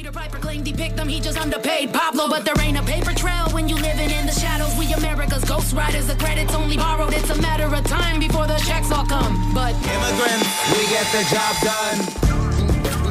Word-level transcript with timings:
Peter 0.00 0.12
Piper 0.12 0.38
claimed 0.38 0.66
he 0.66 0.72
picked 0.72 0.96
them, 0.96 1.08
he 1.08 1.20
just 1.20 1.38
underpaid 1.38 1.92
Pablo. 1.92 2.26
But 2.26 2.46
there 2.46 2.58
ain't 2.62 2.78
a 2.78 2.82
paper 2.84 3.12
trail 3.12 3.50
when 3.50 3.68
you 3.68 3.74
living 3.74 4.10
in 4.10 4.24
the 4.24 4.32
shadows. 4.32 4.74
We 4.78 4.90
America's 4.94 5.44
ghost 5.44 5.74
riders, 5.74 6.06
the 6.06 6.14
credits 6.14 6.54
only 6.54 6.78
borrowed. 6.78 7.12
It's 7.12 7.28
a 7.28 7.38
matter 7.42 7.66
of 7.66 7.84
time 7.84 8.18
before 8.18 8.46
the 8.46 8.56
checks 8.64 8.90
all 8.90 9.04
come. 9.04 9.52
But 9.52 9.74
immigrants, 9.74 10.48
we 10.72 10.88
get 10.88 11.04
the 11.12 11.22
job 11.28 11.54
done. 11.60 11.98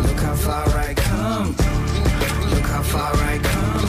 Look 0.02 0.18
how 0.18 0.34
far 0.34 0.68
I 0.80 0.96
come. 0.96 1.56
Look 2.50 2.66
how 2.66 2.82
far 2.82 3.14
I 3.14 3.38
come. 3.38 3.86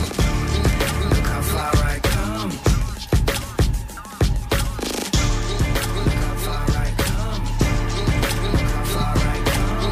Look 1.09 1.25
how 1.25 1.41
far 1.41 1.73
I 1.73 1.99
come. 2.03 2.51
Look 6.05 6.13
how 6.21 6.35
far 6.45 6.69
I 6.85 6.93
come. 7.01 7.41
Look 8.45 8.61
how 8.61 8.85
far 8.93 9.17
I 9.25 9.41
come. 9.49 9.89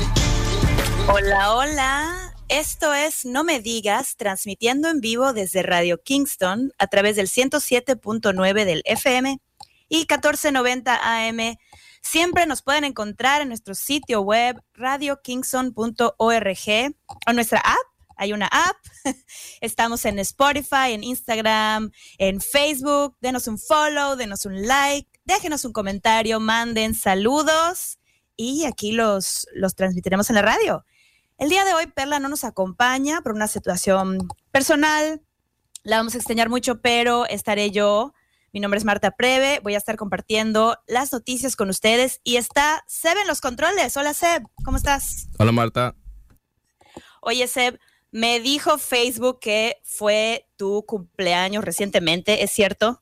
Hola, 1.10 1.42
hola. 1.42 2.19
Esto 2.50 2.94
es 2.96 3.26
No 3.26 3.44
Me 3.44 3.62
Digas, 3.62 4.16
transmitiendo 4.18 4.90
en 4.90 5.02
vivo 5.02 5.34
desde 5.34 5.62
Radio 5.62 6.02
Kingston 6.02 6.74
a 6.80 6.88
través 6.88 7.16
del 7.16 7.28
107.9 7.28 8.66
del 8.66 8.82
FM 8.86 9.40
y 9.88 9.98
1490 9.98 11.00
AM. 11.00 11.58
Siempre 12.02 12.48
nos 12.48 12.64
pueden 12.64 12.86
encontrar 12.86 13.44
en 13.44 13.50
nuestro 13.50 13.76
sitio 13.76 14.22
web 14.22 14.60
radiokingston.org 14.74 16.96
o 17.28 17.34
nuestra 17.34 17.60
app. 17.60 17.78
Hay 18.18 18.34
una 18.34 18.48
app. 18.48 18.78
Estamos 19.62 20.04
en 20.06 20.18
Spotify, 20.18 20.94
en 20.94 21.04
Instagram, 21.04 21.92
en 22.18 22.42
Facebook. 22.42 23.16
Denos 23.22 23.48
un 23.48 23.60
follow, 23.60 24.16
denos 24.16 24.48
un 24.48 24.66
like, 24.66 25.08
déjenos 25.24 25.66
un 25.66 25.72
comentario, 25.72 26.40
manden 26.40 26.96
saludos 26.96 28.00
y 28.36 28.66
aquí 28.66 28.92
los, 28.92 29.46
los 29.54 29.76
transmitiremos 29.76 30.32
en 30.32 30.38
la 30.38 30.42
radio. 30.42 30.84
El 31.40 31.48
día 31.48 31.64
de 31.64 31.74
hoy 31.74 31.88
Perla 31.88 32.20
no 32.20 32.28
nos 32.28 32.44
acompaña 32.44 33.22
por 33.22 33.32
una 33.32 33.48
situación 33.48 34.28
personal. 34.52 35.22
La 35.84 35.96
vamos 35.96 36.14
a 36.14 36.18
extrañar 36.18 36.50
mucho, 36.50 36.82
pero 36.82 37.26
estaré 37.28 37.72
yo. 37.72 38.14
Mi 38.52 38.60
nombre 38.60 38.78
es 38.78 38.84
Marta 38.84 39.12
Preve. 39.12 39.62
Voy 39.64 39.74
a 39.74 39.78
estar 39.78 39.96
compartiendo 39.96 40.78
las 40.86 41.14
noticias 41.14 41.56
con 41.56 41.70
ustedes. 41.70 42.20
Y 42.26 42.36
está 42.36 42.84
Seb 42.88 43.18
en 43.20 43.28
los 43.28 43.40
controles. 43.40 43.96
Hola 43.96 44.14
Seb, 44.14 44.44
¿cómo 44.66 44.76
estás? 44.76 45.30
Hola 45.38 45.54
Marta. 45.54 45.96
Oye 47.22 47.48
Seb, 47.48 47.80
me 48.12 48.42
dijo 48.42 48.78
Facebook 48.78 49.40
que 49.40 49.78
fue 49.86 50.46
tu 50.58 50.86
cumpleaños 50.86 51.64
recientemente, 51.64 52.44
¿es 52.44 52.52
cierto? 52.52 53.02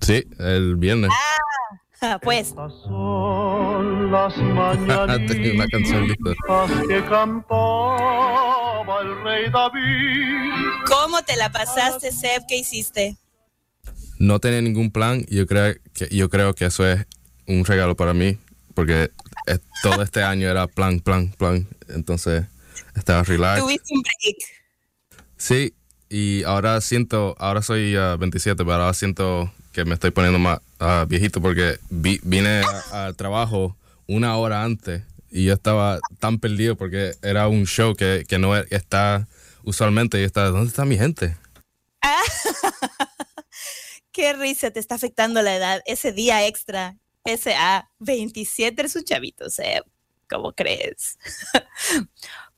Sí, 0.00 0.24
el 0.40 0.74
viernes. 0.74 1.10
Ah, 1.12 1.69
pues. 2.22 2.48
Estas 2.48 2.72
son 2.84 4.10
las 4.12 4.36
mañanitas 4.36 5.26
Tenía 5.36 5.52
una 5.54 5.66
canción 5.68 6.06
lista. 6.08 6.30
que 6.88 7.04
cantaba 7.04 9.00
el 9.02 9.22
rey 9.24 9.50
David. 9.50 10.84
¿Cómo 10.86 11.22
te 11.22 11.36
la 11.36 11.50
pasaste, 11.50 12.12
Seb? 12.12 12.42
¿Qué 12.48 12.58
hiciste? 12.58 13.16
No 14.18 14.38
tenía 14.38 14.60
ningún 14.60 14.90
plan 14.90 15.24
yo 15.30 15.46
creo 15.46 15.74
que, 15.94 16.08
yo 16.10 16.28
creo 16.28 16.54
que 16.54 16.66
eso 16.66 16.86
es 16.86 17.06
un 17.46 17.64
regalo 17.64 17.96
para 17.96 18.12
mí 18.12 18.36
porque 18.74 19.10
es- 19.46 19.60
todo 19.82 20.02
este 20.02 20.22
año 20.22 20.48
era 20.48 20.66
plan, 20.66 21.00
plan, 21.00 21.30
plan. 21.38 21.66
Entonces 21.88 22.44
estaba 22.94 23.22
relax. 23.22 23.60
Tuviste 23.60 23.94
un 23.94 24.02
break. 24.02 24.36
Sí, 25.36 25.74
y 26.10 26.42
ahora 26.44 26.80
siento, 26.82 27.34
ahora 27.38 27.62
soy 27.62 27.96
ah, 27.96 28.16
27, 28.18 28.62
pero 28.64 28.74
ahora 28.74 28.92
siento 28.94 29.50
que 29.72 29.84
me 29.84 29.94
estoy 29.94 30.10
poniendo 30.10 30.38
más 30.38 30.60
ah, 30.78 31.04
viejito 31.08 31.40
porque 31.40 31.78
vi- 31.90 32.20
vine 32.22 32.62
al 32.92 33.16
trabajo 33.16 33.76
una 34.06 34.36
hora 34.36 34.64
antes 34.64 35.02
y 35.30 35.44
yo 35.44 35.54
estaba 35.54 36.00
tan 36.18 36.38
perdido 36.38 36.76
porque 36.76 37.14
era 37.22 37.48
un 37.48 37.66
show 37.66 37.94
que, 37.94 38.24
que 38.28 38.38
no 38.38 38.56
e- 38.56 38.66
está 38.70 39.28
usualmente 39.62 40.26
¿dónde 40.28 40.68
está 40.68 40.84
mi 40.84 40.98
gente? 40.98 41.36
Qué 44.12 44.32
risa, 44.32 44.70
te 44.70 44.80
está 44.80 44.96
afectando 44.96 45.40
la 45.42 45.54
edad. 45.54 45.82
Ese 45.86 46.12
día 46.12 46.46
extra, 46.46 46.96
ese 47.24 47.54
a 47.54 47.88
27 48.00 48.82
es 48.82 48.96
un 48.96 49.04
chavito, 49.04 49.48
Seb. 49.48 49.84
¿Cómo 50.28 50.52
crees? 50.52 51.16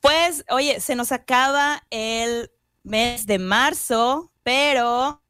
pues, 0.01 0.45
oye, 0.49 0.81
se 0.81 0.95
nos 0.95 1.13
acaba 1.13 1.83
el 1.91 2.51
mes 2.83 3.27
de 3.27 3.39
marzo, 3.39 4.33
pero 4.43 5.22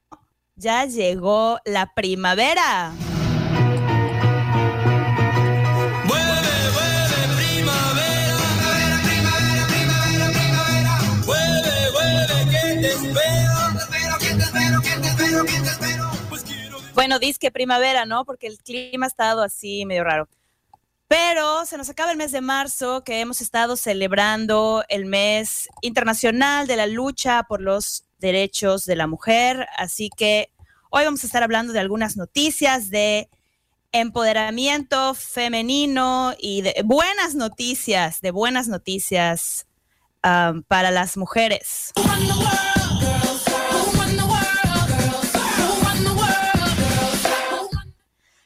ya 0.62 0.84
llegó 0.84 1.58
la 1.64 1.92
primavera. 1.92 2.92
Bueno, 16.94 17.18
que 17.40 17.50
primavera, 17.50 18.06
¿no? 18.06 18.24
Porque 18.24 18.46
el 18.46 18.58
clima 18.58 19.06
ha 19.06 19.08
estado 19.08 19.42
así 19.42 19.84
medio 19.84 20.04
raro. 20.04 20.28
Pero 21.08 21.66
se 21.66 21.76
nos 21.76 21.90
acaba 21.90 22.12
el 22.12 22.16
mes 22.16 22.30
de 22.30 22.40
marzo, 22.40 23.02
que 23.02 23.18
hemos 23.18 23.40
estado 23.40 23.76
celebrando 23.76 24.84
el 24.88 25.06
mes 25.06 25.68
internacional 25.80 26.68
de 26.68 26.76
la 26.76 26.86
lucha 26.86 27.42
por 27.48 27.60
los 27.60 28.04
derechos 28.22 28.86
de 28.86 28.96
la 28.96 29.06
mujer. 29.06 29.66
Así 29.76 30.08
que 30.16 30.50
hoy 30.88 31.04
vamos 31.04 31.22
a 31.22 31.26
estar 31.26 31.42
hablando 31.42 31.74
de 31.74 31.80
algunas 31.80 32.16
noticias 32.16 32.88
de 32.88 33.28
empoderamiento 33.92 35.12
femenino 35.12 36.32
y 36.38 36.62
de 36.62 36.82
buenas 36.82 37.34
noticias, 37.34 38.22
de 38.22 38.30
buenas 38.30 38.68
noticias 38.68 39.66
um, 40.24 40.62
para 40.62 40.90
las 40.90 41.18
mujeres. 41.18 41.92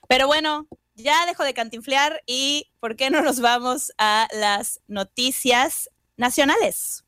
Pero 0.08 0.26
bueno, 0.26 0.66
ya 0.96 1.26
dejo 1.26 1.44
de 1.44 1.54
cantinflear 1.54 2.22
y 2.26 2.70
¿por 2.80 2.96
qué 2.96 3.10
no 3.10 3.22
nos 3.22 3.40
vamos 3.40 3.92
a 3.98 4.26
las 4.32 4.80
noticias 4.88 5.90
nacionales? 6.16 7.04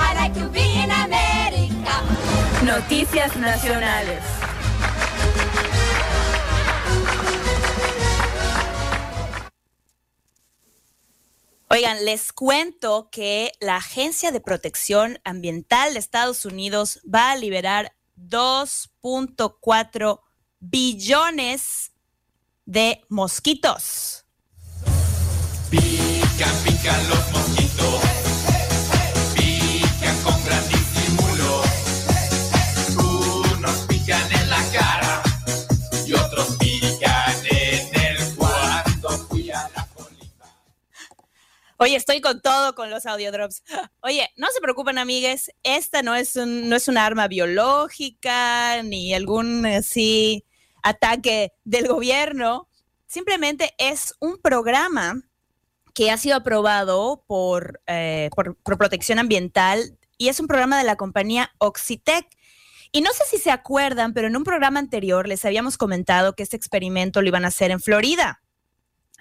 I 0.00 0.14
like 0.14 0.34
to 0.34 0.48
be 0.48 0.60
in. 0.60 1.39
Noticias 2.64 3.36
nacionales. 3.36 4.22
Oigan, 11.70 12.04
les 12.04 12.34
cuento 12.34 13.08
que 13.10 13.52
la 13.60 13.76
Agencia 13.76 14.30
de 14.30 14.40
Protección 14.40 15.18
Ambiental 15.24 15.94
de 15.94 16.00
Estados 16.00 16.44
Unidos 16.44 17.00
va 17.02 17.30
a 17.30 17.36
liberar 17.36 17.96
2.4 18.18 20.20
billones 20.58 21.92
de 22.66 23.00
mosquitos. 23.08 24.26
Pican, 25.70 26.54
pican 26.64 27.08
los 27.08 27.32
mosquitos. 27.32 28.09
Oye, 41.82 41.96
estoy 41.96 42.20
con 42.20 42.42
todo 42.42 42.74
con 42.74 42.90
los 42.90 43.06
audiodrops. 43.06 43.62
Oye, 44.02 44.28
no 44.36 44.48
se 44.48 44.60
preocupen, 44.60 44.98
amigues. 44.98 45.50
Esta 45.62 46.02
no 46.02 46.14
es 46.14 46.36
un, 46.36 46.68
no 46.68 46.76
es 46.76 46.88
un 46.88 46.98
arma 46.98 47.26
biológica 47.26 48.82
ni 48.82 49.14
algún 49.14 49.64
así 49.64 50.44
ataque 50.82 51.54
del 51.64 51.88
gobierno. 51.88 52.68
Simplemente 53.06 53.72
es 53.78 54.14
un 54.20 54.36
programa 54.36 55.22
que 55.94 56.10
ha 56.10 56.18
sido 56.18 56.36
aprobado 56.36 57.24
por, 57.26 57.80
eh, 57.86 58.28
por, 58.36 58.56
por 58.56 58.76
protección 58.76 59.18
ambiental 59.18 59.98
y 60.18 60.28
es 60.28 60.38
un 60.38 60.48
programa 60.48 60.76
de 60.76 60.84
la 60.84 60.96
compañía 60.96 61.50
Oxitec. 61.56 62.26
Y 62.92 63.00
no 63.00 63.10
sé 63.14 63.24
si 63.24 63.38
se 63.38 63.50
acuerdan, 63.50 64.12
pero 64.12 64.28
en 64.28 64.36
un 64.36 64.44
programa 64.44 64.80
anterior 64.80 65.26
les 65.26 65.46
habíamos 65.46 65.78
comentado 65.78 66.34
que 66.34 66.42
este 66.42 66.58
experimento 66.58 67.22
lo 67.22 67.28
iban 67.28 67.46
a 67.46 67.48
hacer 67.48 67.70
en 67.70 67.80
Florida. 67.80 68.39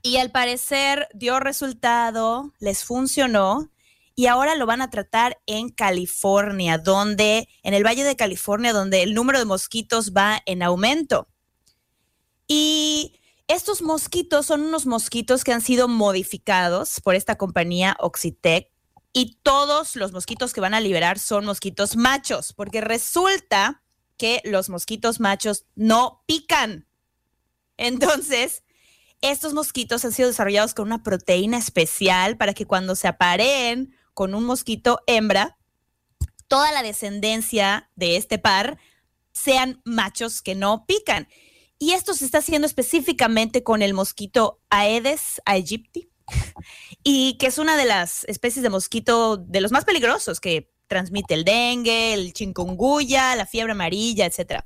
Y 0.02 0.18
al 0.18 0.32
parecer 0.32 1.08
dio 1.14 1.40
resultado, 1.40 2.54
les 2.60 2.84
funcionó 2.84 3.72
y 4.16 4.28
ahora 4.28 4.56
lo 4.56 4.66
van 4.66 4.82
a 4.82 4.90
tratar 4.90 5.40
en 5.46 5.70
California, 5.70 6.78
donde, 6.78 7.48
en 7.64 7.74
el 7.74 7.86
Valle 7.86 8.04
de 8.04 8.16
California, 8.16 8.74
donde 8.74 9.02
el 9.02 9.14
número 9.14 9.40
de 9.40 9.46
mosquitos 9.46 10.12
va 10.12 10.42
en 10.46 10.62
aumento. 10.62 11.30
Y 12.48 13.20
estos 13.48 13.82
mosquitos 13.82 14.46
son 14.46 14.62
unos 14.62 14.86
mosquitos 14.86 15.44
que 15.44 15.54
han 15.54 15.62
sido 15.62 15.88
modificados 15.88 17.00
por 17.02 17.16
esta 17.16 17.38
compañía 17.38 17.96
Oxitec 18.00 18.70
y 19.14 19.40
todos 19.42 19.96
los 19.96 20.12
mosquitos 20.12 20.54
que 20.54 20.62
van 20.62 20.74
a 20.74 20.82
liberar 20.82 21.18
son 21.18 21.46
mosquitos 21.46 21.96
machos, 21.96 22.54
porque 22.54 22.82
resulta 22.82 23.84
que 24.18 24.42
los 24.44 24.70
mosquitos 24.70 25.20
machos 25.20 25.66
no 25.76 26.24
pican. 26.28 26.88
Entonces, 27.78 28.64
estos 29.22 29.54
mosquitos 29.54 30.06
han 30.06 30.12
sido 30.12 30.30
desarrollados 30.30 30.74
con 30.74 30.88
una 30.88 31.04
proteína 31.04 31.58
especial 31.58 32.38
para 32.38 32.54
que 32.54 32.66
cuando 32.66 32.96
se 32.96 33.08
apareen 33.08 33.94
con 34.14 34.34
un 34.34 34.46
mosquito 34.46 35.00
hembra, 35.08 35.58
toda 36.48 36.72
la 36.72 36.84
descendencia 36.84 37.90
de 37.96 38.18
este 38.18 38.40
par 38.40 38.78
sean 39.32 39.82
machos 39.86 40.42
que 40.42 40.56
no 40.56 40.86
pican. 40.86 41.28
Y 41.78 41.92
esto 41.92 42.14
se 42.14 42.26
está 42.26 42.40
haciendo 42.40 42.66
específicamente 42.66 43.64
con 43.64 43.82
el 43.82 43.94
mosquito 43.94 44.62
Aedes 44.70 45.42
aegypti, 45.46 46.12
y 47.04 47.38
que 47.38 47.48
es 47.48 47.58
una 47.58 47.78
de 47.78 47.86
las 47.86 48.26
especies 48.26 48.64
de 48.64 48.70
mosquito 48.70 49.38
de 49.38 49.62
los 49.62 49.72
más 49.72 49.86
peligrosos 49.86 50.40
que 50.40 50.72
transmite 50.90 51.36
el 51.36 51.46
dengue, 51.46 52.14
el 52.14 52.34
chikungunya, 52.34 53.38
la 53.38 53.46
fiebre 53.46 53.72
amarilla, 53.72 54.26
etc. 54.26 54.62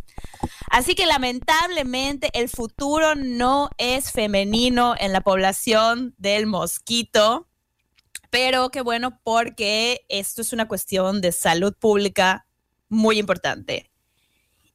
Así 0.71 0.95
que 0.95 1.05
lamentablemente 1.05 2.29
el 2.33 2.49
futuro 2.49 3.13
no 3.13 3.69
es 3.77 4.11
femenino 4.11 4.95
en 4.97 5.13
la 5.13 5.21
población 5.21 6.15
del 6.17 6.47
mosquito, 6.47 7.47
pero 8.31 8.69
qué 8.69 8.81
bueno 8.81 9.19
porque 9.23 10.05
esto 10.09 10.41
es 10.41 10.53
una 10.53 10.67
cuestión 10.67 11.21
de 11.21 11.31
salud 11.31 11.75
pública 11.79 12.47
muy 12.89 13.19
importante. 13.19 13.91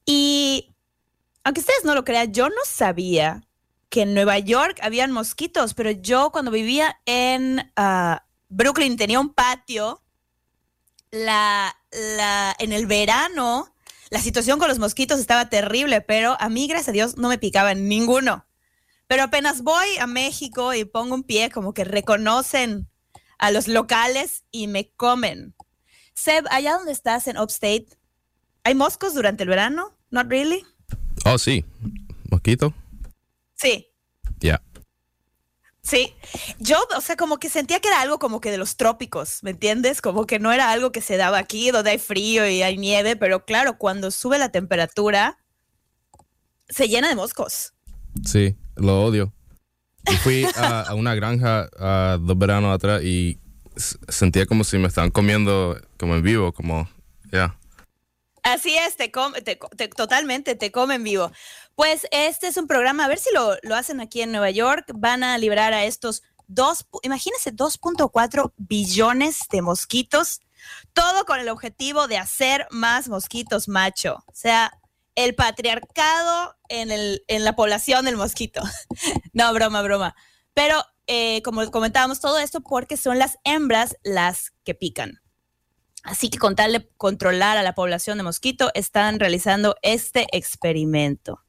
Y 0.05 0.73
aunque 1.43 1.61
ustedes 1.61 1.83
no 1.83 1.95
lo 1.95 2.05
crean, 2.05 2.31
yo 2.31 2.47
no 2.47 2.61
sabía 2.65 3.43
que 3.89 4.03
en 4.03 4.13
Nueva 4.13 4.39
York 4.39 4.79
habían 4.81 5.11
mosquitos, 5.11 5.73
pero 5.73 5.91
yo 5.91 6.31
cuando 6.31 6.51
vivía 6.51 7.01
en 7.05 7.71
ah, 7.75 8.23
Brooklyn 8.49 8.97
tenía 8.97 9.19
un 9.19 9.33
patio. 9.33 10.01
La, 11.11 11.75
la, 11.91 12.55
en 12.59 12.71
el 12.71 12.85
verano, 12.85 13.73
la 14.09 14.19
situación 14.19 14.59
con 14.59 14.67
los 14.67 14.79
mosquitos 14.79 15.19
estaba 15.19 15.49
terrible, 15.49 16.01
pero 16.01 16.35
a 16.39 16.49
mí, 16.49 16.67
gracias 16.67 16.89
a 16.89 16.93
Dios, 16.93 17.17
no 17.17 17.29
me 17.29 17.37
picaban 17.37 17.87
ninguno. 17.87 18.45
Pero 19.07 19.23
apenas 19.23 19.63
voy 19.63 19.97
a 19.99 20.07
México 20.07 20.73
y 20.73 20.85
pongo 20.85 21.15
un 21.15 21.23
pie, 21.23 21.49
como 21.49 21.73
que 21.73 21.83
reconocen 21.83 22.89
a 23.39 23.51
los 23.51 23.67
locales 23.67 24.43
y 24.51 24.67
me 24.67 24.91
comen. 24.91 25.55
Seb, 26.13 26.45
allá 26.51 26.73
donde 26.73 26.91
estás 26.91 27.27
en 27.27 27.37
Upstate, 27.39 27.87
¿hay 28.63 28.75
moscos 28.75 29.13
durante 29.13 29.43
el 29.43 29.49
verano? 29.49 29.97
Not 30.11 30.29
really. 30.29 30.65
Oh, 31.25 31.37
sí. 31.37 31.65
Mosquito. 32.29 32.73
Sí, 33.55 33.87
Ya. 34.39 34.61
Sí. 35.89 36.13
Yo, 36.59 36.77
o 36.95 37.01
sea, 37.01 37.15
como 37.15 37.37
que 37.37 37.49
sentía 37.49 37.79
que 37.79 37.87
era 37.87 38.01
algo 38.01 38.19
como 38.19 38.39
que 38.41 38.51
de 38.51 38.57
los 38.57 38.77
trópicos, 38.77 39.39
¿me 39.43 39.51
entiendes? 39.51 40.01
Como 40.01 40.25
que 40.25 40.39
no 40.39 40.51
era 40.51 40.71
algo 40.71 40.91
que 40.91 41.01
se 41.01 41.17
daba 41.17 41.37
aquí, 41.39 41.71
donde 41.71 41.91
hay 41.91 41.97
frío 41.99 42.47
y 42.47 42.61
hay 42.61 42.77
nieve, 42.77 43.15
pero 43.15 43.45
claro, 43.45 43.77
cuando 43.77 44.11
sube 44.11 44.37
la 44.37 44.49
temperatura, 44.49 45.37
se 46.69 46.87
llena 46.87 47.09
de 47.09 47.15
moscos. 47.15 47.73
Sí, 48.25 48.55
lo 48.75 49.03
odio. 49.03 49.33
Yo 50.09 50.17
fui 50.17 50.45
a, 50.55 50.81
a 50.81 50.93
una 50.93 51.13
granja 51.15 51.69
a 51.77 52.17
dos 52.19 52.37
veranos 52.37 52.73
atrás 52.73 53.03
y 53.03 53.39
sentía 54.07 54.45
como 54.45 54.63
si 54.63 54.77
me 54.77 54.87
estaban 54.87 55.11
comiendo 55.11 55.79
como 55.97 56.15
en 56.15 56.23
vivo, 56.23 56.51
como, 56.53 56.89
ya. 57.31 57.57
Así 58.43 58.75
es, 58.75 58.95
te, 58.95 59.11
com- 59.11 59.33
te 59.33 59.59
te- 59.77 59.89
totalmente, 59.89 60.55
te 60.55 60.71
comen 60.71 61.03
vivo. 61.03 61.31
Pues 61.79 62.05
este 62.11 62.47
es 62.47 62.57
un 62.57 62.67
programa, 62.67 63.05
a 63.05 63.07
ver 63.07 63.19
si 63.19 63.33
lo, 63.33 63.55
lo 63.63 63.73
hacen 63.73 64.01
aquí 64.01 64.21
en 64.21 64.33
Nueva 64.33 64.49
York. 64.49 64.91
Van 64.95 65.23
a 65.23 65.37
liberar 65.37 65.71
a 65.73 65.85
estos 65.85 66.23
dos, 66.45 66.85
imagínense, 67.03 67.55
2.4 67.55 68.51
billones 68.57 69.47
de 69.49 69.61
mosquitos, 69.61 70.41
todo 70.91 71.23
con 71.23 71.39
el 71.39 71.47
objetivo 71.47 72.09
de 72.09 72.17
hacer 72.17 72.67
más 72.69 73.07
mosquitos 73.07 73.69
macho. 73.69 74.25
O 74.27 74.33
sea, 74.35 74.77
el 75.15 75.35
patriarcado 75.35 76.57
en, 76.67 76.91
el, 76.91 77.23
en 77.29 77.45
la 77.45 77.55
población 77.55 78.03
del 78.03 78.17
mosquito. 78.17 78.61
no, 79.31 79.53
broma, 79.53 79.81
broma. 79.81 80.17
Pero 80.53 80.83
eh, 81.07 81.41
como 81.43 81.71
comentábamos, 81.71 82.19
todo 82.19 82.39
esto 82.39 82.59
porque 82.59 82.97
son 82.97 83.19
las 83.19 83.37
hembras 83.45 83.95
las 84.03 84.51
que 84.65 84.75
pican. 84.75 85.21
Así 86.03 86.29
que 86.29 86.39
con 86.39 86.57
tal 86.57 86.73
de 86.73 86.89
controlar 86.97 87.57
a 87.57 87.63
la 87.63 87.73
población 87.73 88.17
de 88.17 88.25
mosquito, 88.25 88.69
están 88.73 89.17
realizando 89.17 89.77
este 89.81 90.27
experimento. 90.33 91.41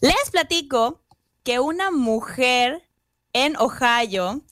Les 0.00 0.30
platico 0.30 1.02
que 1.42 1.58
una 1.58 1.90
mujer 1.90 2.88
en 3.32 3.56
Ohio 3.56 4.42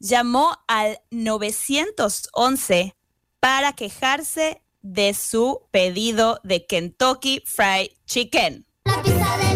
llamó 0.00 0.56
al 0.66 1.00
911 1.10 2.96
para 3.38 3.72
quejarse 3.74 4.62
de 4.82 5.14
su 5.14 5.68
pedido 5.70 6.40
de 6.42 6.66
Kentucky 6.66 7.42
Fried 7.46 7.90
Chicken. 8.06 8.66
La 8.84 9.00
pieza 9.02 9.36
del 9.36 9.47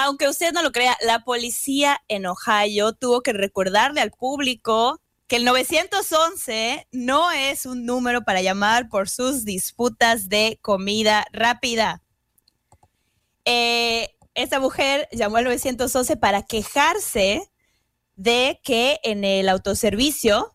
Aunque 0.00 0.28
usted 0.28 0.52
no 0.52 0.62
lo 0.62 0.70
crea, 0.70 0.96
la 1.04 1.24
policía 1.24 2.00
en 2.06 2.24
Ohio 2.26 2.92
tuvo 2.92 3.20
que 3.20 3.32
recordarle 3.32 4.00
al 4.00 4.12
público 4.12 5.00
que 5.26 5.34
el 5.34 5.44
911 5.44 6.86
no 6.92 7.32
es 7.32 7.66
un 7.66 7.84
número 7.84 8.22
para 8.22 8.40
llamar 8.40 8.88
por 8.88 9.08
sus 9.08 9.44
disputas 9.44 10.28
de 10.28 10.60
comida 10.62 11.26
rápida. 11.32 12.00
Eh, 13.44 14.14
esta 14.34 14.60
mujer 14.60 15.08
llamó 15.10 15.38
al 15.38 15.44
911 15.46 16.16
para 16.16 16.44
quejarse 16.44 17.50
de 18.14 18.60
que 18.62 19.00
en 19.02 19.24
el 19.24 19.48
autoservicio 19.48 20.54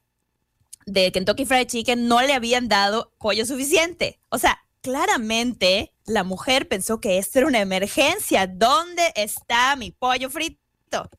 de 0.85 1.11
Kentucky 1.11 1.45
Fried 1.45 1.67
Chicken 1.67 2.07
no 2.07 2.21
le 2.21 2.31
habían 2.31 2.69
dado 2.69 3.11
pollo 3.19 3.45
suficiente. 3.45 4.21
O 4.29 4.37
sea, 4.37 4.63
claramente 4.79 5.92
la 6.05 6.23
mujer 6.23 6.67
pensó 6.67 6.99
que 6.99 7.17
esto 7.17 7.39
era 7.39 7.47
una 7.47 7.61
emergencia. 7.61 8.47
¿Dónde 8.47 9.13
está 9.15 9.75
mi 9.75 9.91
pollo 9.91 10.29
frito? 10.29 11.09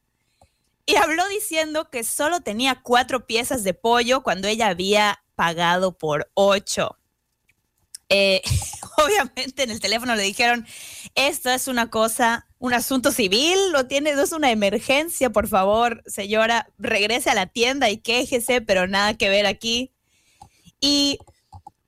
Y 0.87 0.97
habló 0.97 1.27
diciendo 1.29 1.89
que 1.91 2.05
solo 2.05 2.41
tenía 2.41 2.83
cuatro 2.83 3.27
piezas 3.27 3.65
de 3.65 3.75
pollo 3.75 4.23
cuando 4.23 4.49
ella 4.49 4.69
había 4.69 5.23
pagado 5.35 5.97
por 5.97 6.31
ocho. 6.35 6.99
Eh, 8.11 8.43
obviamente 8.99 9.63
en 9.63 9.71
el 9.71 9.81
teléfono 9.81 10.15
le 10.15 10.23
dijeron, 10.23 10.67
esto 11.15 11.51
es 11.51 11.69
una 11.69 11.91
cosa, 11.91 12.47
un 12.59 12.75
asunto 12.75 13.13
civil, 13.13 13.73
lo 13.73 13.87
tiene, 13.87 14.15
no 14.15 14.23
es 14.23 14.33
una 14.33 14.51
emergencia, 14.51 15.31
por 15.31 15.49
favor, 15.49 16.03
señora, 16.07 16.69
regrese 16.79 17.31
a 17.31 17.35
la 17.35 17.47
tienda 17.47 17.89
y 17.89 17.99
quéjese, 17.99 18.61
pero 18.61 18.87
nada 18.87 19.15
que 19.15 19.31
ver 19.31 19.47
aquí. 19.47 19.93
Y 20.81 21.19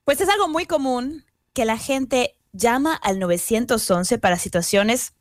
pues 0.04 0.20
es 0.20 0.28
algo 0.28 0.48
muy 0.48 0.64
común 0.64 1.24
que 1.52 1.64
la 1.64 1.76
gente 1.76 2.35
llama 2.56 2.94
al 2.94 3.18
911 3.18 4.18
para 4.18 4.38
situaciones 4.38 5.14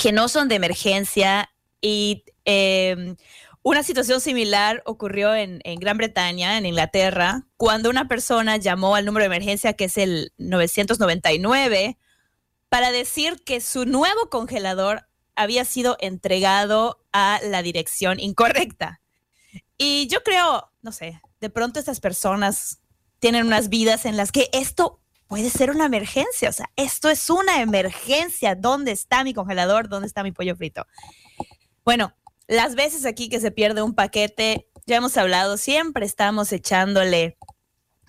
que 0.00 0.12
no 0.12 0.28
son 0.28 0.48
de 0.48 0.56
emergencia 0.56 1.50
y 1.80 2.24
eh, 2.44 3.16
una 3.62 3.82
situación 3.82 4.20
similar 4.20 4.82
ocurrió 4.86 5.34
en, 5.34 5.60
en, 5.64 5.80
Gran 5.80 5.96
Bretaña, 5.96 6.56
en 6.56 6.66
Inglaterra, 6.66 7.46
cuando 7.56 7.90
una 7.90 8.06
persona 8.06 8.56
llamó 8.58 8.94
al 8.94 9.04
número 9.04 9.22
de 9.22 9.26
emergencia 9.26 9.72
que 9.72 9.86
es 9.86 9.98
el 9.98 10.32
999 10.38 11.98
para 12.68 12.92
decir 12.92 13.42
que 13.44 13.60
su 13.60 13.86
nuevo 13.86 14.30
congelador 14.30 15.08
había 15.34 15.64
sido 15.64 15.96
entregado 16.00 17.04
a 17.12 17.40
la 17.42 17.62
dirección 17.62 18.18
incorrecta. 18.20 19.00
Y 19.78 20.08
yo 20.08 20.22
creo, 20.22 20.70
no 20.82 20.92
sé, 20.92 21.20
de 21.40 21.50
pronto 21.50 21.78
estas 21.78 22.00
personas 22.00 22.80
tienen 23.18 23.46
unas 23.46 23.68
vidas 23.68 24.04
en 24.06 24.16
las 24.16 24.32
que 24.32 24.48
esto 24.52 25.00
puede 25.28 25.50
ser 25.50 25.70
una 25.70 25.86
emergencia. 25.86 26.48
O 26.48 26.52
sea, 26.52 26.70
esto 26.76 27.08
es 27.08 27.30
una 27.30 27.60
emergencia. 27.60 28.54
¿Dónde 28.54 28.92
está 28.92 29.24
mi 29.24 29.34
congelador? 29.34 29.88
¿Dónde 29.88 30.06
está 30.06 30.22
mi 30.22 30.32
pollo 30.32 30.56
frito? 30.56 30.86
Bueno, 31.84 32.14
las 32.48 32.74
veces 32.74 33.04
aquí 33.06 33.28
que 33.28 33.40
se 33.40 33.50
pierde 33.50 33.82
un 33.82 33.94
paquete, 33.94 34.68
ya 34.86 34.96
hemos 34.96 35.16
hablado, 35.16 35.56
siempre 35.56 36.06
estamos 36.06 36.52
echándole 36.52 37.38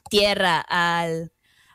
tierra 0.09 0.59
al, 0.61 1.31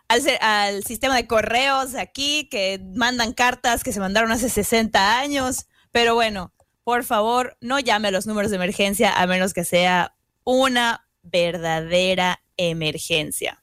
al, 0.08 0.84
sistema 0.84 1.16
de 1.16 1.26
correos 1.26 1.94
aquí, 1.94 2.48
que 2.50 2.80
mandan 2.94 3.32
cartas 3.32 3.82
que 3.82 3.92
se 3.92 4.00
mandaron 4.00 4.32
hace 4.32 4.48
60 4.48 5.18
años. 5.18 5.66
Pero 5.90 6.14
bueno, 6.14 6.52
por 6.84 7.04
favor, 7.04 7.56
no 7.60 7.78
llame 7.78 8.08
a 8.08 8.12
los 8.12 8.26
números 8.26 8.50
de 8.50 8.56
emergencia 8.56 9.12
a 9.12 9.26
menos 9.26 9.54
que 9.54 9.64
sea 9.64 10.16
una 10.44 11.08
verdadera 11.22 12.42
emergencia. 12.56 13.61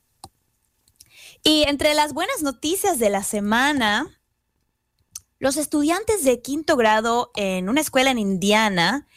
Y 1.43 1.63
entre 1.67 1.93
las 1.93 2.13
buenas 2.13 2.41
noticias 2.41 3.00
de 3.00 3.10
la 3.10 3.24
semana, 3.24 4.08
los 5.39 5.58
estudiantes 5.58 6.24
de 6.24 6.41
quinto 6.41 6.75
grado 6.75 7.31
en 7.36 7.69
una 7.69 7.81
escuela 7.81 8.12
en 8.12 8.19
Indiana 8.19 9.08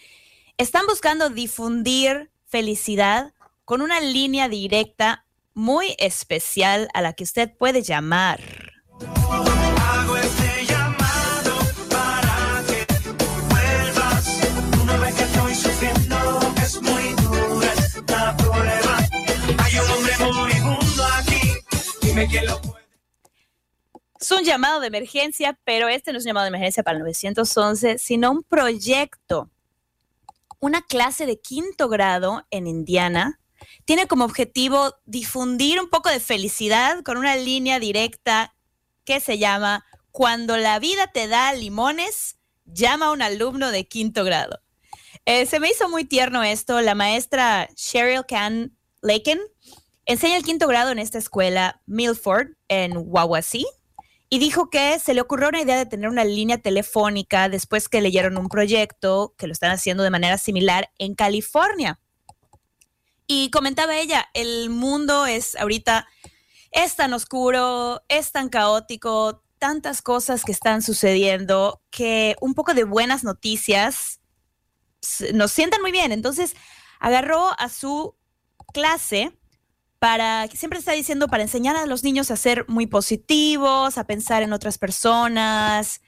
están 0.57 0.87
buscando 0.87 1.31
difundir 1.31 2.31
felicidad 2.47 3.35
con 3.65 3.83
una 3.83 4.01
línea 4.01 4.49
directa 4.49 5.27
muy 5.55 5.95
especial 5.99 6.89
a 6.95 7.03
la 7.03 7.13
que 7.13 7.25
usted 7.25 7.51
puede 7.57 7.83
llamar. 7.83 8.41
Es 24.21 24.31
un 24.31 24.45
llamado 24.45 24.81
de 24.81 24.87
emergencia, 24.87 25.59
pero 25.65 25.89
este 25.89 26.13
no 26.13 26.19
es 26.19 26.25
un 26.25 26.29
llamado 26.29 26.45
de 26.45 26.51
emergencia 26.51 26.85
para 26.85 26.97
el 26.97 27.03
911, 27.03 27.99
sino 27.99 28.31
un 28.31 28.43
proyecto. 28.45 29.51
Una 30.61 30.83
clase 30.83 31.27
de 31.27 31.41
quinto 31.41 31.89
grado 31.89 32.47
en 32.51 32.69
Indiana 32.69 33.41
tiene 33.85 34.07
como 34.07 34.25
objetivo 34.25 34.95
difundir 35.07 35.81
un 35.81 35.91
poco 35.91 36.09
de 36.09 36.21
felicidad 36.21 37.03
con 37.03 37.17
una 37.17 37.35
línea 37.35 37.81
directa 37.81 38.55
que 39.05 39.19
se 39.19 39.39
llama 39.39 39.85
Cuando 40.13 40.57
la 40.57 40.79
vida 40.79 41.09
te 41.09 41.27
da 41.27 41.53
limones, 41.53 42.39
llama 42.65 43.07
a 43.07 43.11
un 43.11 43.23
alumno 43.23 43.73
de 43.73 43.89
quinto 43.89 44.23
grado. 44.23 44.61
Eh, 45.25 45.47
se 45.47 45.59
me 45.59 45.71
hizo 45.71 45.89
muy 45.89 46.05
tierno 46.05 46.45
esto. 46.45 46.81
La 46.81 46.95
maestra 46.95 47.69
Cheryl 47.75 48.25
Can 48.27 48.77
Laken 49.01 49.41
enseña 50.07 50.37
el 50.37 50.45
quinto 50.45 50.67
grado 50.67 50.91
en 50.91 50.99
esta 50.99 51.19
escuela, 51.19 51.81
Milford, 51.87 52.49
en 52.69 52.95
Wawasee, 52.97 53.67
y 54.29 54.39
dijo 54.39 54.71
que 54.71 54.99
se 54.99 55.13
le 55.13 55.21
ocurrió 55.21 55.51
una 55.51 55.61
idea 55.61 55.77
de 55.77 55.85
tener 55.85 56.09
una 56.09 56.25
línea 56.25 56.57
telefónica 56.57 57.49
después 57.51 57.89
que 57.89 58.01
leyeron 58.01 58.39
un 58.39 58.49
proyecto 58.49 59.35
que 59.37 59.47
lo 59.47 59.53
están 59.53 59.73
haciendo 59.73 60.03
de 60.03 60.11
manera 60.11 60.39
similar 60.39 60.91
en 60.99 61.15
California. 61.15 62.01
Y 63.27 63.51
comentaba 63.51 63.99
ella, 63.99 64.31
el 64.33 64.71
mundo 64.71 65.27
es 65.27 65.55
ahorita, 65.57 66.09
es 66.71 66.97
tan 66.97 67.13
oscuro, 67.13 68.03
es 68.09 68.33
tan 68.33 68.49
caótico, 68.49 69.45
tantas 69.59 70.01
cosas 70.03 70.45
que 70.45 70.53
están 70.53 70.83
sucediendo, 70.83 71.83
que 71.91 72.37
un 72.41 72.55
poco 72.55 72.75
de 72.75 72.85
buenas 72.85 73.25
noticias 73.25 74.21
nos 75.35 75.53
sientan 75.53 75.83
muy 75.83 75.93
bien. 75.93 76.11
Entonces 76.11 76.55
agarró 77.01 77.51
a 77.59 77.69
su 77.69 78.17
clase 78.73 79.39
para, 80.03 80.49
siempre 80.49 80.81
está 80.81 80.91
diciendo, 80.91 81.29
para 81.29 81.45
enseñar 81.45 81.77
a 81.77 81.87
los 81.87 82.03
niños 82.03 82.33
a 82.33 82.37
ser 82.37 82.65
muy 82.67 82.89
positivos, 82.89 83.99
a 83.99 84.05
pensar 84.05 84.43
en 84.43 84.53
otras 84.53 84.77
personas, 84.77 86.01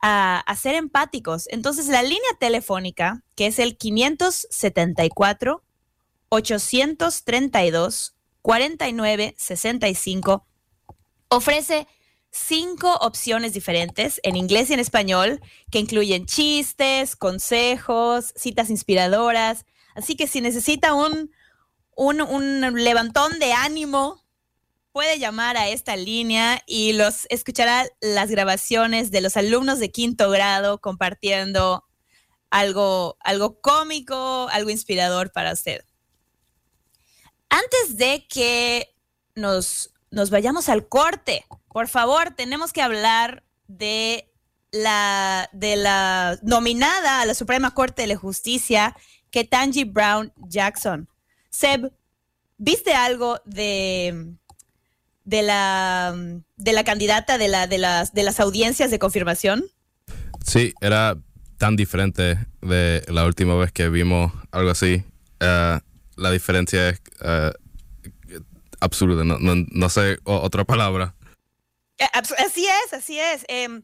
a, 0.00 0.38
a 0.38 0.56
ser 0.56 0.74
empáticos. 0.74 1.48
Entonces 1.50 1.88
la 1.88 2.02
línea 2.02 2.30
telefónica, 2.40 3.22
que 3.36 3.48
es 3.48 3.58
el 3.58 3.76
574 3.76 5.62
832 6.30 8.16
4965 8.40 10.46
ofrece 11.28 11.86
cinco 12.30 12.94
opciones 13.02 13.52
diferentes 13.52 14.18
en 14.22 14.36
inglés 14.36 14.70
y 14.70 14.72
en 14.72 14.80
español 14.80 15.42
que 15.70 15.78
incluyen 15.78 16.24
chistes, 16.24 17.16
consejos, 17.16 18.32
citas 18.34 18.70
inspiradoras. 18.70 19.66
Así 19.94 20.16
que 20.16 20.26
si 20.26 20.40
necesita 20.40 20.94
un, 20.94 21.30
un, 21.96 22.20
un 22.20 22.84
levantón 22.84 23.38
de 23.38 23.52
ánimo, 23.52 24.22
puede 24.92 25.18
llamar 25.18 25.56
a 25.56 25.68
esta 25.68 25.96
línea 25.96 26.62
y 26.66 26.92
los 26.92 27.26
escuchará 27.30 27.86
las 28.00 28.30
grabaciones 28.30 29.10
de 29.10 29.22
los 29.22 29.36
alumnos 29.36 29.78
de 29.78 29.90
quinto 29.90 30.30
grado 30.30 30.80
compartiendo 30.80 31.84
algo, 32.50 33.16
algo 33.20 33.60
cómico, 33.60 34.48
algo 34.50 34.70
inspirador 34.70 35.32
para 35.32 35.52
usted. 35.52 35.84
Antes 37.48 37.96
de 37.96 38.26
que 38.28 38.94
nos, 39.34 39.92
nos 40.10 40.30
vayamos 40.30 40.68
al 40.68 40.86
corte, 40.88 41.46
por 41.68 41.88
favor, 41.88 42.34
tenemos 42.36 42.72
que 42.72 42.82
hablar 42.82 43.44
de 43.66 44.30
la, 44.70 45.48
de 45.52 45.76
la 45.76 46.38
nominada 46.42 47.22
a 47.22 47.26
la 47.26 47.34
Suprema 47.34 47.72
Corte 47.72 48.02
de 48.02 48.08
la 48.08 48.16
Justicia, 48.16 48.94
Ketanji 49.30 49.84
Brown 49.84 50.32
Jackson. 50.36 51.08
Seb, 51.52 51.92
¿viste 52.56 52.94
algo 52.94 53.40
de, 53.44 54.34
de, 55.24 55.42
la, 55.42 56.16
de 56.56 56.72
la 56.72 56.82
candidata 56.82 57.38
de, 57.38 57.48
la, 57.48 57.66
de, 57.66 57.78
las, 57.78 58.12
de 58.12 58.22
las 58.24 58.40
audiencias 58.40 58.90
de 58.90 58.98
confirmación? 58.98 59.64
Sí, 60.44 60.74
era 60.80 61.16
tan 61.58 61.76
diferente 61.76 62.38
de 62.62 63.04
la 63.06 63.24
última 63.24 63.54
vez 63.54 63.70
que 63.70 63.88
vimos 63.88 64.32
algo 64.50 64.70
así. 64.70 65.04
Eh, 65.40 65.80
la 66.16 66.30
diferencia 66.30 66.88
es 66.88 67.02
eh, 67.20 67.52
absurda, 68.80 69.22
no, 69.22 69.38
no, 69.38 69.54
no 69.70 69.88
sé 69.88 70.18
otra 70.24 70.64
palabra. 70.64 71.14
Eh, 71.98 72.08
Así 72.12 72.66
es, 72.66 72.92
así 72.92 73.18
es. 73.18 73.44
Em, 73.48 73.82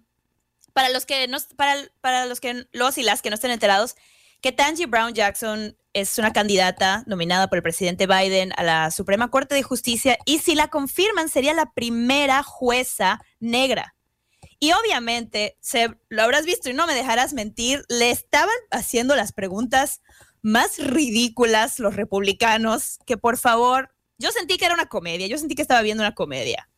para 0.73 0.89
los 0.89 1.07
que 1.07 1.29
no, 1.29 1.39
para, 1.57 1.77
para 2.01 2.27
los 2.27 2.41
que 2.41 2.67
los 2.73 2.99
y 2.99 3.03
las 3.03 3.23
que 3.23 3.31
no 3.31 3.35
estén 3.35 3.51
enterados, 3.51 3.97
que 4.41 4.53
Tangi 4.53 4.87
Brown 4.87 5.13
Jackson 5.13 5.77
es 6.01 6.19
una 6.19 6.33
candidata 6.33 7.05
nominada 7.07 7.49
por 7.49 7.59
el 7.59 7.63
presidente 7.63 8.07
Biden 8.07 8.53
a 8.57 8.63
la 8.63 8.91
Suprema 8.91 9.31
Corte 9.31 9.55
de 9.55 9.63
Justicia 9.63 10.19
y 10.27 10.39
si 10.39 10.55
la 10.55 10.69
confirman 10.69 11.29
sería 11.29 11.55
la 11.55 11.73
primera 11.73 12.43
jueza 12.43 13.21
negra. 13.41 13.95
Y 14.61 14.73
obviamente, 14.73 15.57
se, 15.61 15.91
lo 16.09 16.23
habrás 16.23 16.45
visto 16.45 16.69
y 16.69 16.75
no 16.75 16.87
me 16.87 16.95
dejarás 16.95 17.33
mentir, 17.33 17.85
le 17.89 18.11
estaban 18.11 18.57
haciendo 18.71 19.15
las 19.15 19.33
preguntas 19.33 20.01
más 20.43 20.79
ridículas 20.79 21.79
los 21.79 21.97
republicanos, 21.97 22.99
que 23.07 23.17
por 23.17 23.39
favor, 23.39 23.91
yo 24.19 24.31
sentí 24.33 24.57
que 24.57 24.65
era 24.65 24.75
una 24.75 24.87
comedia, 24.87 25.27
yo 25.27 25.39
sentí 25.39 25.55
que 25.55 25.63
estaba 25.63 25.83
viendo 25.83 26.03
una 26.03 26.15
comedia. 26.15 26.69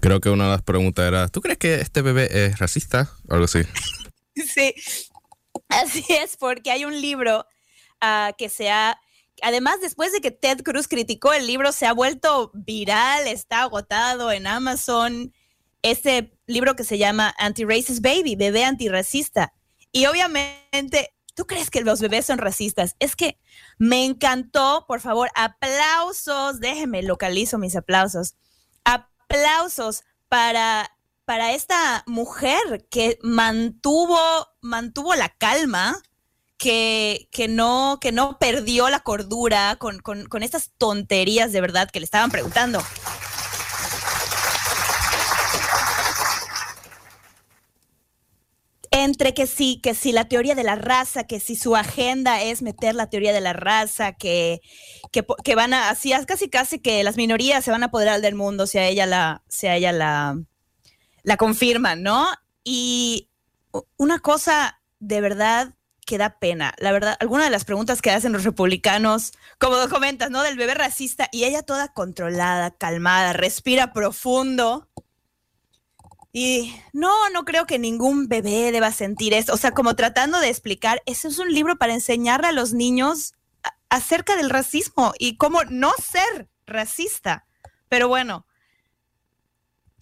Creo 0.00 0.20
que 0.20 0.30
una 0.30 0.44
de 0.44 0.50
las 0.50 0.62
preguntas 0.62 1.06
era, 1.06 1.28
¿tú 1.28 1.40
crees 1.40 1.58
que 1.58 1.76
este 1.76 2.02
bebé 2.02 2.28
es 2.46 2.58
racista? 2.58 3.10
Algo 3.28 3.44
así. 3.44 3.60
Sí, 4.54 4.72
así 5.68 6.04
es, 6.10 6.36
porque 6.36 6.70
hay 6.70 6.84
un 6.84 7.00
libro 7.00 7.44
que 8.36 8.48
se 8.48 8.70
ha, 8.70 9.00
además 9.42 9.80
después 9.80 10.12
de 10.12 10.20
que 10.20 10.30
Ted 10.30 10.62
Cruz 10.62 10.88
criticó 10.88 11.32
el 11.32 11.46
libro, 11.46 11.72
se 11.72 11.86
ha 11.86 11.92
vuelto 11.92 12.50
viral, 12.54 13.26
está 13.26 13.62
agotado 13.62 14.32
en 14.32 14.46
Amazon, 14.46 15.32
este 15.82 16.36
libro 16.46 16.76
que 16.76 16.84
se 16.84 16.98
llama 16.98 17.34
Anti-Racist 17.38 18.02
Baby, 18.02 18.36
bebé 18.36 18.64
antirracista. 18.64 19.52
Y 19.92 20.06
obviamente, 20.06 21.14
¿tú 21.34 21.46
crees 21.46 21.70
que 21.70 21.80
los 21.82 22.00
bebés 22.00 22.26
son 22.26 22.38
racistas? 22.38 22.96
Es 22.98 23.16
que 23.16 23.38
me 23.78 24.04
encantó, 24.04 24.84
por 24.88 25.00
favor, 25.00 25.30
aplausos, 25.34 26.60
déjenme 26.60 27.02
localizo 27.02 27.58
mis 27.58 27.76
aplausos. 27.76 28.34
Aplausos 28.84 30.02
para 30.28 30.90
para 31.28 31.52
esta 31.52 32.04
mujer 32.06 32.86
que 32.90 33.18
mantuvo, 33.22 34.18
mantuvo 34.62 35.14
la 35.14 35.28
calma, 35.28 36.00
que, 36.58 37.28
que, 37.30 37.48
no, 37.48 37.98
que 38.00 38.12
no 38.12 38.38
perdió 38.38 38.90
la 38.90 39.00
cordura 39.00 39.76
con, 39.76 40.00
con, 40.00 40.26
con 40.26 40.42
estas 40.42 40.72
tonterías 40.76 41.52
de 41.52 41.60
verdad 41.60 41.88
que 41.90 42.00
le 42.00 42.04
estaban 42.04 42.30
preguntando. 42.30 42.82
Entre 48.90 49.34
que 49.34 49.46
sí, 49.46 49.80
que 49.82 49.94
sí, 49.94 50.12
la 50.12 50.28
teoría 50.28 50.54
de 50.56 50.64
la 50.64 50.74
raza, 50.74 51.24
que 51.24 51.38
si 51.38 51.54
su 51.54 51.76
agenda 51.76 52.42
es 52.42 52.62
meter 52.62 52.94
la 52.96 53.08
teoría 53.08 53.32
de 53.32 53.40
la 53.40 53.52
raza, 53.52 54.14
que, 54.14 54.60
que, 55.12 55.24
que 55.44 55.54
van 55.54 55.74
a, 55.74 55.90
así, 55.90 56.12
casi 56.26 56.48
casi 56.48 56.80
que 56.80 57.04
las 57.04 57.16
minorías 57.16 57.64
se 57.64 57.70
van 57.70 57.84
a 57.84 57.86
apoderar 57.86 58.20
del 58.20 58.34
mundo 58.34 58.66
si 58.66 58.78
a 58.78 58.88
ella 58.88 59.06
la, 59.06 59.44
si 59.48 59.68
ella 59.68 59.92
la, 59.92 60.40
la 61.22 61.36
confirman, 61.36 62.02
¿no? 62.02 62.26
Y 62.64 63.30
una 63.96 64.18
cosa 64.18 64.80
de 64.98 65.20
verdad 65.20 65.77
que 66.08 66.16
da 66.16 66.38
pena, 66.38 66.72
la 66.78 66.90
verdad, 66.90 67.18
alguna 67.20 67.44
de 67.44 67.50
las 67.50 67.66
preguntas 67.66 68.00
que 68.00 68.10
hacen 68.10 68.32
los 68.32 68.42
republicanos, 68.42 69.34
como 69.58 69.76
comentas, 69.90 70.30
¿no? 70.30 70.42
Del 70.42 70.56
bebé 70.56 70.72
racista, 70.72 71.28
y 71.32 71.44
ella 71.44 71.62
toda 71.62 71.92
controlada, 71.92 72.70
calmada, 72.70 73.34
respira 73.34 73.92
profundo. 73.92 74.88
Y 76.32 76.74
no, 76.94 77.28
no 77.28 77.44
creo 77.44 77.66
que 77.66 77.78
ningún 77.78 78.26
bebé 78.26 78.72
deba 78.72 78.90
sentir 78.90 79.34
esto. 79.34 79.52
O 79.52 79.58
sea, 79.58 79.72
como 79.72 79.96
tratando 79.96 80.40
de 80.40 80.48
explicar, 80.48 81.02
eso 81.04 81.28
es 81.28 81.38
un 81.38 81.52
libro 81.52 81.76
para 81.76 81.92
enseñarle 81.92 82.48
a 82.48 82.52
los 82.52 82.72
niños 82.72 83.34
acerca 83.90 84.34
del 84.34 84.48
racismo 84.48 85.12
y 85.18 85.36
cómo 85.36 85.64
no 85.64 85.92
ser 86.02 86.48
racista. 86.66 87.44
Pero 87.90 88.08
bueno, 88.08 88.46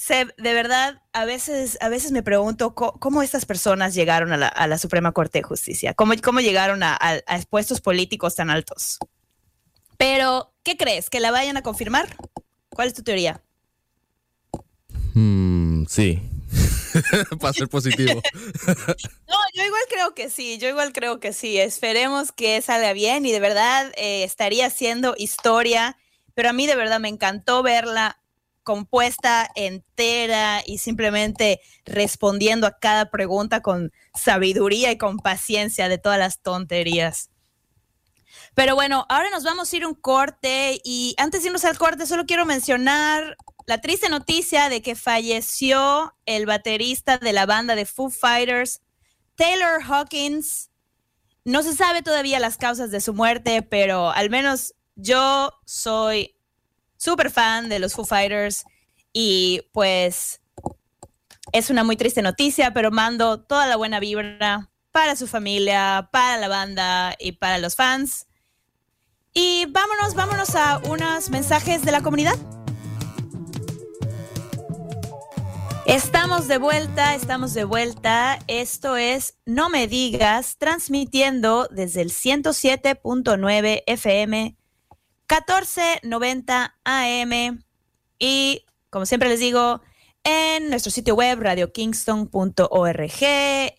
Seb, 0.07 0.33
de 0.37 0.55
verdad, 0.55 1.03
a 1.13 1.25
veces, 1.25 1.79
a 1.81 1.89
veces 1.89 2.13
me 2.13 2.23
pregunto 2.23 2.77
cómo, 2.77 3.23
estas 3.23 3.45
personas 3.45 3.93
llegaron 3.93 4.33
a 4.33 4.37
la, 4.37 4.47
a 4.47 4.69
la 4.69 4.79
Suprema 4.79 5.11
Corte 5.11 5.39
de 5.39 5.43
Justicia, 5.43 5.95
cómo, 5.95 6.15
cómo 6.23 6.39
llegaron 6.39 6.85
a, 6.85 6.95
a- 6.95 7.21
a 7.27 7.41
puestos 7.51 7.81
políticos 7.81 8.37
tan 8.37 8.49
altos. 8.49 8.99
Pero, 9.99 10.55
¿qué 10.63 10.77
crees? 10.77 11.11
¿Que 11.11 11.19
la 11.19 11.33
vayan 11.33 11.57
a 11.57 11.63
confirmar? 11.63 12.07
¿Cuál 12.71 12.87
es 12.87 12.95
tu 12.95 13.03
teoría? 13.03 13.43
Hmm, 15.15 15.87
sí. 15.87 16.23
Para 17.41 17.53
ser 17.53 17.69
positivo. 17.69 18.23
No, 19.29 19.35
yo 19.55 19.65
igual 19.65 19.83
creo 19.91 20.15
que 20.15 20.31
sí, 20.31 20.57
yo 20.59 20.69
igual 20.69 20.93
creo 20.93 21.19
que 21.19 21.33
sí. 21.33 21.59
Esperemos 21.59 22.31
que 22.31 22.63
salga 22.63 22.93
bien 22.93 23.27
y 23.27 23.33
de 23.33 23.41
verdad 23.41 23.93
eh, 23.97 24.23
estaría 24.23 24.67
haciendo 24.67 25.15
historia, 25.19 25.97
pero 26.35 26.51
a 26.51 26.53
mí 26.53 26.69
de 26.69 26.77
verdad 26.77 27.01
me 27.01 27.09
encantó 27.09 27.65
verla 27.65 28.21
compuesta 28.67 29.49
entera 29.55 30.61
y 30.67 30.79
simplemente 30.79 31.61
respondiendo 31.85 32.67
a 32.67 32.77
cada 32.81 33.13
pregunta 33.13 33.63
con 33.63 33.93
sabiduría 34.13 34.91
y 34.91 34.99
con 34.99 35.19
paciencia 35.19 35.89
de 35.89 35.99
todas 35.99 36.19
las 36.19 36.43
tonterías. 36.43 37.31
Pero 38.57 38.75
bueno, 38.75 39.07
ahora 39.09 39.31
nos 39.31 39.45
vamos 39.45 39.73
a 39.73 39.77
ir 39.77 39.85
a 39.85 39.89
un 39.89 39.95
corte 39.95 40.81
y 40.83 41.15
antes 41.17 41.43
de 41.43 41.47
irnos 41.47 41.65
al 41.65 41.79
corte 41.79 42.07
solo 42.07 42.27
quiero 42.27 42.45
mencionar 42.45 43.37
la 43.67 43.81
triste 43.81 44.09
noticia 44.09 44.69
de 44.69 44.83
que 44.83 44.97
falleció 44.97 46.17
el 46.27 46.45
baterista 46.45 47.19
de 47.19 47.33
la 47.33 47.47
banda 47.47 47.77
de 47.77 47.87
Foo 47.87 48.11
Fighters, 48.11 48.83
Taylor 49.37 49.81
Hawkins. 49.81 50.71
No 51.45 51.63
se 51.63 51.73
sabe 51.73 52.03
todavía 52.03 52.41
las 52.41 52.57
causas 52.57 52.91
de 52.91 53.01
su 53.01 53.15
muerte, 53.15 53.63
pero 53.63 54.11
al 54.11 54.29
menos 54.29 54.75
yo 54.97 55.53
soy 55.65 56.36
súper 56.97 57.31
fan 57.31 57.69
de 57.69 57.79
los 57.79 57.95
Foo 57.95 58.05
Fighters 58.05 58.65
y 59.13 59.63
pues 59.73 60.41
es 61.53 61.71
una 61.71 61.85
muy 61.85 61.97
triste 61.97 62.23
noticia, 62.23 62.73
pero 62.73 62.91
mando 62.91 63.41
toda 63.41 63.67
la 63.67 63.77
buena 63.77 64.01
vibra 64.01 64.71
para 64.93 65.17
su 65.17 65.27
familia, 65.27 66.09
para 66.11 66.39
la 66.39 66.49
banda 66.49 67.15
y 67.19 67.33
para 67.33 67.59
los 67.59 67.77
fans. 67.77 68.27
Y 69.33 69.67
vámonos, 69.67 70.15
vámonos 70.15 70.55
a 70.55 70.79
unos 70.89 71.31
mensajes 71.31 71.83
de 71.83 71.93
la 71.93 72.01
comunidad. 72.01 72.37
Estamos 75.87 76.49
de 76.49 76.59
vuelta, 76.59 77.15
estamos 77.15 77.55
de 77.55 77.65
vuelta. 77.65 78.39
Esto 78.49 78.97
es 78.97 79.39
No 79.45 79.69
Me 79.69 79.87
Digas, 79.87 80.57
transmitiendo 80.59 81.69
desde 81.71 82.01
el 82.03 82.11
107.9 82.11 83.85
FM, 83.87 84.57
1490 85.29 86.75
AM 86.85 87.65
y, 88.19 88.65
como 88.91 89.07
siempre 89.07 89.29
les 89.29 89.41
digo, 89.41 89.81
en 90.25 90.71
nuestro 90.71 90.91
sitio 90.91 91.15
web 91.15 91.41
radiokingston.org. 91.41 93.13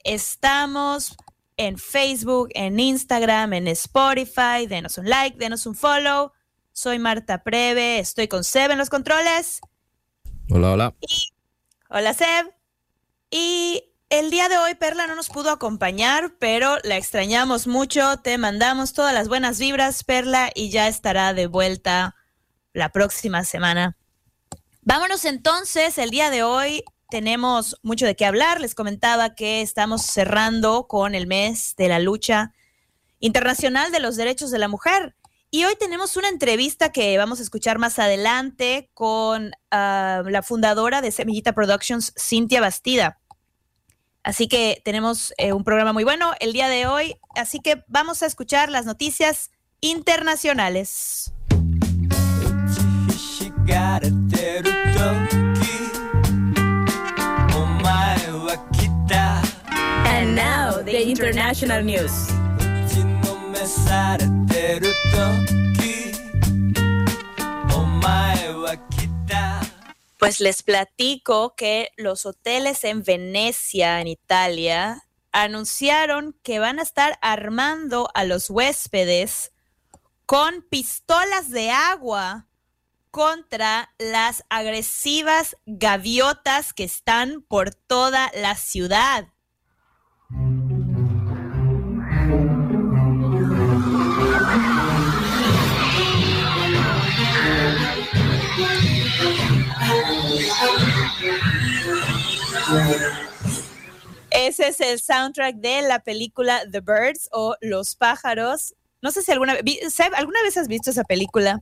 Estamos 0.03 1.17
en 1.57 1.77
Facebook, 1.77 2.49
en 2.53 2.79
Instagram, 2.79 3.53
en 3.53 3.67
Spotify. 3.69 4.67
Denos 4.67 4.97
un 4.97 5.09
like, 5.09 5.37
denos 5.37 5.65
un 5.65 5.75
follow. 5.75 6.31
Soy 6.71 6.99
Marta 6.99 7.43
Preve, 7.43 7.99
estoy 7.99 8.27
con 8.27 8.43
Seb 8.43 8.71
en 8.71 8.77
los 8.77 8.89
controles. 8.89 9.61
Hola, 10.49 10.73
hola. 10.73 10.95
Y, 11.01 11.33
hola 11.89 12.13
Seb. 12.13 12.53
Y 13.31 13.83
el 14.09 14.31
día 14.31 14.47
de 14.47 14.57
hoy 14.57 14.75
Perla 14.75 15.07
no 15.07 15.15
nos 15.15 15.29
pudo 15.29 15.51
acompañar, 15.51 16.33
pero 16.39 16.77
la 16.83 16.95
extrañamos 16.95 17.67
mucho. 17.67 18.17
Te 18.17 18.37
mandamos 18.37 18.93
todas 18.93 19.13
las 19.13 19.27
buenas 19.27 19.59
vibras, 19.59 20.03
Perla, 20.03 20.49
y 20.55 20.69
ya 20.69 20.87
estará 20.87 21.33
de 21.33 21.47
vuelta 21.47 22.15
la 22.73 22.89
próxima 22.89 23.43
semana. 23.43 23.97
Vámonos 24.81 25.25
entonces, 25.25 25.97
el 25.97 26.09
día 26.09 26.29
de 26.29 26.43
hoy 26.43 26.83
tenemos 27.09 27.77
mucho 27.83 28.05
de 28.05 28.15
qué 28.15 28.25
hablar. 28.25 28.61
Les 28.61 28.75
comentaba 28.75 29.35
que 29.35 29.61
estamos 29.61 30.03
cerrando 30.03 30.87
con 30.87 31.13
el 31.13 31.27
mes 31.27 31.75
de 31.77 31.89
la 31.89 31.99
lucha 31.99 32.53
internacional 33.19 33.91
de 33.91 33.99
los 33.99 34.15
derechos 34.15 34.51
de 34.51 34.59
la 34.59 34.69
mujer. 34.69 35.15
Y 35.51 35.65
hoy 35.65 35.75
tenemos 35.77 36.15
una 36.15 36.29
entrevista 36.29 36.91
que 36.91 37.17
vamos 37.17 37.39
a 37.39 37.43
escuchar 37.43 37.77
más 37.77 37.99
adelante 37.99 38.89
con 38.93 39.47
uh, 39.47 40.29
la 40.29 40.41
fundadora 40.43 41.01
de 41.01 41.11
Semillita 41.11 41.53
Productions, 41.53 42.13
Cintia 42.17 42.61
Bastida. 42.61 43.19
Así 44.27 44.49
que 44.49 44.81
tenemos 44.83 45.33
eh, 45.37 45.53
un 45.53 45.63
programa 45.63 45.93
muy 45.93 46.03
bueno 46.03 46.33
el 46.41 46.51
día 46.51 46.67
de 46.67 46.85
hoy. 46.85 47.15
Así 47.33 47.61
que 47.61 47.85
vamos 47.87 48.21
a 48.23 48.25
escuchar 48.25 48.69
las 48.69 48.85
noticias 48.85 49.51
internacionales. 49.79 51.31
And 60.05 60.35
now 60.35 60.81
the 60.83 61.03
international 61.03 61.81
news. 61.81 62.27
Pues 70.27 70.41
les 70.41 70.61
platico 70.61 71.55
que 71.55 71.93
los 71.95 72.25
hoteles 72.25 72.83
en 72.83 73.01
Venecia, 73.01 74.01
en 74.01 74.07
Italia, 74.09 75.07
anunciaron 75.31 76.37
que 76.43 76.59
van 76.59 76.79
a 76.79 76.81
estar 76.81 77.17
armando 77.21 78.09
a 78.13 78.25
los 78.25 78.49
huéspedes 78.49 79.53
con 80.25 80.63
pistolas 80.63 81.49
de 81.49 81.71
agua 81.71 82.49
contra 83.09 83.93
las 83.99 84.43
agresivas 84.49 85.55
gaviotas 85.65 86.73
que 86.73 86.83
están 86.83 87.41
por 87.41 87.73
toda 87.73 88.29
la 88.33 88.55
ciudad. 88.55 89.29
Ese 104.29 104.67
es 104.67 104.79
el 104.81 104.99
soundtrack 104.99 105.55
de 105.55 105.81
la 105.83 105.99
película 105.99 106.61
The 106.71 106.81
Birds 106.81 107.29
o 107.31 107.55
Los 107.61 107.95
pájaros. 107.95 108.75
No 109.01 109.11
sé 109.11 109.21
si 109.21 109.31
alguna, 109.31 109.55
Seb, 109.89 110.13
¿alguna 110.15 110.41
vez 110.43 110.57
has 110.57 110.67
visto 110.67 110.89
esa 110.89 111.03
película? 111.03 111.61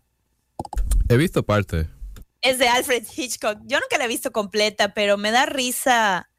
He 1.10 1.18
visto 1.18 1.44
parte. 1.44 1.88
Es 2.42 2.58
de 2.60 2.68
Alfred 2.68 3.06
Hitchcock. 3.16 3.60
Yo 3.66 3.80
nunca 3.80 3.98
la 3.98 4.06
he 4.06 4.08
visto 4.08 4.32
completa, 4.32 4.94
pero 4.94 5.18
me 5.18 5.32
da 5.32 5.46
risa. 5.46 6.30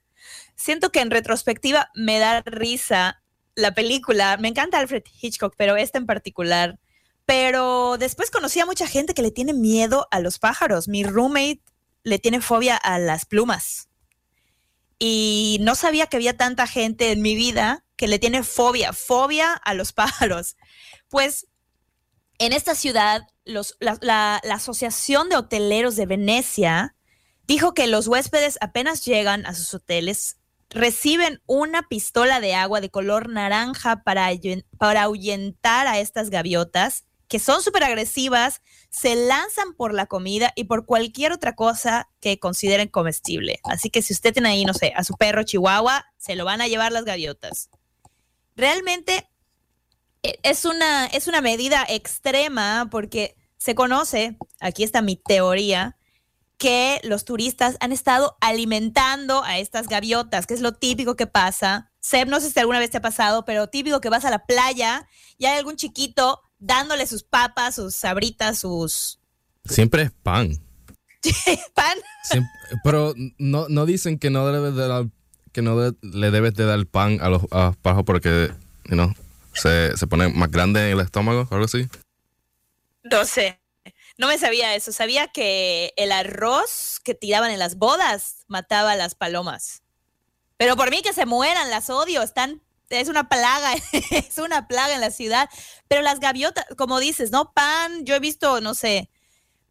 Siento 0.57 0.91
que 0.91 1.01
en 1.01 1.11
retrospectiva 1.11 1.91
me 1.95 2.19
da 2.19 2.43
risa 2.43 3.23
la 3.55 3.75
película. 3.75 4.37
Me 4.39 4.49
encanta 4.49 4.79
Alfred 4.79 5.05
Hitchcock, 5.21 5.55
pero 5.57 5.77
esta 5.77 5.99
en 5.99 6.07
particular. 6.07 6.79
Pero 7.25 7.99
después 7.99 8.31
conocí 8.31 8.61
a 8.61 8.67
mucha 8.67 8.87
gente 8.87 9.15
que 9.15 9.23
le 9.23 9.31
tiene 9.31 9.53
miedo 9.53 10.07
a 10.11 10.21
los 10.21 10.39
pájaros. 10.39 10.89
Mi 10.89 11.05
roommate 11.05 11.61
le 12.03 12.19
tiene 12.19 12.41
fobia 12.41 12.77
a 12.77 12.99
las 12.99 13.27
plumas. 13.27 13.86
Y 14.99 15.59
no 15.61 15.75
sabía 15.75 16.07
que 16.07 16.17
había 16.17 16.37
tanta 16.37 16.67
gente 16.67 17.13
en 17.13 17.23
mi 17.23 17.35
vida 17.35 17.85
que 17.97 18.09
le 18.09 18.19
tiene 18.19 18.43
fobia, 18.43 18.93
fobia 18.93 19.53
a 19.53 19.75
los 19.75 19.93
pájaros. 19.95 20.57
Pues 21.09 21.47
en 22.39 22.53
esta 22.53 22.75
ciudad, 22.75 23.27
la, 23.45 23.99
la, 24.01 24.55
Asociación 24.55 25.29
de 25.29 25.37
Hoteleros 25.37 25.97
de 25.97 26.07
Venecia 26.07 26.97
dijo 27.47 27.75
que 27.75 27.87
los 27.87 28.09
huéspedes 28.09 28.59
apenas 28.61 29.05
llegan 29.05 29.47
a 29.47 29.55
sus 29.55 29.73
hoteles, 29.73 30.39
reciben 30.69 31.41
una 31.47 31.83
pistola 31.89 32.41
de 32.41 32.55
agua 32.55 32.81
de 32.81 32.91
color 32.91 33.29
naranja 33.29 34.03
para, 34.03 34.29
para 34.79 35.03
ahuyentar 35.03 35.87
a 35.87 35.99
estas 35.99 36.29
gaviotas, 36.29 37.05
que 37.29 37.39
son 37.39 37.63
súper 37.63 37.85
agresivas, 37.85 38.63
se 38.91 39.17
lanzan 39.17 39.75
por 39.75 39.93
la 39.93 40.07
comida 40.07 40.53
y 40.55 40.65
por 40.65 40.87
cualquier 40.87 41.33
otra 41.33 41.55
cosa 41.55 42.09
que 42.21 42.39
consideren 42.39 42.89
comestible. 42.89 43.61
Así 43.65 43.91
que 43.91 44.03
si 44.03 44.13
usted 44.13 44.33
tiene 44.33 44.51
ahí, 44.51 44.65
no 44.65 44.75
sé, 44.75 44.93
a 44.97 45.05
su 45.05 45.15
perro 45.15 45.43
chihuahua, 45.43 46.07
se 46.17 46.37
lo 46.37 46.45
van 46.45 46.61
a 46.61 46.69
llevar 46.69 46.93
las 46.93 47.05
gaviotas. 47.05 47.71
Realmente 48.55 49.29
es 50.23 50.65
una, 50.65 51.07
es 51.07 51.27
una 51.27 51.41
medida 51.41 51.85
extrema 51.89 52.89
porque 52.91 53.37
se 53.57 53.75
conoce, 53.75 54.37
aquí 54.61 54.85
está 54.85 55.03
mi 55.03 55.17
teoría, 55.17 55.97
que 56.59 57.01
los 57.05 57.25
turistas 57.25 57.77
han 57.81 57.93
estado 57.93 58.37
alimentando 58.41 59.43
a 59.45 59.59
estas 59.59 59.89
gaviotas, 59.89 60.47
que 60.47 60.55
es 60.55 60.61
lo 60.61 60.73
típico 60.73 61.17
que 61.17 61.27
pasa. 61.27 61.93
Seb, 62.01 62.29
no 62.29 62.41
sé 62.41 62.51
si 62.51 62.59
alguna 62.59 62.79
vez 62.79 62.91
te 62.91 62.99
ha 62.99 63.03
pasado, 63.03 63.45
pero 63.45 63.69
típico 63.69 64.01
que 64.01 64.09
vas 64.09 64.25
a 64.25 64.31
la 64.31 64.47
playa 64.47 65.07
y 65.37 65.47
hay 65.47 65.59
algún 65.59 65.77
chiquito 65.77 66.41
dándole 66.67 67.07
sus 67.07 67.23
papas, 67.23 67.77
sus 67.77 67.95
sabritas, 67.95 68.59
sus... 68.59 69.21
Siempre 69.65 70.03
es 70.03 70.11
pan. 70.11 70.61
¿Pan? 71.75 71.99
Siempre, 72.23 72.51
pero 72.85 73.15
no, 73.39 73.67
no 73.69 73.87
dicen 73.87 74.19
que 74.19 74.31
no 74.31 74.47
debes 74.47 74.75
de 74.75 74.87
dar, 74.87 75.07
que 75.53 75.63
no 75.63 75.77
de, 75.79 75.97
le 76.03 76.31
debes 76.31 76.55
de 76.55 76.65
dar 76.65 76.85
pan 76.87 77.19
a 77.21 77.29
los, 77.29 77.43
a 77.51 77.67
los 77.67 77.77
pájaros 77.77 78.05
porque, 78.05 78.53
you 78.85 78.95
know, 78.95 79.13
se, 79.55 79.97
se 79.97 80.07
pone 80.07 80.29
más 80.29 80.51
grande 80.51 80.81
en 80.87 80.99
el 80.99 81.05
estómago, 81.05 81.49
algo 81.51 81.65
así. 81.65 81.89
No 83.03 83.25
sé. 83.25 83.61
No 84.19 84.29
me 84.29 84.39
sabía 84.39 84.75
eso. 84.75 84.93
Sabía 84.93 85.29
que 85.29 85.93
el 85.97 86.13
arroz 86.13 87.01
que 87.03 87.15
tiraban 87.15 87.51
en 87.51 87.59
las 87.59 87.77
bodas 87.77 88.45
mataba 88.49 88.93
a 88.93 88.97
las 88.97 89.15
palomas. 89.15 89.83
Pero 90.57 90.77
por 90.77 90.91
mí 90.91 91.03
que 91.03 91.13
se 91.13 91.27
mueran, 91.27 91.71
las 91.71 91.91
odio. 91.91 92.23
Están, 92.23 92.63
es 92.91 93.09
una 93.09 93.29
plaga, 93.29 93.75
es 94.11 94.39
una 94.39 94.69
plaga 94.69 94.95
en 94.95 95.01
la 95.01 95.11
ciudad. 95.11 95.49
Pero 95.89 96.03
las 96.03 96.21
gaviotas, 96.21 96.65
como 96.77 97.01
dices, 97.01 97.31
¿no? 97.31 97.53
Pan, 97.53 98.05
yo 98.05 98.15
he 98.15 98.21
visto, 98.21 98.61
no 98.61 98.75
sé, 98.75 99.11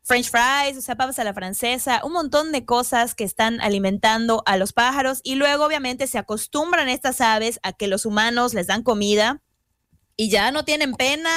French 0.03 0.29
fries, 0.29 0.77
o 0.77 0.81
sea, 0.81 0.95
papas 0.95 1.17
a 1.17 1.23
la 1.23 1.33
francesa, 1.33 2.01
un 2.03 2.13
montón 2.13 2.51
de 2.51 2.63
cosas 2.63 3.15
que 3.15 3.23
están 3.23 3.59
alimentando 3.59 4.43
a 4.45 4.55
los 4.55 4.71
pájaros. 4.71 5.19
Y 5.23 5.35
luego, 5.35 5.65
obviamente, 5.65 6.05
se 6.05 6.19
acostumbran 6.19 6.89
estas 6.89 7.21
aves 7.21 7.59
a 7.63 7.73
que 7.73 7.87
los 7.87 8.05
humanos 8.05 8.53
les 8.53 8.67
dan 8.67 8.83
comida 8.83 9.41
y 10.15 10.29
ya 10.29 10.51
no 10.51 10.63
tienen 10.63 10.93
pena 10.93 11.31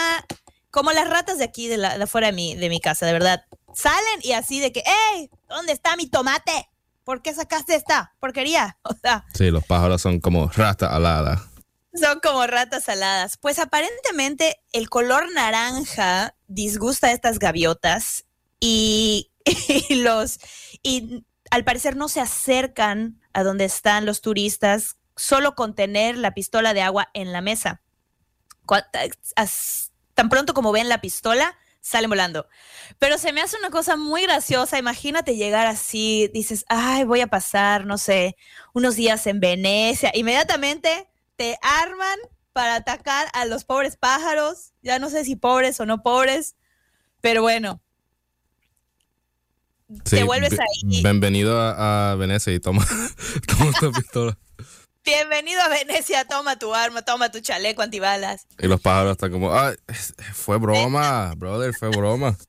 como 0.71 0.93
las 0.93 1.09
ratas 1.09 1.39
de 1.39 1.45
aquí, 1.45 1.67
de, 1.67 1.79
la, 1.79 1.97
de 1.97 2.05
afuera 2.05 2.29
de 2.29 2.35
mi, 2.35 2.55
de 2.57 2.69
mi 2.69 2.79
casa, 2.79 3.07
de 3.07 3.13
verdad. 3.13 3.45
Salen 3.75 4.21
y 4.23 4.33
así 4.33 4.61
de 4.61 4.71
que, 4.71 4.83
¡hey! 4.85 5.31
¿Dónde 5.49 5.73
está 5.73 5.97
mi 5.97 6.07
tomate? 6.07 6.69
¿Por 7.05 7.23
qué 7.23 7.33
sacaste 7.33 7.75
esta 7.75 8.15
porquería? 8.21 8.79
O 8.85 8.95
sea. 8.95 9.25
Sí, 9.33 9.51
los 9.51 9.65
pájaros 9.65 10.03
son 10.03 10.21
como 10.21 10.49
ratas 10.49 10.93
aladas. 10.93 11.41
Son 11.95 12.21
como 12.21 12.47
ratas 12.47 12.89
aladas. 12.89 13.37
Pues 13.37 13.59
aparentemente 13.59 14.61
el 14.73 14.89
color 14.89 15.33
naranja 15.33 16.35
disgusta 16.47 17.09
a 17.09 17.13
estas 17.13 17.39
gaviotas 17.39 18.27
y 18.61 19.31
y 19.89 19.97
los 19.97 20.39
y 20.83 21.25
al 21.51 21.65
parecer 21.65 21.97
no 21.97 22.09
se 22.09 22.21
acercan 22.21 23.21
a 23.33 23.43
donde 23.43 23.65
están 23.65 24.07
los 24.07 24.21
turistas 24.21 24.97
solo 25.17 25.55
con 25.55 25.75
tener 25.75 26.17
la 26.17 26.35
pistola 26.35 26.75
de 26.75 26.83
agua 26.83 27.09
en 27.15 27.33
la 27.33 27.41
mesa. 27.41 27.83
Tan 30.15 30.29
pronto 30.29 30.55
como 30.55 30.73
ven 30.73 30.89
la 30.89 31.01
pistola, 31.01 31.57
salen 31.81 32.11
volando. 32.11 32.49
Pero 32.99 33.19
se 33.19 33.33
me 33.33 33.41
hace 33.41 33.57
una 33.57 33.71
cosa 33.71 33.97
muy 33.97 34.23
graciosa. 34.23 34.79
Imagínate 34.79 35.37
llegar 35.37 35.67
así, 35.67 36.31
dices, 36.35 36.65
ay, 36.69 37.05
voy 37.05 37.21
a 37.21 37.29
pasar, 37.29 37.87
no 37.87 37.99
sé, 37.99 38.37
unos 38.75 38.97
días 38.97 39.27
en 39.27 39.41
Venecia. 39.41 40.11
Inmediatamente 40.15 41.08
te 41.39 41.57
arman 41.63 42.19
para 42.53 42.75
atacar 42.75 43.29
a 43.33 43.47
los 43.47 43.65
pobres 43.65 43.97
pájaros. 43.97 44.73
Ya 44.83 44.99
no 44.99 45.09
sé 45.09 45.25
si 45.25 45.37
pobres 45.37 45.79
o 45.81 45.87
no 45.87 46.03
pobres, 46.03 46.57
pero 47.21 47.43
bueno. 47.43 47.81
te 50.03 50.25
vuelves 50.25 50.59
ahí. 50.59 51.03
Bienvenido 51.03 51.59
a, 51.61 52.11
a 52.11 52.15
Venecia 52.17 52.53
y 52.53 52.59
toma, 52.59 52.85
toma 53.47 53.73
tu 53.79 53.93
pistola. 54.03 54.37
Bienvenido 55.05 55.63
a 55.63 55.69
Venecia, 55.69 56.25
toma 56.27 56.59
tu 56.59 56.75
arma, 56.75 57.03
toma 57.03 57.31
tu 57.31 57.41
chaleco 57.41 57.83
antibalas. 57.83 58.49
Y 58.59 58.67
los 58.67 58.81
pájaros 58.81 59.13
están 59.13 59.31
como, 59.31 59.55
ah, 59.55 59.73
fue 60.35 60.59
broma, 60.59 61.33
brother, 61.37 61.73
fue 61.73 61.89
broma. 61.89 62.37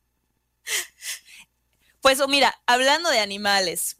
Pues 2.01 2.21
oh, 2.21 2.29
mira, 2.29 2.55
hablando 2.65 3.09
de 3.09 3.19
animales, 3.19 3.97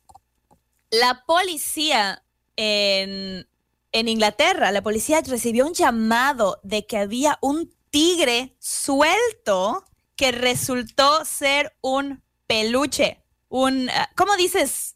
la 0.90 1.26
policía 1.26 2.24
en, 2.56 3.49
en 3.92 4.08
Inglaterra, 4.08 4.72
la 4.72 4.82
policía 4.82 5.22
recibió 5.22 5.66
un 5.66 5.74
llamado 5.74 6.60
de 6.64 6.86
que 6.86 6.98
había 6.98 7.38
un 7.42 7.74
tigre 7.90 8.56
suelto 8.60 9.86
que 10.16 10.32
resultó 10.32 11.26
ser 11.26 11.76
un 11.82 12.22
peluche. 12.46 13.24
Un, 13.48 13.90
ah, 13.90 14.10
¿cómo 14.16 14.36
dices? 14.36 14.96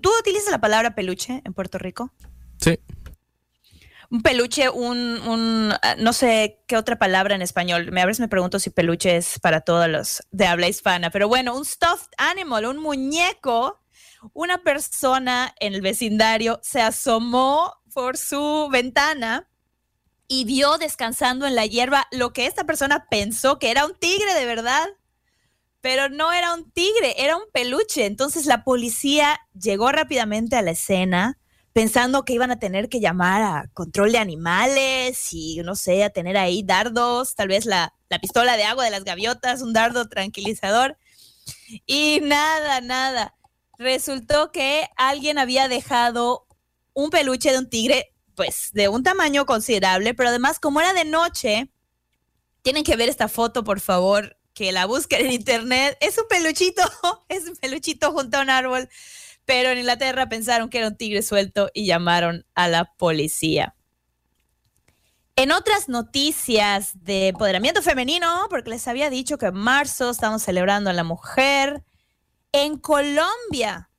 ¿Tú 0.00 0.10
utilizas 0.18 0.50
la 0.50 0.60
palabra 0.60 0.94
peluche 0.94 1.42
en 1.44 1.52
Puerto 1.52 1.78
Rico? 1.78 2.12
Sí, 2.58 2.78
Un 4.10 4.22
peluche, 4.22 4.68
un, 4.70 4.98
un, 5.26 5.72
ah, 5.82 5.96
no 5.98 6.12
sé 6.12 6.62
qué 6.66 6.76
otra 6.76 6.98
palabra 6.98 7.34
en 7.34 7.42
español. 7.42 7.90
Me 7.92 8.02
a 8.02 8.06
veces 8.06 8.20
me 8.20 8.28
pregunto 8.28 8.58
si 8.58 8.70
peluche 8.70 9.16
es 9.16 9.38
para 9.40 9.62
todos 9.62 9.88
los 9.88 10.22
de 10.30 10.46
habla 10.46 10.68
hispana, 10.68 11.10
pero 11.10 11.28
bueno, 11.28 11.56
un 11.56 11.64
stuffed 11.64 12.10
animal, 12.16 12.66
un 12.66 12.78
muñeco. 12.78 13.80
Una 14.34 14.62
persona 14.62 15.52
en 15.58 15.74
el 15.74 15.80
vecindario 15.80 16.60
se 16.62 16.80
asomó 16.80 17.81
por 17.92 18.16
su 18.16 18.68
ventana 18.70 19.48
y 20.28 20.44
vio 20.44 20.78
descansando 20.78 21.46
en 21.46 21.54
la 21.54 21.66
hierba 21.66 22.06
lo 22.10 22.32
que 22.32 22.46
esta 22.46 22.64
persona 22.64 23.06
pensó 23.10 23.58
que 23.58 23.70
era 23.70 23.86
un 23.86 23.94
tigre 23.94 24.34
de 24.34 24.46
verdad, 24.46 24.88
pero 25.80 26.08
no 26.08 26.32
era 26.32 26.54
un 26.54 26.70
tigre, 26.70 27.14
era 27.18 27.36
un 27.36 27.44
peluche. 27.52 28.06
Entonces 28.06 28.46
la 28.46 28.64
policía 28.64 29.40
llegó 29.52 29.92
rápidamente 29.92 30.56
a 30.56 30.62
la 30.62 30.70
escena 30.70 31.38
pensando 31.72 32.24
que 32.24 32.34
iban 32.34 32.50
a 32.50 32.58
tener 32.58 32.88
que 32.88 33.00
llamar 33.00 33.42
a 33.42 33.70
control 33.72 34.12
de 34.12 34.18
animales 34.18 35.32
y 35.32 35.60
no 35.64 35.74
sé, 35.74 36.04
a 36.04 36.10
tener 36.10 36.36
ahí 36.36 36.62
dardos, 36.62 37.34
tal 37.34 37.48
vez 37.48 37.66
la, 37.66 37.94
la 38.08 38.18
pistola 38.18 38.56
de 38.56 38.64
agua 38.64 38.84
de 38.84 38.90
las 38.90 39.04
gaviotas, 39.04 39.62
un 39.62 39.72
dardo 39.72 40.08
tranquilizador. 40.08 40.98
Y 41.86 42.20
nada, 42.22 42.80
nada. 42.80 43.34
Resultó 43.78 44.52
que 44.52 44.88
alguien 44.96 45.38
había 45.38 45.68
dejado 45.68 46.46
un 46.94 47.10
peluche 47.10 47.50
de 47.52 47.58
un 47.58 47.68
tigre, 47.68 48.12
pues 48.34 48.70
de 48.72 48.88
un 48.88 49.02
tamaño 49.02 49.46
considerable, 49.46 50.14
pero 50.14 50.28
además 50.28 50.58
como 50.58 50.80
era 50.80 50.92
de 50.92 51.04
noche, 51.04 51.70
tienen 52.62 52.84
que 52.84 52.96
ver 52.96 53.08
esta 53.08 53.28
foto, 53.28 53.64
por 53.64 53.80
favor, 53.80 54.36
que 54.54 54.72
la 54.72 54.86
busquen 54.86 55.26
en 55.26 55.32
internet. 55.32 55.96
Es 56.00 56.18
un 56.18 56.26
peluchito, 56.28 56.82
es 57.28 57.48
un 57.48 57.56
peluchito 57.56 58.12
junto 58.12 58.38
a 58.38 58.42
un 58.42 58.50
árbol 58.50 58.88
pero 59.44 59.70
en 59.70 59.78
Inglaterra 59.78 60.28
pensaron 60.28 60.68
que 60.68 60.78
era 60.78 60.88
un 60.88 60.96
tigre 60.96 61.22
suelto 61.22 61.70
y 61.74 61.86
llamaron 61.86 62.46
a 62.54 62.68
la 62.68 62.84
policía. 62.96 63.74
En 65.34 65.50
otras 65.50 65.88
noticias 65.88 66.92
de 67.02 67.28
empoderamiento 67.28 67.82
femenino, 67.82 68.46
porque 68.50 68.70
les 68.70 68.86
había 68.86 69.10
dicho 69.10 69.38
que 69.38 69.46
en 69.46 69.54
marzo 69.54 70.10
estamos 70.10 70.42
celebrando 70.42 70.90
a 70.90 70.92
la 70.92 71.04
mujer, 71.04 71.82
en 72.52 72.78
Colombia 72.78 73.90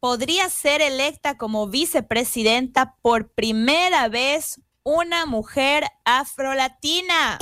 podría 0.00 0.48
ser 0.48 0.80
electa 0.80 1.36
como 1.36 1.68
vicepresidenta 1.68 2.96
por 3.02 3.28
primera 3.32 4.08
vez 4.08 4.60
una 4.82 5.26
mujer 5.26 5.84
afrolatina. 6.04 7.38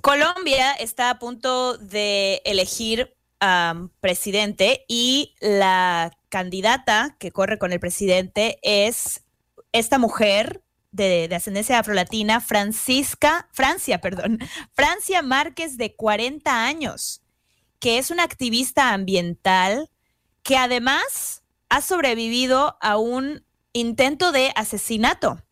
Colombia 0.00 0.72
está 0.72 1.10
a 1.10 1.18
punto 1.20 1.78
de 1.78 2.42
elegir 2.44 3.14
um, 3.40 3.88
presidente 4.00 4.84
y 4.88 5.36
la 5.40 6.10
candidata 6.28 7.14
que 7.20 7.30
corre 7.30 7.58
con 7.58 7.72
el 7.72 7.78
presidente 7.78 8.58
es 8.62 9.22
esta 9.70 9.98
mujer 9.98 10.62
de, 10.92 11.26
de 11.28 11.34
ascendencia 11.34 11.78
afrolatina, 11.78 12.40
Francisca, 12.40 13.48
Francia, 13.52 14.00
perdón, 14.00 14.38
Francia 14.72 15.22
Márquez 15.22 15.76
de 15.76 15.96
40 15.96 16.64
años, 16.64 17.22
que 17.80 17.98
es 17.98 18.10
una 18.10 18.22
activista 18.22 18.92
ambiental 18.92 19.90
que 20.42 20.56
además 20.56 21.42
ha 21.68 21.80
sobrevivido 21.80 22.76
a 22.80 22.98
un 22.98 23.44
intento 23.72 24.32
de 24.32 24.52
asesinato. 24.54 25.42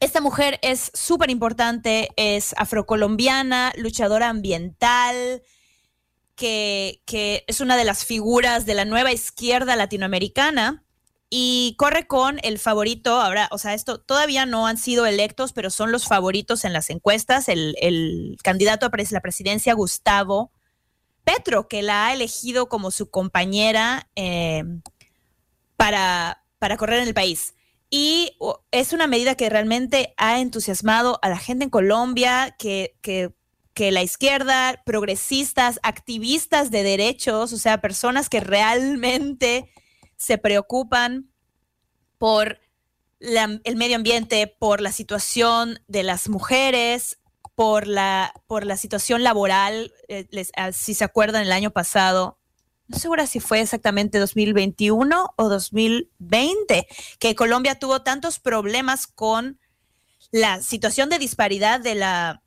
Esta 0.00 0.20
mujer 0.20 0.58
es 0.62 0.90
súper 0.92 1.30
importante, 1.30 2.08
es 2.16 2.54
afrocolombiana, 2.58 3.72
luchadora 3.76 4.28
ambiental, 4.28 5.42
que, 6.34 7.00
que, 7.06 7.44
es 7.46 7.60
una 7.60 7.76
de 7.76 7.84
las 7.84 8.04
figuras 8.04 8.66
de 8.66 8.74
la 8.74 8.84
nueva 8.84 9.12
izquierda 9.12 9.76
latinoamericana 9.76 10.83
y 11.36 11.74
corre 11.78 12.06
con 12.06 12.38
el 12.44 12.60
favorito, 12.60 13.20
ahora, 13.20 13.48
o 13.50 13.58
sea, 13.58 13.74
esto 13.74 13.98
todavía 13.98 14.46
no 14.46 14.68
han 14.68 14.78
sido 14.78 15.04
electos, 15.04 15.52
pero 15.52 15.68
son 15.68 15.90
los 15.90 16.06
favoritos 16.06 16.64
en 16.64 16.72
las 16.72 16.90
encuestas, 16.90 17.48
el, 17.48 17.74
el 17.80 18.38
candidato 18.44 18.86
a 18.86 18.90
la 19.10 19.20
presidencia, 19.20 19.74
Gustavo 19.74 20.52
Petro, 21.24 21.66
que 21.66 21.82
la 21.82 22.06
ha 22.06 22.12
elegido 22.12 22.68
como 22.68 22.92
su 22.92 23.10
compañera 23.10 24.08
eh, 24.14 24.62
para, 25.76 26.44
para 26.60 26.76
correr 26.76 27.00
en 27.00 27.08
el 27.08 27.14
país. 27.14 27.56
Y 27.90 28.38
es 28.70 28.92
una 28.92 29.08
medida 29.08 29.34
que 29.34 29.50
realmente 29.50 30.14
ha 30.16 30.38
entusiasmado 30.38 31.18
a 31.20 31.28
la 31.28 31.38
gente 31.38 31.64
en 31.64 31.70
Colombia, 31.70 32.54
que, 32.60 32.94
que, 33.02 33.32
que, 33.74 33.90
la 33.90 34.04
izquierda, 34.04 34.84
progresistas, 34.86 35.80
activistas 35.82 36.70
de 36.70 36.84
derechos, 36.84 37.52
o 37.52 37.58
sea, 37.58 37.80
personas 37.80 38.28
que 38.28 38.38
realmente 38.38 39.68
se 40.24 40.38
preocupan 40.38 41.30
por 42.18 42.58
la, 43.18 43.60
el 43.64 43.76
medio 43.76 43.96
ambiente, 43.96 44.46
por 44.46 44.80
la 44.80 44.92
situación 44.92 45.80
de 45.86 46.02
las 46.02 46.28
mujeres, 46.28 47.18
por 47.54 47.86
la, 47.86 48.32
por 48.46 48.64
la 48.64 48.76
situación 48.76 49.22
laboral. 49.22 49.92
Eh, 50.08 50.26
les, 50.30 50.50
si 50.72 50.94
se 50.94 51.04
acuerdan, 51.04 51.42
el 51.42 51.52
año 51.52 51.70
pasado 51.70 52.38
no 52.86 52.98
segura 52.98 53.26
si 53.26 53.40
fue 53.40 53.60
exactamente 53.60 54.18
2021 54.18 55.34
o 55.36 55.48
2020, 55.48 56.86
que 57.18 57.34
Colombia 57.34 57.78
tuvo 57.78 58.02
tantos 58.02 58.38
problemas 58.38 59.06
con 59.06 59.58
la 60.30 60.60
situación 60.62 61.08
de 61.08 61.18
disparidad 61.18 61.80
de 61.80 61.94
la 61.94 62.42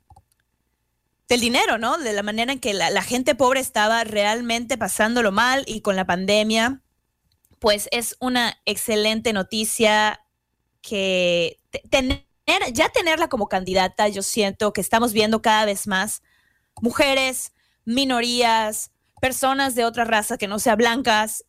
del 1.28 1.40
dinero, 1.40 1.76
¿no? 1.76 1.98
De 1.98 2.14
la 2.14 2.22
manera 2.22 2.52
en 2.52 2.58
que 2.58 2.72
la, 2.72 2.88
la 2.88 3.02
gente 3.02 3.34
pobre 3.34 3.60
estaba 3.60 4.02
realmente 4.04 4.78
pasándolo 4.78 5.30
mal 5.30 5.62
y 5.66 5.82
con 5.82 5.94
la 5.94 6.06
pandemia, 6.06 6.80
pues 7.60 7.88
es 7.92 8.16
una 8.20 8.58
excelente 8.64 9.32
noticia 9.32 10.20
que 10.80 11.58
tener, 11.90 12.24
ya 12.72 12.88
tenerla 12.88 13.28
como 13.28 13.48
candidata, 13.48 14.08
yo 14.08 14.22
siento 14.22 14.72
que 14.72 14.80
estamos 14.80 15.12
viendo 15.12 15.42
cada 15.42 15.64
vez 15.64 15.86
más 15.86 16.22
mujeres, 16.80 17.52
minorías, 17.84 18.90
personas 19.20 19.74
de 19.74 19.84
otra 19.84 20.04
raza 20.04 20.38
que 20.38 20.48
no 20.48 20.58
sea 20.58 20.76
blancas 20.76 21.44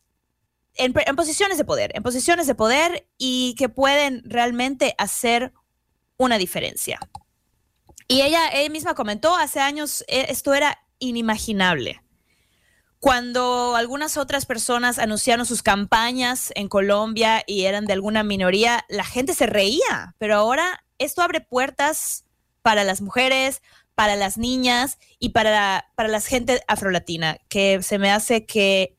en, 0.74 0.92
en, 1.06 1.16
posiciones 1.16 1.58
de 1.58 1.64
poder, 1.64 1.92
en 1.94 2.02
posiciones 2.02 2.46
de 2.46 2.54
poder 2.54 3.08
y 3.18 3.54
que 3.56 3.68
pueden 3.68 4.22
realmente 4.24 4.94
hacer 4.98 5.52
una 6.16 6.38
diferencia. 6.38 6.98
Y 8.08 8.22
ella, 8.22 8.48
ella 8.52 8.68
misma 8.70 8.94
comentó, 8.94 9.34
hace 9.36 9.60
años 9.60 10.04
esto 10.08 10.52
era 10.52 10.78
inimaginable. 10.98 12.02
Cuando 13.00 13.76
algunas 13.76 14.18
otras 14.18 14.44
personas 14.44 14.98
anunciaron 14.98 15.46
sus 15.46 15.62
campañas 15.62 16.52
en 16.54 16.68
Colombia 16.68 17.42
y 17.46 17.64
eran 17.64 17.86
de 17.86 17.94
alguna 17.94 18.22
minoría, 18.22 18.84
la 18.90 19.04
gente 19.04 19.32
se 19.32 19.46
reía, 19.46 20.14
pero 20.18 20.36
ahora 20.36 20.84
esto 20.98 21.22
abre 21.22 21.40
puertas 21.40 22.26
para 22.60 22.84
las 22.84 23.00
mujeres, 23.00 23.62
para 23.94 24.16
las 24.16 24.36
niñas 24.36 24.98
y 25.18 25.30
para, 25.30 25.86
para 25.94 26.10
la 26.10 26.20
gente 26.20 26.62
afrolatina, 26.68 27.38
que 27.48 27.82
se 27.82 27.98
me 27.98 28.10
hace 28.10 28.44
que 28.44 28.98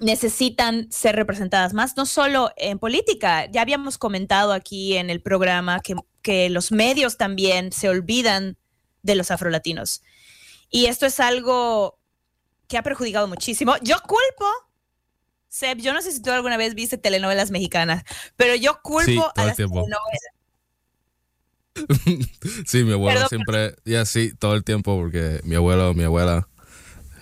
necesitan 0.00 0.90
ser 0.90 1.14
representadas 1.14 1.74
más, 1.74 1.96
no 1.96 2.06
solo 2.06 2.50
en 2.56 2.80
política. 2.80 3.46
Ya 3.46 3.62
habíamos 3.62 3.98
comentado 3.98 4.52
aquí 4.52 4.96
en 4.96 5.10
el 5.10 5.22
programa 5.22 5.78
que, 5.78 5.94
que 6.22 6.50
los 6.50 6.72
medios 6.72 7.18
también 7.18 7.70
se 7.70 7.88
olvidan 7.88 8.58
de 9.02 9.14
los 9.14 9.30
afrolatinos. 9.30 10.02
Y 10.70 10.86
esto 10.86 11.06
es 11.06 11.20
algo 11.20 12.00
que 12.68 12.78
ha 12.78 12.82
perjudicado 12.82 13.28
muchísimo. 13.28 13.74
Yo 13.82 13.96
culpo, 14.00 14.46
Seb, 15.48 15.78
yo 15.78 15.92
no 15.92 16.02
sé 16.02 16.12
si 16.12 16.22
tú 16.22 16.30
alguna 16.30 16.56
vez 16.56 16.74
viste 16.74 16.98
telenovelas 16.98 17.50
mexicanas, 17.50 18.02
pero 18.36 18.54
yo 18.54 18.80
culpo 18.82 19.04
Sí, 19.04 19.20
a 19.36 19.44
las 19.44 19.56
tiempo. 19.56 19.84
telenovelas. 19.84 20.22
Sí, 22.66 22.84
mi 22.84 22.92
abuelo 22.92 23.14
Perdón, 23.14 23.28
siempre, 23.28 23.76
y 23.84 23.96
así 23.96 24.34
todo 24.34 24.54
el 24.54 24.64
tiempo, 24.64 24.96
porque 24.96 25.40
mi 25.44 25.56
abuelo, 25.56 25.92
mi 25.94 26.04
abuela, 26.04 26.48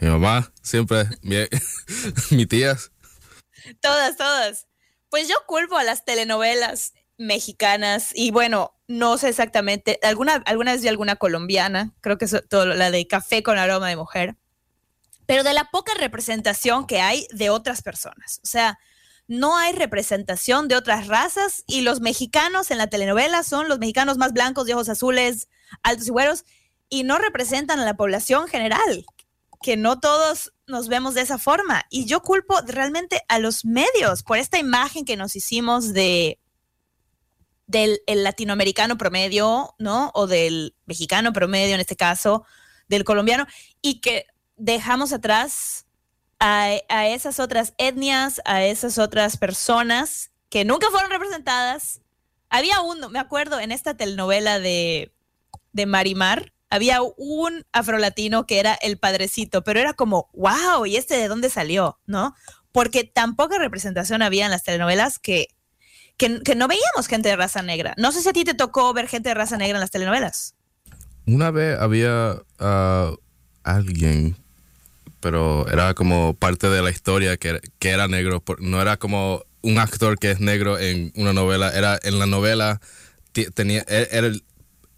mi 0.01 0.09
mamá, 0.09 0.53
siempre, 0.63 1.05
mi, 1.23 1.37
mi 2.31 2.47
tías. 2.47 2.91
Todas, 3.81 4.17
todas. 4.17 4.67
Pues 5.09 5.29
yo 5.29 5.37
culpo 5.47 5.77
a 5.77 5.85
las 5.85 6.05
telenovelas 6.05 6.93
mexicanas 7.19 8.11
y 8.15 8.31
bueno, 8.31 8.75
no 8.89 9.17
sé 9.19 9.29
exactamente, 9.29 9.99
alguna, 10.03 10.43
alguna 10.47 10.73
vez 10.73 10.83
vi 10.83 10.89
alguna 10.89 11.17
colombiana, 11.17 11.95
creo 12.01 12.19
que 12.19 12.25
es 12.25 12.37
todo 12.49 12.67
la 12.67 12.91
de 12.91 13.07
café 13.07 13.43
con 13.43 13.59
aroma 13.59 13.89
de 13.89 13.97
mujer, 13.97 14.37
pero 15.33 15.45
de 15.45 15.55
la 15.55 15.71
poca 15.71 15.95
representación 15.95 16.87
que 16.87 17.01
hay 17.01 17.27
de 17.31 17.49
otras 17.49 17.81
personas. 17.81 18.39
O 18.45 18.47
sea, 18.47 18.79
no 19.27 19.57
hay 19.57 19.73
representación 19.73 20.69
de 20.69 20.77
otras 20.77 21.07
razas 21.07 21.65
y 21.67 21.81
los 21.81 22.03
mexicanos 22.03 22.71
en 22.71 22.77
la 22.77 22.89
telenovela 22.89 23.43
son 23.43 23.67
los 23.67 23.79
mexicanos 23.79 24.19
más 24.19 24.35
blancos, 24.35 24.67
de 24.67 24.75
ojos 24.75 24.91
azules, 24.91 25.49
altos 25.83 26.09
y 26.09 26.11
güeros, 26.11 26.45
y 26.91 27.05
no 27.05 27.17
representan 27.17 27.81
a 27.81 27.87
la 27.87 27.97
población 27.97 28.47
general, 28.47 29.07
que 29.63 29.79
no 29.79 30.01
todos 30.01 30.53
nos 30.67 30.89
vemos 30.89 31.15
de 31.15 31.23
esa 31.23 31.39
forma. 31.39 31.83
Y 31.89 32.05
yo 32.05 32.21
culpo 32.21 32.61
realmente 32.67 33.23
a 33.29 33.39
los 33.39 33.65
medios 33.65 34.23
por 34.23 34.37
esta 34.37 34.59
imagen 34.59 35.07
que 35.07 35.17
nos 35.17 35.35
hicimos 35.35 35.95
de 35.95 36.39
del 37.67 38.03
el 38.07 38.23
latinoamericano 38.23 38.99
promedio, 38.99 39.75
¿no? 39.79 40.11
O 40.13 40.27
del 40.27 40.77
mexicano 40.85 41.33
promedio 41.33 41.75
en 41.75 41.81
este 41.81 41.97
caso, 41.97 42.45
del 42.87 43.05
colombiano, 43.05 43.47
y 43.81 44.03
que 44.03 44.27
dejamos 44.57 45.13
atrás 45.13 45.87
a, 46.39 46.71
a 46.89 47.09
esas 47.09 47.41
otras 47.41 47.75
etnias, 47.79 48.41
a 48.45 48.65
esas 48.65 48.99
otras 48.99 49.37
personas 49.37 50.31
que 50.49 50.65
nunca 50.65 50.89
fueron 50.91 51.11
representadas. 51.11 52.01
Había 52.51 52.81
uno, 52.81 53.09
me 53.09 53.19
acuerdo, 53.19 53.61
en 53.61 53.73
esta 53.73 53.97
telenovela 53.97 54.59
de, 54.59 55.13
de 55.73 55.87
Marimar, 55.87 56.53
había 56.73 57.01
un 57.03 57.65
afrolatino 57.73 58.47
que 58.47 58.59
era 58.59 58.75
el 58.75 58.99
padrecito, 58.99 59.63
pero 59.63 59.79
era 59.79 59.93
como, 59.93 60.31
wow, 60.33 60.87
¿y 60.87 60.97
este 60.97 61.17
de 61.17 61.29
dónde 61.29 61.51
salió? 61.51 61.99
¿No? 62.07 62.35
Porque 62.73 63.05
tan 63.05 63.37
poca 63.37 63.59
representación 63.59 64.23
había 64.23 64.47
en 64.47 64.51
las 64.51 64.63
telenovelas 64.63 65.19
que, 65.19 65.49
que, 66.17 66.43
que 66.43 66.55
no 66.55 66.69
veíamos 66.69 67.09
gente 67.09 67.29
de 67.29 67.37
raza 67.37 67.63
negra. 67.63 67.95
No 67.99 68.11
sé 68.11 68.23
si 68.23 68.31
a 68.31 68.33
ti 68.33 68.45
te 68.45 68.55
tocó 68.55 68.93
ver 68.95 69.07
gente 69.07 69.29
de 69.29 69.35
raza 69.35 69.59
negra 69.59 69.77
en 69.77 69.81
las 69.81 69.91
telenovelas. 69.91 70.55
Una 71.27 71.51
vez 71.51 71.79
había 71.79 72.43
ah, 72.59 73.13
alguien, 73.65 74.37
pero 75.23 75.67
era 75.69 75.95
como 75.95 76.35
parte 76.35 76.69
de 76.69 76.83
la 76.83 76.91
historia 76.91 77.37
que, 77.39 77.61
que 77.79 77.91
era 77.91 78.09
negro. 78.09 78.43
No 78.59 78.83
era 78.83 78.99
como 78.99 79.45
un 79.63 79.79
actor 79.79 80.19
que 80.19 80.33
es 80.33 80.41
negro 80.41 80.79
en 80.79 81.13
una 81.17 81.33
novela. 81.33 81.71
Era 81.71 81.99
en 82.03 82.19
la 82.19 82.27
novela 82.27 82.81
tenía 83.55 83.83
él, 83.89 84.09
él- 84.11 84.45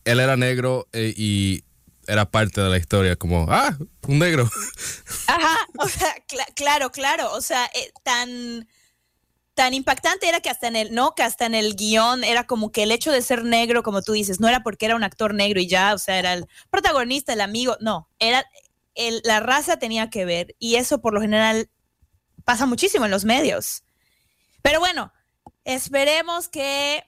era 0.05 0.37
negro 0.37 0.89
eh, 0.93 1.15
y 1.17 1.63
era 2.07 2.25
parte 2.31 2.61
de 2.63 2.71
la 2.71 2.79
historia. 2.79 3.17
Como 3.17 3.47
ah, 3.51 3.77
un 4.09 4.19
negro. 4.19 4.51
Ajá, 5.29 5.59
o 5.79 5.89
sea, 5.89 6.15
cla- 6.27 6.53
claro, 6.57 6.91
claro, 6.91 7.33
o 7.33 7.41
sea, 7.41 7.67
eh, 7.75 7.93
tan 8.03 8.67
tan 9.55 9.73
impactante 9.73 10.29
era 10.29 10.41
que 10.41 10.51
hasta 10.51 10.67
en 10.67 10.75
el, 10.77 10.95
no, 10.95 11.15
que 11.15 11.23
hasta 11.23 11.47
en 11.47 11.55
el 11.55 11.77
guion 11.77 12.25
era 12.25 12.45
como 12.45 12.73
que 12.73 12.83
el 12.83 12.91
hecho 12.91 13.13
de 13.13 13.23
ser 13.23 13.45
negro, 13.45 13.85
como 13.85 14.03
tú 14.03 14.13
dices, 14.13 14.41
no 14.41 14.49
era 14.49 14.65
porque 14.65 14.85
era 14.87 14.97
un 14.97 15.05
actor 15.05 15.33
negro 15.33 15.61
y 15.61 15.69
ya, 15.69 15.95
o 15.95 15.99
sea, 15.99 16.19
era 16.19 16.33
el 16.33 16.47
protagonista, 16.71 17.33
el 17.33 17.41
amigo, 17.41 17.77
no, 17.81 18.09
era 18.19 18.45
la 19.25 19.41
raza 19.41 19.79
tenía 19.79 20.11
que 20.11 20.25
ver 20.25 20.55
y 20.59 20.77
eso 20.77 21.01
por 21.01 21.15
lo 21.15 21.21
general 21.21 21.71
pasa 22.45 22.67
muchísimo 22.67 23.05
en 23.05 23.11
los 23.11 23.25
medios. 23.25 23.85
Pero 24.63 24.81
bueno, 24.81 25.13
esperemos 25.65 26.49
que 26.49 27.05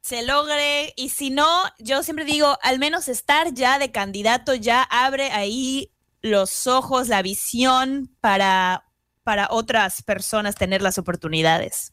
se 0.00 0.22
logre 0.22 0.92
y 0.96 1.08
si 1.08 1.30
no, 1.30 1.48
yo 1.78 2.02
siempre 2.02 2.24
digo, 2.24 2.58
al 2.62 2.78
menos 2.78 3.08
estar 3.08 3.52
ya 3.54 3.78
de 3.78 3.90
candidato 3.90 4.54
ya 4.54 4.82
abre 4.82 5.30
ahí 5.32 5.92
los 6.22 6.66
ojos, 6.66 7.08
la 7.08 7.22
visión 7.22 8.14
para, 8.20 8.84
para 9.24 9.48
otras 9.50 10.02
personas 10.02 10.54
tener 10.54 10.82
las 10.82 10.98
oportunidades. 10.98 11.92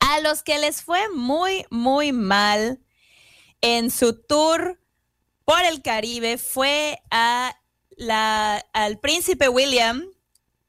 A 0.00 0.20
los 0.20 0.42
que 0.42 0.58
les 0.58 0.82
fue 0.82 1.08
muy, 1.08 1.64
muy 1.70 2.12
mal 2.12 2.80
en 3.60 3.90
su 3.90 4.20
tour 4.20 4.80
por 5.44 5.62
el 5.64 5.82
Caribe 5.82 6.38
fue 6.38 7.00
a 7.10 7.56
la, 7.96 8.64
al 8.72 8.98
príncipe 8.98 9.48
William 9.48 10.04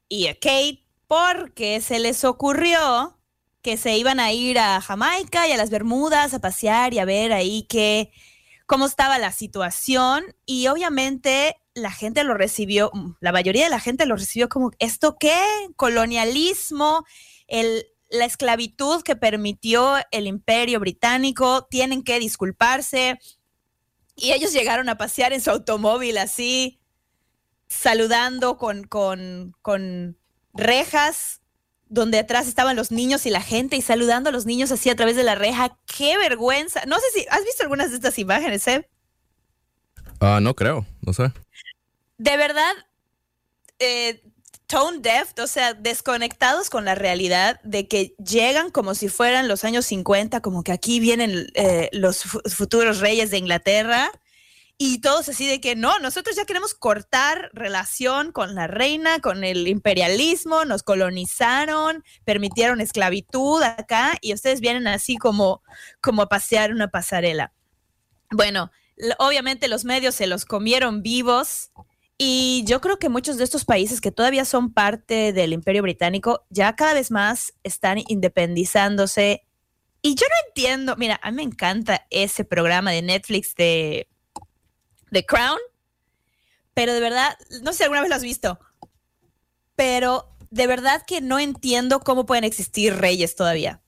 y 0.10 0.28
a 0.28 0.34
Kate 0.34 0.84
porque 1.08 1.82
se 1.82 2.00
les 2.00 2.24
ocurrió 2.24 3.18
que 3.62 3.78
se 3.78 3.98
iban 3.98 4.20
a 4.20 4.32
ir 4.32 4.60
a 4.60 4.82
Jamaica 4.82 5.48
y 5.48 5.52
a 5.52 5.58
las 5.58 5.70
Bermudas 5.70 6.34
a 6.34 6.40
pasear 6.40 6.94
y 6.94 7.00
a 7.00 7.06
ver 7.06 7.34
ahí 7.34 7.63
que 7.63 8.12
cómo 8.66 8.86
estaba 8.86 9.18
la 9.18 9.32
situación 9.32 10.24
y 10.46 10.68
obviamente 10.68 11.58
la 11.74 11.92
gente 11.92 12.24
lo 12.24 12.34
recibió, 12.34 12.92
la 13.20 13.32
mayoría 13.32 13.66
de 13.66 13.70
la 13.70 13.80
gente 13.80 14.06
lo 14.06 14.16
recibió 14.16 14.50
como 14.50 14.72
esto 14.80 15.18
qué, 15.20 15.40
colonialismo, 15.76 17.06
el, 17.48 17.86
la 18.10 18.26
esclavitud 18.26 19.04
que 19.04 19.16
permitió 19.16 19.96
el 20.12 20.28
imperio 20.28 20.80
británico, 20.80 21.68
tienen 21.70 22.04
que 22.04 22.20
disculparse. 22.20 23.20
Y 24.16 24.32
ellos 24.32 24.54
llegaron 24.54 24.90
a 24.90 24.98
pasear 24.98 25.34
en 25.34 25.42
su 25.42 25.52
automóvil 25.52 26.18
así, 26.18 26.80
saludando 27.67 28.58
con, 28.58 28.84
con, 28.86 29.56
con 29.62 30.17
rejas 30.53 31.41
donde 31.89 32.19
atrás 32.19 32.47
estaban 32.47 32.75
los 32.75 32.91
niños 32.91 33.25
y 33.25 33.30
la 33.30 33.41
gente 33.41 33.75
y 33.77 33.82
saludando 33.82 34.30
a 34.30 34.34
los 34.34 34.45
niños 34.45 34.71
así 34.71 34.89
a 34.89 34.95
través 34.95 35.15
de 35.15 35.23
la 35.23 35.36
reja. 35.36 35.77
¡Qué 35.86 36.17
vergüenza! 36.17 36.82
No 36.86 36.97
sé 36.97 37.06
si 37.13 37.25
has 37.30 37.43
visto 37.45 37.63
algunas 37.63 37.89
de 37.91 37.95
estas 37.95 38.19
imágenes, 38.19 38.67
¿eh? 38.67 38.89
Ah, 40.19 40.39
no 40.41 40.56
creo, 40.56 40.86
no 41.01 41.13
sé. 41.13 41.32
De 42.17 42.36
verdad, 42.36 42.71
eh, 43.80 44.21
tone 44.65 44.99
deaf, 44.99 45.32
o 45.41 45.47
sea, 45.47 45.73
desconectados 45.73 46.69
con 46.69 46.84
la 46.86 46.95
realidad 46.95 47.62
de 47.63 47.88
que 47.88 48.15
llegan 48.17 48.69
como 48.71 48.95
si 48.95 49.08
fueran 49.08 49.47
los 49.47 49.63
años 49.63 49.86
50, 49.86 50.41
como 50.41 50.63
que 50.63 50.71
aquí 50.73 50.99
vienen 50.99 51.47
eh, 51.53 51.89
los 51.93 52.23
fu- 52.23 52.41
futuros 52.49 52.99
reyes 52.99 53.30
de 53.32 53.38
Inglaterra. 53.38 54.12
Y 54.80 55.02
todos 55.02 55.28
así 55.28 55.48
de 55.48 55.60
que 55.60 55.76
no, 55.76 55.98
nosotros 56.00 56.36
ya 56.36 56.46
queremos 56.46 56.76
cortar 56.76 57.50
relación 57.54 58.32
con 58.32 58.54
la 58.54 58.68
reina, 58.68 59.20
con 59.20 59.44
el 59.44 59.68
imperialismo, 59.68 60.66
nos 60.66 60.84
colonizaron, 60.84 62.04
permitieron 62.26 62.80
esclavitud 62.80 63.63
acá 63.63 64.20
y 64.22 64.34
ustedes 64.34 64.62
vienen 64.62 64.86
así 64.86 65.18
como, 65.18 65.63
como 66.00 66.22
a 66.22 66.30
pasear 66.30 66.72
una 66.72 66.90
pasarela. 66.90 67.54
Bueno, 68.30 68.72
obviamente 69.18 69.68
los 69.68 69.84
medios 69.84 70.13
se 70.13 70.28
los 70.28 70.46
comieron 70.46 71.02
vivos 71.02 71.72
y 72.20 72.63
yo 72.68 72.80
creo 72.80 73.00
que 73.00 73.10
muchos 73.10 73.38
de 73.38 73.46
estos 73.46 73.66
países 73.66 74.00
que 74.00 74.12
todavía 74.12 74.46
son 74.46 74.74
parte 74.74 75.34
del 75.34 75.54
imperio 75.54 75.82
británico 75.82 76.46
ya 76.50 76.76
cada 76.76 76.94
vez 76.94 77.10
más 77.10 77.54
están 77.63 78.00
independizándose. 78.08 79.44
Y 80.04 80.13
yo 80.13 80.26
no 80.28 80.48
entiendo, 80.48 80.96
mira, 80.98 81.20
a 81.24 81.32
mí 81.32 81.38
me 81.38 81.44
encanta 81.44 82.06
ese 82.12 82.44
programa 82.44 82.92
de 82.92 83.02
Netflix 83.02 83.56
de 83.56 84.08
The 85.12 85.26
Crown, 85.26 85.60
pero 86.74 86.93
de 86.93 87.00
verdad, 87.00 87.38
no 87.62 87.72
sé 87.72 87.78
si 87.78 87.84
alguna 87.84 88.02
vez 88.02 88.10
lo 88.10 88.15
has 88.15 88.24
visto, 88.24 88.60
pero 89.76 90.36
de 90.50 90.67
verdad 90.67 91.04
que 91.06 91.22
no 91.22 91.39
entiendo 91.39 92.00
cómo 92.00 92.26
pueden 92.26 92.43
existir 92.43 92.96
reyes 92.96 93.36
todavía. 93.36 93.82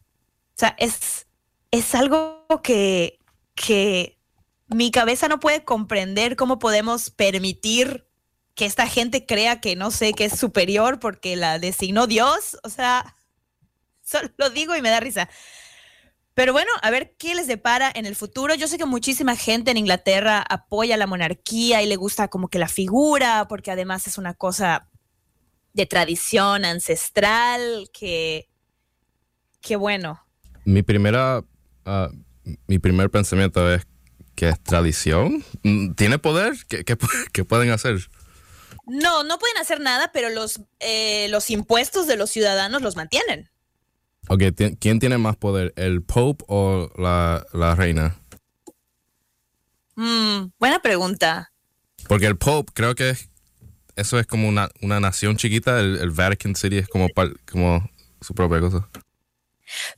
O 0.56 0.60
sea, 0.60 0.76
es, 0.78 1.28
es 1.72 1.96
algo 1.96 2.46
que, 2.64 3.20
que 3.56 4.20
mi 4.68 4.92
cabeza 4.92 5.28
no 5.28 5.40
puede 5.40 5.64
comprender 5.64 6.36
cómo 6.36 6.60
podemos 6.60 7.10
permitir 7.10 8.08
que 8.56 8.66
esta 8.66 8.88
gente 8.88 9.26
crea 9.26 9.62
que 9.62 9.76
no 9.76 9.90
sé, 9.90 10.14
que 10.14 10.26
es 10.26 10.38
superior 10.38 11.00
porque 11.00 11.36
la 11.36 11.60
designó 11.60 12.08
Dios. 12.08 12.58
O 12.64 12.70
sea, 12.70 13.16
solo 14.04 14.30
lo 14.38 14.50
digo 14.50 14.76
y 14.76 14.82
me 14.82 14.90
da 14.90 15.00
risa. 15.00 15.30
Pero 16.40 16.54
bueno, 16.54 16.72
a 16.82 16.90
ver 16.90 17.18
qué 17.18 17.36
les 17.36 17.48
depara 17.48 17.92
en 17.94 18.06
el 18.06 18.16
futuro. 18.16 18.56
Yo 18.56 18.70
sé 18.70 18.78
que 18.78 18.86
muchísima 18.86 19.36
gente 19.36 19.72
en 19.72 19.78
Inglaterra 19.78 20.42
apoya 20.48 20.96
la 20.96 21.06
monarquía 21.06 21.82
y 21.84 21.86
le 21.86 21.98
gusta 21.98 22.30
como 22.30 22.48
que 22.48 22.60
la 22.60 22.70
figura, 22.70 23.46
porque 23.50 23.72
además 23.72 24.08
es 24.08 24.18
una 24.18 24.34
cosa 24.34 24.88
de 25.74 25.86
tradición 25.86 26.64
ancestral, 26.64 27.90
que, 27.92 28.48
que 29.60 29.76
bueno. 29.76 30.26
Mi 30.64 30.82
primera, 30.82 31.44
ah, 31.84 32.08
mi 32.68 32.80
primer 32.80 33.10
pensamiento 33.10 33.70
es 33.74 33.86
que 34.36 34.48
es 34.48 34.64
tradición. 34.64 35.44
Mm, 35.64 35.92
¿Tiene 35.96 36.20
poder? 36.20 36.54
¿Qué, 36.70 36.86
qué 36.86 37.44
pueden 37.44 37.70
hacer? 37.72 37.98
No, 38.86 39.26
no 39.26 39.40
pueden 39.40 39.58
hacer 39.58 39.82
nada, 39.82 40.14
pero 40.14 40.30
los, 40.30 40.62
eh, 40.80 41.28
los 41.28 41.50
impuestos 41.50 42.08
de 42.08 42.16
los 42.16 42.30
ciudadanos 42.30 42.82
los 42.82 42.96
mantienen. 42.96 43.50
Ok, 44.30 44.44
¿quién 44.80 45.00
tiene 45.00 45.18
más 45.18 45.36
poder, 45.38 45.74
el 45.76 46.04
Pope 46.04 46.46
o 46.48 46.90
la, 46.98 47.46
la 47.52 47.76
reina? 47.76 48.16
Mm, 49.96 50.52
buena 50.60 50.80
pregunta. 50.82 51.52
Porque 52.08 52.28
el 52.28 52.38
Pope 52.38 52.72
creo 52.74 52.94
que 52.96 53.10
es- 53.10 53.30
eso 53.96 54.20
es 54.20 54.28
como 54.28 54.48
una, 54.48 54.70
una 54.82 55.00
nación 55.00 55.36
chiquita, 55.36 55.80
el, 55.80 55.98
el 55.98 56.12
Vatican 56.12 56.56
City 56.56 56.78
es 56.78 56.88
como, 56.88 57.08
como 57.52 57.90
su 58.22 58.34
propia 58.34 58.60
cosa. 58.62 58.88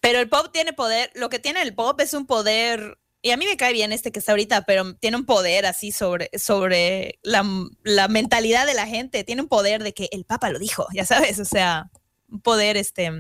Pero 0.02 0.20
el 0.20 0.28
pop 0.28 0.48
tiene 0.52 0.74
poder, 0.74 1.12
lo 1.16 1.30
que 1.30 1.40
tiene 1.40 1.62
el 1.62 1.74
pop 1.74 2.00
es 2.02 2.14
un 2.14 2.26
poder, 2.26 2.98
y 3.22 3.32
a 3.32 3.38
mí 3.38 3.46
me 3.46 3.56
cae 3.58 3.72
bien 3.74 3.92
este 3.94 4.12
que 4.12 4.20
está 4.20 4.32
ahorita, 4.34 4.64
pero 4.66 4.96
tiene 4.96 5.18
un 5.18 5.26
poder 5.26 5.66
así 5.66 5.92
sobre, 5.92 6.30
sobre 6.38 7.20
la, 7.22 7.46
la 7.84 8.08
mentalidad 8.08 8.66
de 8.66 8.74
la 8.74 8.88
gente, 8.88 9.24
tiene 9.24 9.42
un 9.44 9.48
poder 9.48 9.84
de 9.84 9.94
que 9.94 10.10
el 10.12 10.26
Papa 10.26 10.50
lo 10.50 10.58
dijo, 10.60 10.88
ya 10.94 11.06
sabes, 11.06 11.40
o 11.40 11.46
sea, 11.46 11.90
un 12.30 12.42
poder 12.42 12.76
este... 12.78 13.12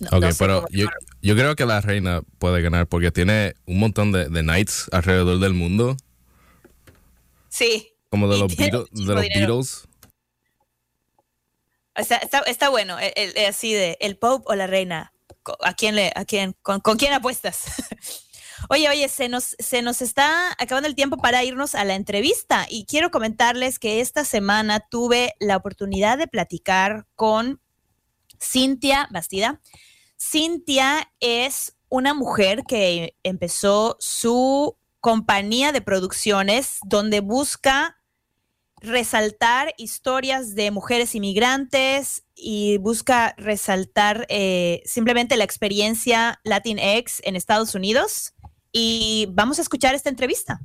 no- 0.00 0.08
Ok, 0.16 0.22
no 0.24 0.32
sé 0.32 0.38
pero 0.38 0.66
yo, 0.70 0.86
yo 1.20 1.34
creo 1.34 1.54
que 1.56 1.66
la 1.66 1.80
reina 1.80 2.22
puede 2.38 2.62
ganar 2.62 2.86
porque 2.86 3.10
tiene 3.10 3.54
un 3.66 3.78
montón 3.78 4.12
de, 4.12 4.28
de 4.28 4.42
knights 4.42 4.88
alrededor 4.92 5.38
del 5.38 5.54
mundo, 5.54 5.96
Sí, 7.48 7.92
como 8.10 8.28
de 8.32 8.38
los, 8.38 8.56
Beatles, 8.56 8.72
de 8.72 8.78
muchísimo 8.90 9.12
los 9.14 9.22
dinero. 9.22 9.54
Beatles. 9.58 9.88
o 11.98 12.04
sea, 12.04 12.16
está, 12.18 12.38
está 12.40 12.68
bueno, 12.70 12.98
el- 12.98 13.12
el- 13.36 13.46
así 13.46 13.72
de 13.74 13.98
el 14.00 14.16
Pope 14.16 14.44
o 14.48 14.54
la 14.54 14.66
reina, 14.66 15.12
¿a 15.62 15.74
quién 15.74 15.94
le, 15.94 16.12
a 16.14 16.24
quién, 16.24 16.54
con, 16.62 16.80
con 16.80 16.96
quién 16.96 17.12
apuestas? 17.12 17.64
Oye, 18.68 18.88
oye, 18.88 19.08
se 19.08 19.28
nos, 19.28 19.56
se 19.58 19.82
nos 19.82 20.00
está 20.02 20.52
acabando 20.56 20.88
el 20.88 20.94
tiempo 20.94 21.16
para 21.16 21.42
irnos 21.42 21.74
a 21.74 21.84
la 21.84 21.96
entrevista 21.96 22.64
y 22.70 22.84
quiero 22.86 23.10
comentarles 23.10 23.80
que 23.80 24.00
esta 24.00 24.24
semana 24.24 24.78
tuve 24.78 25.34
la 25.40 25.56
oportunidad 25.56 26.16
de 26.16 26.28
platicar 26.28 27.06
con 27.16 27.60
Cintia 28.42 29.08
Bastida. 29.10 29.60
Cintia 30.18 31.10
es 31.20 31.76
una 31.88 32.14
mujer 32.14 32.64
que 32.66 33.16
empezó 33.22 33.96
su 34.00 34.76
compañía 35.00 35.72
de 35.72 35.80
producciones 35.80 36.78
donde 36.84 37.20
busca 37.20 37.98
resaltar 38.82 39.74
historias 39.78 40.54
de 40.54 40.70
mujeres 40.70 41.14
inmigrantes 41.14 42.24
y 42.34 42.78
busca 42.78 43.34
resaltar 43.36 44.26
eh, 44.28 44.82
simplemente 44.84 45.36
la 45.36 45.44
experiencia 45.44 46.40
Latinx 46.44 47.20
en 47.24 47.36
Estados 47.36 47.74
Unidos. 47.74 48.34
Y 48.72 49.28
vamos 49.30 49.58
a 49.58 49.62
escuchar 49.62 49.94
esta 49.94 50.08
entrevista. 50.08 50.60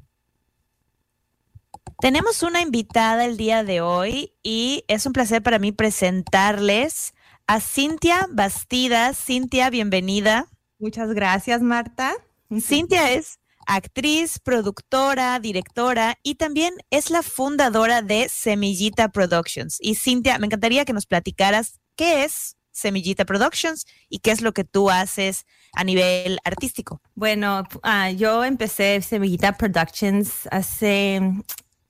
Tenemos 1.99 2.43
una 2.43 2.61
invitada 2.61 3.25
el 3.25 3.37
día 3.37 3.63
de 3.63 3.81
hoy 3.81 4.33
y 4.43 4.83
es 4.87 5.05
un 5.05 5.13
placer 5.13 5.41
para 5.41 5.59
mí 5.59 5.71
presentarles 5.71 7.13
a 7.47 7.61
Cintia 7.61 8.27
Bastidas. 8.29 9.17
Cintia, 9.17 9.69
bienvenida. 9.69 10.47
Muchas 10.79 11.13
gracias, 11.13 11.61
Marta. 11.61 12.13
Cintia 12.61 13.13
es 13.13 13.39
actriz, 13.65 14.39
productora, 14.39 15.39
directora 15.39 16.17
y 16.23 16.35
también 16.35 16.73
es 16.89 17.09
la 17.09 17.23
fundadora 17.23 18.01
de 18.01 18.29
Semillita 18.29 19.09
Productions. 19.09 19.77
Y 19.81 19.95
Cintia, 19.95 20.37
me 20.39 20.45
encantaría 20.45 20.85
que 20.85 20.93
nos 20.93 21.05
platicaras 21.05 21.79
qué 21.95 22.25
es 22.25 22.57
Semillita 22.71 23.25
Productions 23.25 23.85
y 24.09 24.19
qué 24.19 24.31
es 24.31 24.41
lo 24.41 24.53
que 24.53 24.63
tú 24.63 24.89
haces 24.89 25.45
a 25.73 25.83
nivel 25.83 26.39
artístico. 26.43 27.01
Bueno, 27.15 27.63
ah, 27.81 28.11
yo 28.11 28.43
empecé 28.43 29.01
Semillita 29.01 29.57
Productions 29.57 30.47
hace 30.51 31.21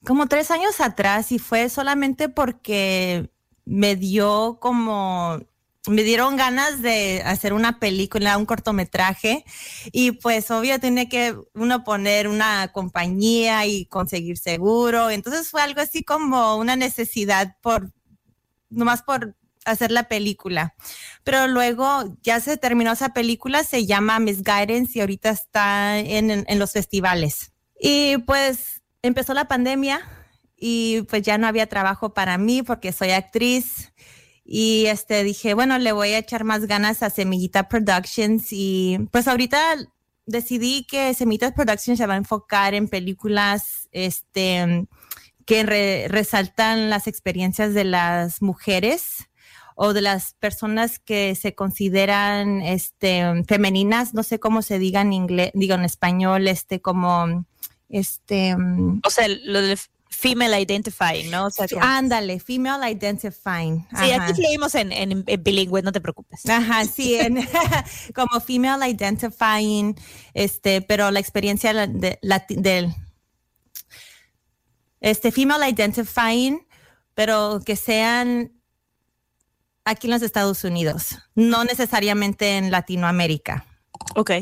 como 0.04 0.28
tres 0.28 0.50
años 0.50 0.80
atrás 0.80 1.32
y 1.32 1.38
fue 1.38 1.68
solamente 1.68 2.28
porque 2.28 3.28
me 3.68 3.96
dio 3.96 4.58
como, 4.60 5.38
me 5.86 6.02
dieron 6.02 6.36
ganas 6.36 6.80
de 6.82 7.22
hacer 7.24 7.52
una 7.52 7.78
película, 7.78 8.38
un 8.38 8.46
cortometraje 8.46 9.44
y 9.92 10.12
pues 10.12 10.50
obvio 10.50 10.80
tiene 10.80 11.08
que 11.08 11.36
uno 11.54 11.84
poner 11.84 12.28
una 12.28 12.68
compañía 12.72 13.66
y 13.66 13.84
conseguir 13.86 14.38
seguro. 14.38 15.10
Entonces 15.10 15.50
fue 15.50 15.60
algo 15.62 15.80
así 15.82 16.02
como 16.02 16.56
una 16.56 16.76
necesidad 16.76 17.56
por, 17.60 17.92
nomás 18.70 19.02
por 19.02 19.36
hacer 19.66 19.90
la 19.90 20.08
película. 20.08 20.74
Pero 21.24 21.46
luego 21.46 22.16
ya 22.22 22.40
se 22.40 22.56
terminó 22.56 22.92
esa 22.92 23.10
película, 23.12 23.64
se 23.64 23.84
llama 23.84 24.18
Miss 24.18 24.42
Guidance 24.42 24.92
y 24.98 25.00
ahorita 25.00 25.28
está 25.30 25.98
en- 25.98 26.30
en 26.48 26.58
los 26.58 26.72
festivales. 26.72 27.52
Y 27.78 28.16
pues 28.18 28.82
empezó 29.02 29.34
la 29.34 29.46
pandemia 29.46 30.00
y 30.58 31.02
pues 31.02 31.22
ya 31.22 31.38
no 31.38 31.46
había 31.46 31.66
trabajo 31.68 32.12
para 32.12 32.36
mí 32.38 32.62
porque 32.62 32.92
soy 32.92 33.10
actriz. 33.10 33.92
Y 34.44 34.86
este 34.86 35.24
dije, 35.24 35.52
bueno, 35.54 35.78
le 35.78 35.92
voy 35.92 36.10
a 36.14 36.18
echar 36.18 36.42
más 36.44 36.66
ganas 36.66 37.02
a 37.02 37.10
Semillita 37.10 37.68
Productions 37.68 38.46
y 38.50 38.98
pues 39.12 39.28
ahorita 39.28 39.76
decidí 40.24 40.84
que 40.84 41.12
Semillita 41.14 41.54
Productions 41.54 41.98
se 41.98 42.06
va 42.06 42.14
a 42.14 42.18
enfocar 42.18 42.74
en 42.74 42.88
películas 42.88 43.88
este 43.92 44.86
que 45.44 45.62
re- 45.62 46.06
resaltan 46.08 46.90
las 46.90 47.06
experiencias 47.06 47.72
de 47.74 47.84
las 47.84 48.42
mujeres 48.42 49.28
o 49.76 49.92
de 49.92 50.00
las 50.02 50.34
personas 50.34 50.98
que 50.98 51.34
se 51.34 51.54
consideran 51.54 52.60
este 52.62 53.44
femeninas, 53.46 54.12
no 54.12 54.22
sé 54.22 54.38
cómo 54.40 54.60
se 54.62 54.78
diga 54.78 55.02
en 55.02 55.12
inglés, 55.12 55.50
digo 55.54 55.74
en 55.74 55.84
español, 55.84 56.48
este 56.48 56.80
como 56.80 57.44
este 57.88 58.56
O 59.04 59.10
sea, 59.10 59.28
lo 59.28 59.60
de 59.62 59.78
female 60.20 60.60
identifying, 60.60 61.30
¿no? 61.30 61.46
O 61.46 61.50
sea, 61.50 61.68
que- 61.68 61.78
ándale, 61.80 62.40
female 62.40 62.90
identifying. 62.90 63.86
sí, 63.96 64.10
aquí 64.10 64.42
leímos 64.42 64.74
en, 64.74 64.90
en- 64.90 65.22
en 65.24 65.42
bilingüe, 65.44 65.80
no 65.82 65.92
te 65.92 66.00
preocupes. 66.00 66.44
Ajá, 66.48 66.84
sí, 66.86 67.14
en- 67.14 67.36
como 68.16 68.40
female 68.40 68.88
identifying, 68.90 69.94
este, 70.34 70.82
pero 70.82 71.12
la 71.12 71.20
experiencia 71.20 71.72
la- 71.72 71.86
de, 71.86 72.18
del, 72.50 72.92
este, 75.00 75.30
female 75.30 75.68
identifying, 75.68 76.66
pero 77.14 77.60
que 77.64 77.76
sean 77.76 78.52
aquí 79.84 80.08
en 80.08 80.12
los 80.14 80.22
Estados 80.22 80.64
Unidos, 80.64 81.18
no 81.36 81.62
necesariamente 81.64 82.56
en 82.56 82.70
Latinoamérica. 82.72 83.66
Ok. 84.16 84.32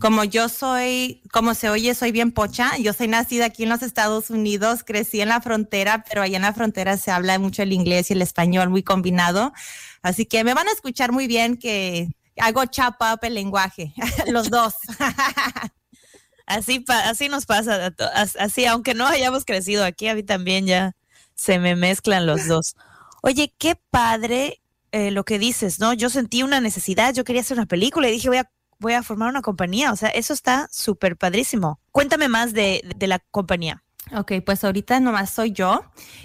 Como 0.00 0.24
yo 0.24 0.48
soy, 0.48 1.22
como 1.30 1.54
se 1.54 1.68
oye, 1.68 1.94
soy 1.94 2.10
bien 2.10 2.32
pocha. 2.32 2.76
Yo 2.78 2.92
soy 2.94 3.06
nacida 3.06 3.44
aquí 3.46 3.64
en 3.64 3.68
los 3.68 3.82
Estados 3.82 4.30
Unidos, 4.30 4.82
crecí 4.82 5.20
en 5.20 5.28
la 5.28 5.40
frontera, 5.42 6.04
pero 6.08 6.22
allá 6.22 6.36
en 6.36 6.42
la 6.42 6.54
frontera 6.54 6.96
se 6.96 7.10
habla 7.10 7.38
mucho 7.38 7.62
el 7.62 7.72
inglés 7.72 8.10
y 8.10 8.14
el 8.14 8.22
español 8.22 8.70
muy 8.70 8.82
combinado. 8.82 9.52
Así 10.02 10.24
que 10.24 10.42
me 10.42 10.54
van 10.54 10.68
a 10.68 10.72
escuchar 10.72 11.12
muy 11.12 11.26
bien 11.26 11.56
que 11.56 12.08
hago 12.38 12.64
chop 12.64 12.94
up 13.00 13.18
el 13.22 13.34
lenguaje, 13.34 13.92
los 14.26 14.50
dos. 14.50 14.74
Así, 16.46 16.84
así 16.88 17.28
nos 17.28 17.46
pasa, 17.46 17.94
así, 18.36 18.66
aunque 18.66 18.92
no 18.92 19.06
hayamos 19.06 19.44
crecido 19.44 19.84
aquí, 19.84 20.08
a 20.08 20.16
mí 20.16 20.24
también 20.24 20.66
ya 20.66 20.96
se 21.36 21.60
me 21.60 21.76
mezclan 21.76 22.26
los 22.26 22.48
dos. 22.48 22.74
Oye, 23.22 23.54
qué 23.56 23.76
padre 23.76 24.60
eh, 24.90 25.12
lo 25.12 25.24
que 25.24 25.38
dices, 25.38 25.78
¿no? 25.78 25.92
Yo 25.92 26.10
sentí 26.10 26.42
una 26.42 26.60
necesidad, 26.60 27.14
yo 27.14 27.22
quería 27.22 27.42
hacer 27.42 27.56
una 27.56 27.66
película 27.66 28.08
y 28.08 28.12
dije, 28.12 28.28
voy 28.28 28.38
a, 28.38 28.50
voy 28.80 28.94
a 28.94 29.02
formar 29.02 29.28
una 29.28 29.42
compañía, 29.42 29.92
o 29.92 29.96
sea, 29.96 30.08
eso 30.08 30.32
está 30.32 30.68
súper 30.72 31.16
padrísimo. 31.16 31.80
Cuéntame 31.92 32.28
más 32.28 32.52
de, 32.52 32.82
de 32.96 33.06
la 33.06 33.18
compañía. 33.18 33.84
Ok, 34.16 34.32
pues 34.44 34.64
ahorita 34.64 34.98
nomás 34.98 35.30
soy 35.30 35.52
yo 35.52 35.84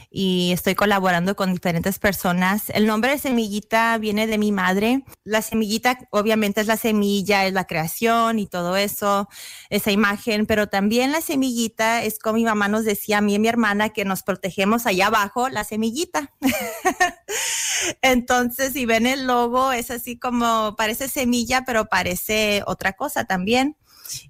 y 0.10 0.52
estoy 0.54 0.74
colaborando 0.74 1.36
con 1.36 1.54
diferentes 1.54 2.00
personas. 2.00 2.72
El 2.72 2.88
nombre 2.88 3.12
de 3.12 3.20
semillita 3.20 3.96
viene 4.00 4.26
de 4.26 4.40
mi 4.40 4.52
madre. 4.52 5.04
La 5.24 5.44
semillita 5.44 6.00
obviamente 6.10 6.62
es 6.62 6.68
la 6.68 6.78
semilla, 6.78 7.46
es 7.46 7.54
la 7.54 7.66
creación 7.66 8.40
y 8.40 8.48
todo 8.48 8.76
eso, 8.76 9.30
esa 9.70 9.92
imagen, 9.92 10.48
pero 10.48 10.68
también 10.68 11.12
la 11.12 11.22
semillita 11.22 12.04
es 12.04 12.18
como 12.18 12.38
mi 12.38 12.46
mamá 12.46 12.70
nos 12.70 12.86
decía 12.86 13.20
a 13.20 13.22
mí 13.22 13.36
y 13.36 13.40
mi 13.40 13.50
hermana 13.50 13.90
que 13.90 14.04
nos 14.04 14.24
protegemos 14.24 14.88
allá 14.88 15.08
abajo, 15.08 15.50
la 15.50 15.64
semillita. 15.64 16.34
Entonces, 18.02 18.74
si 18.74 18.88
ven 18.88 19.06
el 19.06 19.28
logo, 19.28 19.74
es 19.74 19.92
así 19.92 20.18
como 20.18 20.76
parece 20.76 21.08
semilla, 21.08 21.66
pero 21.66 21.86
parece 21.86 22.64
otra 22.66 22.94
cosa 22.94 23.26
también. 23.26 23.78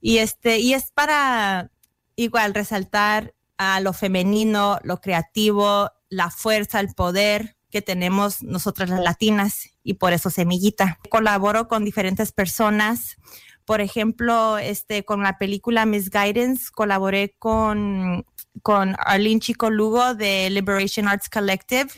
Y 0.01 0.17
este, 0.17 0.57
y 0.57 0.73
es 0.73 0.91
para 0.91 1.69
igual 2.15 2.53
resaltar 2.53 3.34
a 3.57 3.79
lo 3.79 3.93
femenino, 3.93 4.79
lo 4.83 5.01
creativo, 5.01 5.91
la 6.09 6.29
fuerza, 6.29 6.79
el 6.79 6.93
poder 6.93 7.55
que 7.69 7.81
tenemos 7.81 8.41
nosotras 8.41 8.89
las 8.89 9.01
latinas 9.01 9.69
y 9.83 9.95
por 9.95 10.13
eso 10.13 10.29
semillita. 10.29 10.99
Colaboro 11.09 11.67
con 11.67 11.83
diferentes 11.83 12.31
personas. 12.31 13.17
Por 13.65 13.81
ejemplo, 13.81 14.57
este, 14.57 15.03
con 15.03 15.23
la 15.23 15.37
película 15.37 15.85
Miss 15.85 16.09
Guidance, 16.09 16.71
colaboré 16.71 17.35
con, 17.37 18.25
con 18.61 18.95
Arlene 18.99 19.39
Chico 19.39 19.69
Lugo 19.69 20.15
de 20.15 20.49
Liberation 20.51 21.07
Arts 21.07 21.29
Collective 21.29 21.89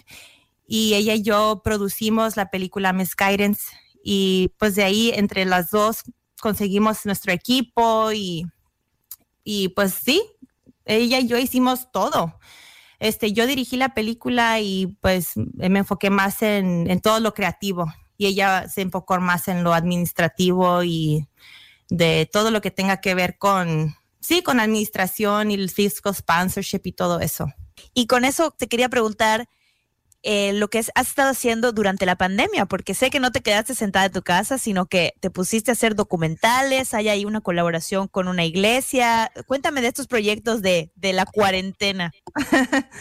y 0.66 0.96
ella 0.96 1.14
y 1.14 1.22
yo 1.22 1.62
producimos 1.64 2.38
la 2.38 2.50
película 2.50 2.94
Miss 2.94 3.16
Guidance 3.16 3.72
y 4.04 4.54
pues 4.58 4.76
de 4.76 4.84
ahí 4.84 5.12
entre 5.14 5.46
las 5.46 5.72
dos 5.72 6.04
conseguimos 6.42 7.06
nuestro 7.06 7.34
equipo 7.34 8.12
y, 8.12 8.46
y 9.44 9.70
pues 9.70 9.94
sí, 9.94 10.22
ella 10.88 11.20
y 11.20 11.28
yo 11.28 11.38
hicimos 11.38 11.92
todo. 11.92 12.40
este, 13.00 13.34
yo 13.34 13.46
dirigí 13.48 13.78
la 13.78 13.94
película 13.94 14.60
y 14.60 14.98
pues 15.02 15.34
me 15.36 15.80
enfoqué 15.80 16.10
más 16.10 16.42
en, 16.42 16.90
en 16.90 17.02
todo 17.02 17.20
lo 17.20 17.34
creativo 17.34 17.86
y 18.18 18.26
ella 18.26 18.68
se 18.68 18.82
enfocó 18.82 19.20
más 19.20 19.48
en 19.48 19.64
lo 19.64 19.74
administrativo 19.74 20.84
y 20.84 21.28
de 21.90 22.28
todo 22.32 22.52
lo 22.52 22.62
que 22.62 22.72
tenga 22.72 23.00
que 23.00 23.16
ver 23.16 23.38
con, 23.38 23.96
sí, 24.20 24.42
con 24.42 24.60
administración 24.60 25.52
y 25.52 25.54
el 25.54 25.70
fiscal 25.70 26.16
sponsorship 26.16 26.82
y 26.84 26.92
todo 26.92 27.20
eso. 27.20 27.48
Y 27.94 28.08
con 28.08 28.26
eso 28.26 28.52
te 28.52 28.68
quería 28.68 28.90
preguntar 28.90 29.48
eh, 30.24 30.54
lo 30.54 30.70
que 30.70 30.80
has 30.80 30.92
estado 30.96 31.30
haciendo 31.30 31.72
durante 31.72 32.06
la 32.06 32.16
pandemia, 32.16 32.66
porque 32.66 32.94
sé 32.94 33.10
que 33.10 33.20
no 33.20 33.32
te 33.32 33.42
quedaste 33.42 33.76
sentada 33.76 34.08
en 34.08 34.12
tu 34.12 34.22
casa, 34.22 34.58
sino 34.58 34.88
que 34.88 35.14
te 35.20 35.30
pusiste 35.30 35.72
a 35.72 35.74
hacer 35.74 35.96
documentales, 35.96 36.94
hay 36.94 37.10
ahí 37.10 37.26
una 37.26 37.42
colaboración 37.42 38.08
con 38.08 38.28
una 38.28 38.44
iglesia. 38.46 39.32
Cuéntame 39.48 39.82
de 39.82 39.88
estos 39.88 40.08
proyectos 40.08 40.62
de, 40.62 40.92
de 40.96 41.14
la 41.14 41.26
cuarentena. 41.26 42.12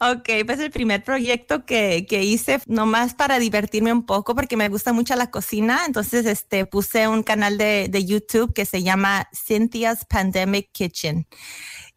Ok, 0.00 0.28
pues 0.44 0.58
el 0.60 0.70
primer 0.70 1.02
proyecto 1.04 1.64
que, 1.64 2.06
que 2.08 2.24
hice, 2.24 2.60
nomás 2.66 3.14
para 3.14 3.38
divertirme 3.38 3.92
un 3.92 4.04
poco, 4.04 4.34
porque 4.34 4.56
me 4.56 4.68
gusta 4.68 4.92
mucho 4.92 5.14
la 5.16 5.30
cocina, 5.30 5.84
entonces 5.86 6.26
este, 6.26 6.66
puse 6.66 7.08
un 7.08 7.22
canal 7.22 7.56
de, 7.56 7.88
de 7.88 8.04
YouTube 8.04 8.52
que 8.52 8.66
se 8.66 8.82
llama 8.82 9.28
Cynthia's 9.32 10.04
Pandemic 10.04 10.70
Kitchen. 10.72 11.26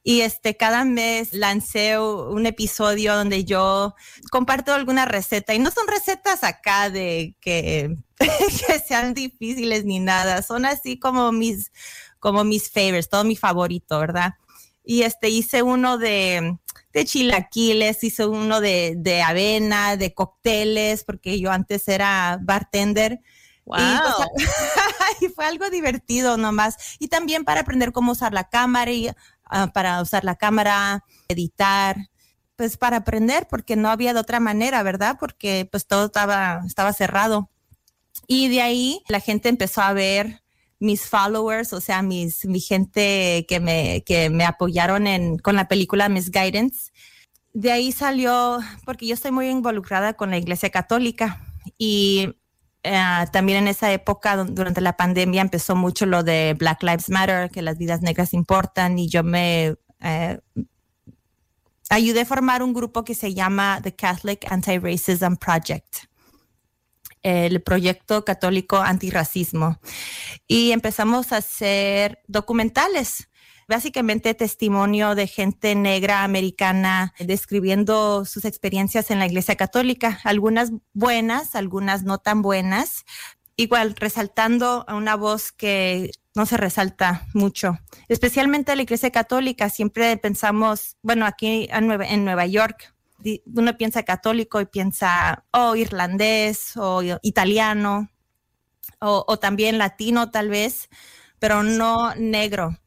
Y 0.03 0.21
este, 0.21 0.55
cada 0.55 0.85
mes 0.85 1.33
lancé 1.33 1.99
un 1.99 2.45
episodio 2.45 3.15
donde 3.15 3.43
yo 3.43 3.95
comparto 4.31 4.73
alguna 4.73 5.05
receta 5.05 5.53
y 5.53 5.59
no 5.59 5.71
son 5.71 5.87
recetas 5.87 6.43
acá 6.43 6.89
de 6.89 7.35
que, 7.41 7.95
que 8.17 8.79
sean 8.79 9.13
difíciles 9.13 9.83
ni 9.85 9.99
nada, 9.99 10.41
son 10.41 10.65
así 10.65 10.97
como 10.99 11.31
mis, 11.31 11.71
como 12.19 12.43
mis 12.43 12.71
favorites, 12.71 13.09
todo 13.09 13.23
mi 13.23 13.35
favorito, 13.35 13.99
¿verdad? 13.99 14.35
Y 14.83 15.03
este, 15.03 15.29
hice 15.29 15.61
uno 15.61 15.97
de, 15.97 16.57
de 16.93 17.05
chilaquiles, 17.05 18.03
hice 18.03 18.25
uno 18.25 18.61
de, 18.61 18.95
de 18.97 19.21
avena, 19.21 19.97
de 19.97 20.13
cócteles, 20.13 21.03
porque 21.03 21.39
yo 21.39 21.51
antes 21.51 21.87
era 21.87 22.39
bartender. 22.41 23.19
Wow. 23.65 23.77
Y, 23.77 25.25
y 25.25 25.29
fue 25.29 25.45
algo 25.45 25.69
divertido 25.69 26.37
nomás. 26.37 26.97
Y 26.97 27.09
también 27.09 27.43
para 27.43 27.61
aprender 27.61 27.91
cómo 27.91 28.13
usar 28.13 28.33
la 28.33 28.49
cámara 28.49 28.91
y 28.91 29.11
ah, 29.49 29.67
para 29.73 30.01
usar 30.01 30.23
la 30.23 30.35
cámara, 30.35 31.03
editar, 31.27 31.97
pues 32.55 32.77
para 32.77 32.97
aprender, 32.97 33.47
porque 33.49 33.75
no 33.75 33.89
había 33.89 34.13
de 34.13 34.19
otra 34.19 34.39
manera, 34.39 34.83
¿verdad? 34.83 35.17
Porque 35.19 35.67
pues 35.71 35.87
todo 35.87 36.07
estaba, 36.07 36.61
estaba 36.65 36.93
cerrado. 36.93 37.49
Y 38.27 38.49
de 38.49 38.61
ahí 38.61 39.01
la 39.07 39.19
gente 39.19 39.49
empezó 39.49 39.81
a 39.81 39.93
ver 39.93 40.41
mis 40.79 41.07
followers, 41.07 41.73
o 41.73 41.81
sea, 41.81 42.01
mis, 42.01 42.45
mi 42.45 42.59
gente 42.59 43.45
que 43.47 43.59
me, 43.59 44.03
que 44.05 44.29
me 44.29 44.45
apoyaron 44.45 45.07
en, 45.07 45.37
con 45.37 45.55
la 45.55 45.67
película 45.67 46.09
Miss 46.09 46.31
Guidance. 46.31 46.91
De 47.53 47.71
ahí 47.71 47.91
salió, 47.91 48.59
porque 48.85 49.07
yo 49.07 49.13
estoy 49.13 49.31
muy 49.31 49.49
involucrada 49.49 50.13
con 50.13 50.29
la 50.29 50.37
Iglesia 50.37 50.69
Católica 50.69 51.41
y 51.77 52.35
eh, 52.83 53.25
también 53.31 53.59
en 53.59 53.67
esa 53.67 53.91
época, 53.91 54.37
du- 54.37 54.53
durante 54.53 54.81
la 54.81 54.95
pandemia, 54.97 55.41
empezó 55.41 55.75
mucho 55.75 56.05
lo 56.05 56.23
de 56.23 56.55
Black 56.57 56.83
Lives 56.83 57.09
Matter, 57.09 57.49
que 57.49 57.61
las 57.61 57.77
vidas 57.77 58.01
negras 58.01 58.33
importan, 58.33 58.97
y 58.99 59.09
yo 59.09 59.23
me 59.23 59.75
eh, 60.01 60.39
ayudé 61.89 62.21
a 62.21 62.25
formar 62.25 62.63
un 62.63 62.73
grupo 62.73 63.03
que 63.03 63.15
se 63.15 63.33
llama 63.33 63.79
The 63.83 63.95
Catholic 63.95 64.45
Anti-Racism 64.49 65.35
Project, 65.35 66.05
el 67.21 67.61
proyecto 67.61 68.23
católico 68.23 68.77
antirracismo. 68.77 69.79
Y 70.47 70.71
empezamos 70.71 71.33
a 71.33 71.37
hacer 71.37 72.19
documentales 72.27 73.29
básicamente 73.69 74.33
testimonio 74.33 75.13
de 75.13 75.27
gente 75.27 75.75
negra 75.75 76.23
americana 76.23 77.13
describiendo 77.19 78.25
sus 78.25 78.43
experiencias 78.43 79.11
en 79.11 79.19
la 79.19 79.27
Iglesia 79.27 79.55
Católica, 79.55 80.19
algunas 80.23 80.71
buenas, 80.93 81.53
algunas 81.53 82.03
no 82.03 82.17
tan 82.17 82.41
buenas, 82.41 83.05
igual 83.55 83.95
resaltando 83.95 84.85
a 84.87 84.95
una 84.95 85.15
voz 85.15 85.51
que 85.51 86.09
no 86.33 86.47
se 86.47 86.57
resalta 86.57 87.27
mucho, 87.35 87.77
especialmente 88.07 88.75
la 88.75 88.81
Iglesia 88.81 89.11
Católica. 89.11 89.69
Siempre 89.69 90.17
pensamos, 90.17 90.97
bueno, 91.03 91.27
aquí 91.27 91.69
en 91.71 92.25
Nueva, 92.25 92.47
York, 92.47 92.95
uno 93.53 93.77
piensa 93.77 94.01
católico 94.01 94.59
y 94.61 94.65
piensa, 94.65 95.45
oh, 95.51 95.75
irlandés 95.75 96.75
o 96.75 97.03
italiano 97.21 98.09
o 98.99 99.37
también 99.37 99.77
latino 99.77 100.31
tal 100.31 100.49
vez, 100.49 100.89
pero 101.37 101.61
no 101.63 102.15
negro. 102.15 102.77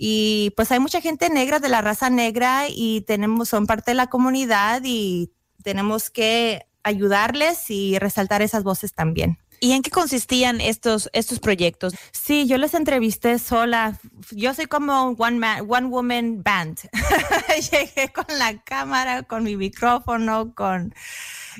Y 0.00 0.52
pues 0.56 0.70
hay 0.70 0.78
mucha 0.78 1.00
gente 1.00 1.28
negra 1.28 1.58
de 1.58 1.68
la 1.68 1.82
raza 1.82 2.08
negra 2.08 2.66
y 2.68 3.00
tenemos, 3.00 3.48
son 3.48 3.66
parte 3.66 3.90
de 3.90 3.96
la 3.96 4.06
comunidad 4.06 4.82
y 4.84 5.32
tenemos 5.64 6.08
que 6.08 6.66
ayudarles 6.84 7.68
y 7.68 7.98
resaltar 7.98 8.40
esas 8.40 8.62
voces 8.62 8.94
también. 8.94 9.38
¿Y 9.60 9.72
en 9.72 9.82
qué 9.82 9.90
consistían 9.90 10.60
estos, 10.60 11.10
estos 11.12 11.40
proyectos? 11.40 11.94
Sí, 12.12 12.46
yo 12.46 12.58
les 12.58 12.74
entrevisté 12.74 13.40
sola. 13.40 13.98
Yo 14.30 14.54
soy 14.54 14.66
como 14.66 15.16
one 15.18 15.38
man, 15.38 15.66
one 15.68 15.88
woman 15.88 16.42
band. 16.44 16.78
Llegué 17.72 18.12
con 18.12 18.38
la 18.38 18.62
cámara, 18.62 19.24
con 19.24 19.42
mi 19.42 19.56
micrófono, 19.56 20.54
con 20.54 20.94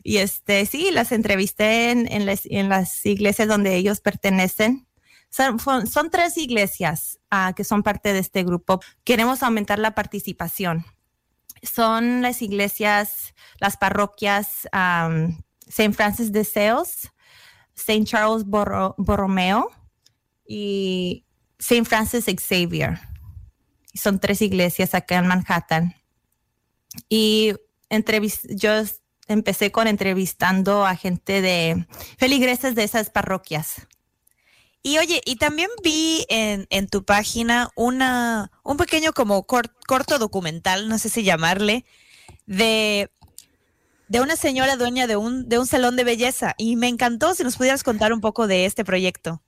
y 0.04 0.18
este 0.18 0.64
sí, 0.66 0.90
las 0.92 1.10
entrevisté 1.10 1.90
en, 1.90 2.10
en 2.10 2.24
las, 2.24 2.42
en 2.46 2.68
las 2.68 3.04
iglesias 3.04 3.48
donde 3.48 3.74
ellos 3.74 4.00
pertenecen. 4.00 4.87
Son, 5.30 6.10
tres 6.10 6.36
iglesias 6.38 7.18
ah, 7.30 7.52
que 7.54 7.64
son 7.64 7.82
parte 7.82 8.12
de 8.12 8.18
este 8.18 8.44
grupo. 8.44 8.80
Queremos 9.04 9.42
aumentar 9.42 9.78
la 9.78 9.94
participación. 9.94 10.86
Son 11.62 12.22
las 12.22 12.40
iglesias, 12.42 13.34
las 13.60 13.76
parroquias 13.76 14.68
um, 14.72 15.36
St. 15.66 15.92
Francis 15.92 16.32
de 16.32 16.44
Sales, 16.44 17.10
St. 17.74 18.04
Charles 18.04 18.44
Borro- 18.44 18.94
Borromeo 18.96 19.70
y 20.46 21.26
St. 21.58 21.84
Francis 21.84 22.24
Xavier. 22.24 22.98
Son 23.94 24.18
tres 24.20 24.40
iglesias 24.40 24.94
acá 24.94 25.16
en 25.16 25.26
Manhattan. 25.26 25.94
Y 27.08 27.54
yo 28.50 28.70
empecé 29.26 29.72
con 29.72 29.88
entrevistando 29.88 30.86
a 30.86 30.96
gente 30.96 31.42
de 31.42 31.86
feligreses 32.16 32.74
de 32.74 32.84
esas 32.84 33.10
parroquias. 33.10 33.87
Y 34.82 34.98
oye, 34.98 35.20
y 35.24 35.36
también 35.36 35.68
vi 35.82 36.24
en, 36.28 36.66
en 36.70 36.88
tu 36.88 37.04
página 37.04 37.70
una, 37.74 38.50
un 38.62 38.76
pequeño 38.76 39.12
como 39.12 39.46
cor- 39.46 39.74
corto 39.86 40.18
documental, 40.18 40.88
no 40.88 40.98
sé 40.98 41.08
si 41.08 41.24
llamarle, 41.24 41.84
de, 42.46 43.10
de 44.08 44.20
una 44.20 44.36
señora 44.36 44.76
dueña 44.76 45.06
de 45.06 45.16
un, 45.16 45.48
de 45.48 45.58
un 45.58 45.66
salón 45.66 45.96
de 45.96 46.04
belleza. 46.04 46.54
Y 46.58 46.76
me 46.76 46.88
encantó 46.88 47.34
si 47.34 47.42
nos 47.42 47.56
pudieras 47.56 47.82
contar 47.82 48.12
un 48.12 48.20
poco 48.20 48.46
de 48.46 48.64
este 48.66 48.84
proyecto. 48.84 49.42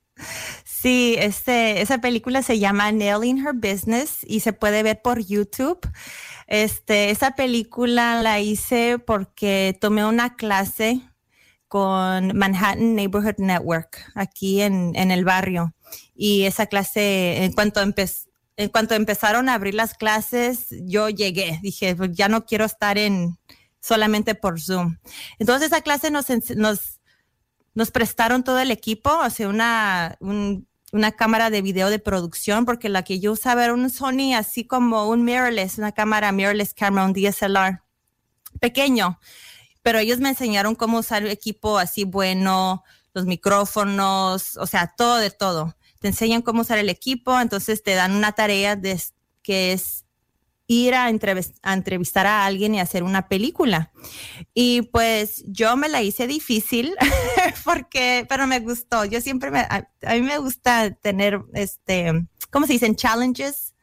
Sí, 0.65 1.15
este, 1.19 1.81
esa 1.81 1.99
película 1.99 2.43
se 2.43 2.59
llama 2.59 2.93
Nailing 2.93 3.39
Her 3.39 3.55
Business 3.55 4.19
y 4.27 4.41
se 4.41 4.53
puede 4.53 4.83
ver 4.83 5.01
por 5.01 5.21
YouTube. 5.21 5.81
Este, 6.47 7.11
esa 7.11 7.37
película 7.37 8.21
la 8.23 8.41
hice 8.41 8.99
porque 8.99 9.79
tomé 9.81 10.05
una 10.05 10.37
clase 10.37 11.01
con 11.71 12.37
Manhattan 12.37 12.97
Neighborhood 12.97 13.37
Network 13.39 13.97
aquí 14.17 14.61
en, 14.61 14.93
en 14.97 15.11
el 15.13 15.25
barrio. 15.25 15.73
Y 16.17 16.43
esa 16.43 16.67
clase, 16.67 17.45
en 17.45 17.53
cuanto, 17.53 17.81
en 17.81 18.69
cuanto 18.71 18.95
empezaron 18.97 19.49
a 19.49 19.55
abrir 19.55 19.75
las 19.75 19.95
clases, 19.95 20.67
yo 20.83 21.09
llegué. 21.09 21.61
Dije, 21.63 21.95
"Pues 21.95 22.11
ya 22.13 22.29
no 22.29 22.45
quiero 22.45 22.65
estar 22.65 22.99
en 22.99 23.39
solamente 23.81 24.35
por 24.35 24.61
Zoom. 24.61 24.99
Entonces 25.39 25.69
esa 25.69 25.81
clase 25.81 26.11
nos, 26.11 26.27
nos 26.57 26.99
nos 27.73 27.93
prestaron 27.93 28.43
todo 28.43 28.59
el 28.59 28.73
equipo, 28.73 29.11
o 29.11 29.49
una, 29.49 30.17
un- 30.21 30.67
una 30.93 31.13
cámara 31.13 31.51
de 31.51 31.63
video 31.63 31.89
de 31.89 32.01
producción, 32.01 32.65
porque 32.65 32.89
la 32.89 33.05
que 33.05 33.21
yo 33.21 33.31
usaba 33.31 33.63
era 33.65 33.73
un 33.75 33.89
Sony, 33.91 34.35
así 34.37 34.67
como 34.67 35.09
un 35.09 35.25
mirrorless, 35.25 35.79
una 35.79 35.93
cámara 35.93 36.33
mirrorless 36.33 36.75
camera, 36.75 37.07
un 37.07 37.13
DSLR 37.13 37.81
pequeño. 38.59 39.21
Pero 39.83 39.99
ellos 39.99 40.19
me 40.19 40.29
enseñaron 40.31 40.75
cómo 40.75 40.99
usar 40.99 41.23
el 41.23 41.31
equipo 41.31 41.79
así 41.79 42.05
bueno, 42.05 42.83
los 43.15 43.27
micrófonos, 43.27 44.57
o 44.57 44.67
sea, 44.67 44.95
todo 44.97 45.17
de 45.19 45.31
todo. 45.31 45.77
Te 46.01 46.09
enseñan 46.09 46.43
cómo 46.43 46.63
usar 46.63 46.79
el 46.79 46.89
equipo, 46.89 47.39
entonces 47.41 47.83
te 47.83 47.95
dan 47.95 48.13
una 48.15 48.33
tarea 48.33 48.77
de, 48.77 49.01
que 49.43 49.73
es 49.73 50.05
ir 50.67 50.95
a, 50.95 51.11
entrevis- 51.11 51.55
a 51.63 51.75
entrevistar 51.75 52.27
a 52.27 52.47
alguien 52.47 52.75
y 52.75 52.81
hacer 52.81 53.03
una 53.03 53.29
película. 53.29 53.91
Y 54.55 54.83
pues 54.83 55.43
yo 55.47 55.77
me 55.77 55.89
la 55.89 56.03
hice 56.03 56.27
difícil 56.27 56.95
porque, 57.65 58.25
pero 58.29 58.47
me 58.47 58.61
gustó. 58.61 59.05
Yo 59.05 59.21
siempre 59.21 59.51
me, 59.51 59.61
a, 59.61 59.91
a 60.07 60.15
mí 60.15 60.23
me 60.23 60.39
gusta 60.39 60.93
tener, 60.93 61.41
este, 61.55 62.27
¿cómo 62.51 62.67
se 62.67 62.75
dicen? 62.75 62.97
Challenges, 62.97 63.75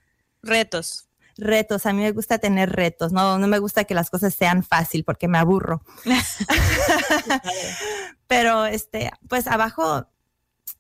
Retos. 0.42 1.07
Retos. 1.38 1.86
A 1.86 1.94
mí 1.94 2.02
me 2.02 2.12
gusta 2.12 2.40
tener 2.40 2.72
retos. 2.72 3.12
No, 3.12 3.38
no 3.38 3.48
me 3.48 3.60
gusta 3.60 3.86
que 3.86 3.94
las 3.94 4.10
cosas 4.10 4.34
sean 4.34 4.64
fácil 4.64 5.04
porque 5.04 5.28
me 5.28 5.38
aburro. 5.38 5.84
pero 8.28 8.66
este, 8.66 9.12
pues 9.28 9.48
abajo, 9.48 10.08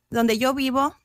donde 0.09 0.37
yo 0.37 0.53
vivo, 0.53 0.95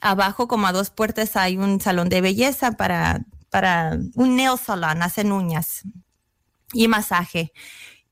abajo 0.00 0.48
como 0.48 0.66
a 0.66 0.72
dos 0.72 0.90
puertas 0.90 1.36
hay 1.36 1.56
un 1.56 1.80
salón 1.80 2.08
de 2.08 2.20
belleza 2.20 2.72
para, 2.72 3.24
para 3.50 3.98
un 4.14 4.36
nail 4.36 4.58
salon, 4.58 5.02
hacen 5.02 5.32
uñas. 5.32 5.82
y 6.72 6.88
masaje. 6.88 7.52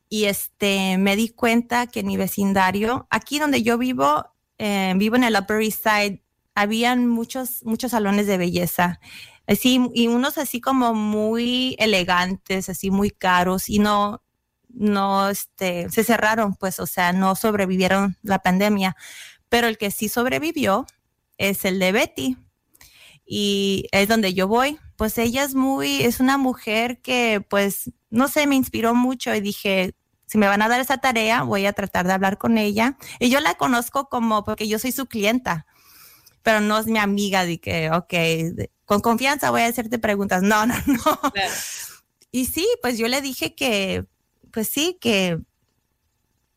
Y 0.09 0.27
este, 0.27 0.99
me 0.99 1.17
di 1.17 1.31
cuenta 1.31 1.87
que 1.87 2.01
en 2.01 2.07
mi 2.07 2.17
vecindario, 2.17 3.07
aquí 3.11 3.39
donde 3.39 3.63
yo 3.63 3.79
vivo, 3.79 4.27
eh, 4.59 4.93
vivo 4.97 5.17
en 5.17 5.25
el 5.25 5.37
Upper 5.37 5.63
East 5.63 5.83
Side, 5.83 6.23
habían 6.55 7.07
muchos, 7.07 7.65
muchos 7.65 7.93
salones 7.93 8.27
de 8.27 8.37
belleza. 8.37 9.01
Así, 9.47 9.81
y 9.95 10.07
unos 10.09 10.39
así 10.39 10.61
como 10.61 10.95
muy 10.95 11.77
elegantes, 11.79 12.69
así 12.69 12.91
muy 12.91 13.11
caros, 13.11 13.69
y 13.69 13.79
no, 13.79 14.23
no, 14.69 15.29
este, 15.29 15.91
se 15.91 16.05
cerraron, 16.05 16.55
pues, 16.55 16.81
o 16.81 16.87
sea, 16.87 17.13
no 17.13 17.35
sobrevivieron 17.35 18.17
la 18.23 18.41
pandemia. 18.41 18.97
Pero 19.49 19.67
el 19.67 19.79
que 19.79 19.91
sí 19.91 20.09
sobrevivió 20.09 20.87
es 21.39 21.65
el 21.65 21.79
de 21.79 21.93
Betty. 21.93 22.37
Y 23.27 23.87
es 23.93 24.09
donde 24.09 24.35
yo 24.35 24.49
voy. 24.49 24.79
Pues 24.97 25.19
ella 25.19 25.45
es 25.45 25.55
muy, 25.55 26.03
es 26.03 26.21
una 26.21 26.39
mujer 26.39 27.01
que, 27.03 27.45
pues, 27.49 27.91
no 28.11 28.29
sé, 28.29 28.47
me 28.47 28.57
inspiró 28.57 28.95
mucho 28.95 29.35
y 29.35 29.41
dije, 29.41 29.95
si 30.27 30.39
me 30.39 30.47
van 30.49 30.63
a 30.63 30.69
dar 30.69 30.81
esa 30.81 30.99
tarea, 30.99 31.43
voy 31.43 31.67
a 31.67 31.73
tratar 31.73 32.07
de 32.07 32.13
hablar 32.15 32.39
con 32.39 32.57
ella. 32.59 32.97
Y 33.19 33.31
yo 33.31 33.41
la 33.41 33.55
conozco 33.55 34.09
como, 34.09 34.45
porque 34.45 34.69
yo 34.69 34.79
soy 34.79 34.93
su 34.93 35.07
clienta, 35.07 35.67
pero 36.43 36.61
no 36.61 36.79
es 36.79 36.87
mi 36.87 36.99
amiga 36.99 37.45
de 37.45 37.61
que, 37.61 37.91
ok, 37.91 38.15
con 38.93 39.01
confianza 39.01 39.51
voy 39.51 39.63
a 39.63 39.67
hacerte 39.69 39.99
preguntas. 39.99 40.43
No, 40.43 40.67
no, 40.67 40.75
no. 40.87 41.21
Y 42.31 42.45
sí, 42.47 42.67
pues 42.83 42.99
yo 42.99 43.09
le 43.09 43.21
dije 43.23 43.55
que, 43.55 44.05
pues 44.53 44.69
sí, 44.69 44.99
que, 45.01 45.39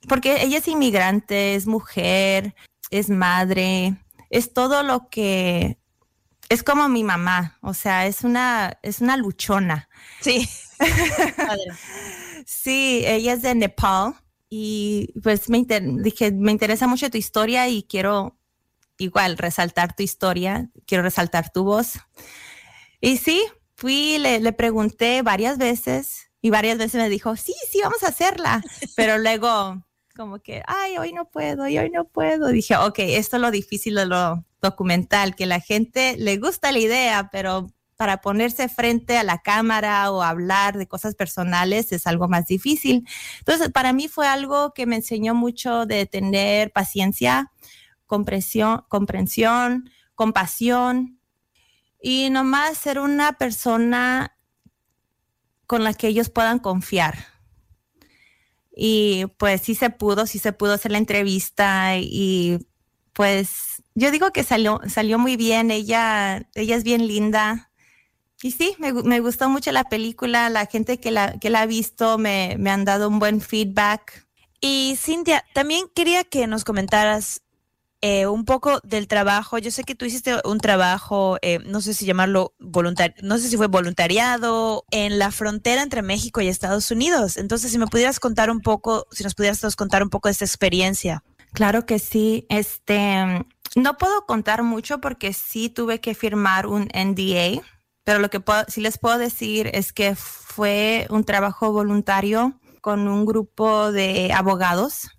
porque 0.10 0.42
ella 0.44 0.58
es 0.58 0.68
inmigrante, 0.68 1.56
es 1.56 1.66
mujer, 1.66 2.56
es 2.92 3.10
madre, 3.10 3.96
es 4.30 4.54
todo 4.54 4.84
lo 4.84 5.08
que, 5.10 5.78
es 6.50 6.62
como 6.62 6.90
mi 6.90 7.04
mamá, 7.06 7.58
o 7.62 7.74
sea, 7.74 8.06
es 8.06 8.24
una, 8.24 8.78
es 8.84 9.00
una 9.00 9.16
luchona. 9.18 9.88
Sí. 10.22 10.48
Sí, 12.46 13.02
ella 13.08 13.34
es 13.34 13.42
de 13.42 13.56
Nepal 13.56 14.14
y 14.50 15.12
pues 15.24 15.50
me 15.50 15.58
inter- 15.58 15.82
dije, 16.04 16.32
me 16.32 16.52
interesa 16.52 16.86
mucho 16.86 17.10
tu 17.10 17.18
historia 17.18 17.68
y 17.70 17.84
quiero 17.84 18.38
igual 18.98 19.38
resaltar 19.38 19.96
tu 19.96 20.04
historia, 20.04 20.70
quiero 20.86 21.04
resaltar 21.04 21.52
tu 21.52 21.64
voz. 21.64 21.94
Y 23.02 23.18
sí, 23.18 23.44
fui, 23.76 24.18
le, 24.18 24.40
le 24.40 24.54
pregunté 24.54 25.22
varias 25.22 25.58
veces 25.58 26.32
y 26.42 26.50
varias 26.50 26.78
veces 26.78 27.02
me 27.02 27.10
dijo, 27.10 27.36
sí, 27.36 27.56
sí, 27.72 27.80
vamos 27.84 28.04
a 28.04 28.10
hacerla. 28.10 28.64
Pero 28.96 29.18
luego 29.20 29.84
como 30.16 30.40
que, 30.40 30.64
ay, 30.66 30.98
hoy 30.98 31.12
no 31.12 31.30
puedo, 31.30 31.68
y 31.68 31.78
hoy 31.78 31.90
no 31.90 32.06
puedo. 32.06 32.48
Dije, 32.48 32.78
ok, 32.78 33.00
esto 33.00 33.36
es 33.36 33.42
lo 33.42 33.52
difícil 33.52 33.96
de 33.96 34.06
lo 34.06 34.46
documental, 34.62 35.36
que 35.36 35.46
la 35.46 35.60
gente 35.60 36.16
le 36.18 36.38
gusta 36.38 36.72
la 36.72 36.80
idea, 36.80 37.30
pero 37.32 37.68
para 37.98 38.22
ponerse 38.22 38.68
frente 38.68 39.18
a 39.18 39.24
la 39.24 39.42
cámara 39.42 40.12
o 40.12 40.22
hablar 40.22 40.78
de 40.78 40.88
cosas 40.88 41.16
personales 41.16 41.92
es 41.92 42.08
algo 42.08 42.28
más 42.28 42.46
difícil. 42.46 43.08
Entonces, 43.40 43.70
para 43.72 43.94
mí 43.94 44.08
fue 44.08 44.28
algo 44.28 44.74
que 44.74 44.86
me 44.86 44.98
enseñó 44.98 45.34
mucho 45.34 45.86
de 45.86 46.06
tener 46.06 46.72
paciencia, 46.72 47.52
comprensión, 48.06 48.86
comprensión 48.90 49.90
compasión 50.16 51.20
y 52.02 52.30
nomás 52.30 52.78
ser 52.78 53.00
una 53.00 53.34
persona 53.34 54.38
con 55.68 55.84
la 55.84 55.94
que 55.94 56.08
ellos 56.08 56.30
puedan 56.30 56.60
confiar. 56.60 57.28
Y 58.76 59.26
pues 59.38 59.62
sí 59.62 59.76
se 59.76 59.90
pudo, 59.90 60.26
sí 60.26 60.40
se 60.40 60.54
pudo 60.54 60.74
hacer 60.74 60.92
la 60.92 60.98
entrevista 60.98 61.98
y 61.98 62.60
pues 63.14 63.84
yo 63.94 64.12
digo 64.12 64.32
que 64.32 64.44
salió, 64.44 64.82
salió 64.88 65.18
muy 65.18 65.38
bien, 65.38 65.72
ella, 65.72 66.50
ella 66.54 66.76
es 66.76 66.84
bien 66.84 67.08
linda. 67.08 67.72
Y 68.42 68.52
sí, 68.52 68.76
me, 68.78 68.92
me 68.92 69.22
gustó 69.22 69.50
mucho 69.50 69.72
la 69.72 69.86
película, 69.86 70.50
la 70.50 70.66
gente 70.66 71.00
que 71.00 71.10
la, 71.12 71.40
que 71.40 71.50
la 71.50 71.62
ha 71.62 71.66
visto 71.66 72.18
me, 72.18 72.58
me 72.60 72.70
han 72.70 72.84
dado 72.84 73.08
un 73.08 73.20
buen 73.20 73.40
feedback. 73.40 74.28
Y 74.60 74.96
Cintia, 74.98 75.46
también 75.54 75.86
quería 75.96 76.26
que 76.26 76.46
nos 76.46 76.66
comentaras 76.66 77.45
eh, 78.08 78.28
un 78.28 78.46
poco 78.46 78.80
del 78.84 79.08
trabajo. 79.08 79.58
Yo 79.58 79.72
sé 79.72 79.84
que 79.84 79.96
tú 79.96 80.06
hiciste 80.06 80.36
un 80.46 80.60
trabajo, 80.60 81.40
eh, 81.42 81.58
no 81.66 81.82
sé 81.82 81.96
si 81.96 82.06
llamarlo 82.06 82.54
voluntario, 82.60 83.16
no 83.24 83.40
sé 83.40 83.50
si 83.50 83.58
fue 83.58 83.66
voluntariado 83.66 84.86
en 84.92 85.18
la 85.18 85.32
frontera 85.32 85.82
entre 85.82 86.04
México 86.04 86.40
y 86.40 86.48
Estados 86.48 86.92
Unidos. 86.92 87.36
Entonces, 87.36 87.72
si 87.72 87.80
me 87.80 87.88
pudieras 87.88 88.20
contar 88.20 88.52
un 88.52 88.62
poco, 88.62 89.08
si 89.10 89.24
nos 89.24 89.34
pudieras 89.34 89.76
contar 89.76 90.04
un 90.04 90.12
poco 90.12 90.28
de 90.28 90.34
esta 90.34 90.46
experiencia. 90.46 91.24
Claro 91.54 91.88
que 91.88 91.98
sí. 91.98 92.46
Este, 92.50 93.44
no 93.76 93.98
puedo 93.98 94.28
contar 94.28 94.62
mucho 94.62 95.02
porque 95.02 95.34
sí 95.34 95.70
tuve 95.70 96.00
que 96.00 96.14
firmar 96.14 96.68
un 96.68 96.88
NDA, 96.94 97.64
pero 98.04 98.20
lo 98.20 98.30
que 98.30 98.40
puedo- 98.40 98.66
sí 98.68 98.82
les 98.82 99.00
puedo 99.00 99.18
decir 99.18 99.72
es 99.74 99.94
que 99.94 100.14
fue 100.16 101.08
un 101.10 101.24
trabajo 101.24 101.72
voluntario 101.72 102.60
con 102.82 103.08
un 103.08 103.26
grupo 103.26 103.92
de 103.92 104.32
abogados 104.32 105.10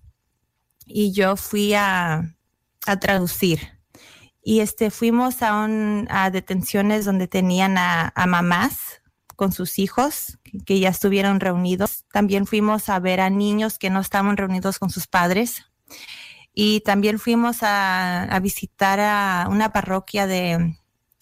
y 0.87 1.11
yo 1.13 1.35
fui 1.35 1.75
a, 1.75 2.36
a 2.87 2.99
traducir. 2.99 3.79
Y 4.43 4.61
este, 4.61 4.91
fuimos 4.91 5.43
a, 5.43 5.65
un- 5.65 6.07
a 6.11 6.31
detenciones 6.31 7.05
donde 7.05 7.27
tenían 7.29 7.79
a, 7.79 8.13
a 8.15 8.27
mamás 8.27 9.03
con 9.35 9.53
sus 9.53 9.79
hijos 9.79 10.39
que, 10.65 10.79
ya 10.81 10.89
estuvieron 10.89 11.41
reunidos. 11.41 12.05
También 12.13 12.47
fuimos 12.47 12.89
a 12.89 12.99
ver 13.01 13.21
a 13.21 13.29
niños 13.29 13.79
que 13.79 13.91
no 13.91 14.01
estaban 14.01 14.37
reunidos 14.37 14.79
con 14.79 14.91
sus 14.91 15.07
padres. 15.09 15.65
Y 16.55 16.81
también 16.81 17.19
fuimos 17.19 17.63
a, 17.63 18.23
a 18.23 18.41
visitar 18.41 18.99
a 19.01 19.47
una 19.51 19.73
parroquia 19.73 20.27
de 20.27 20.79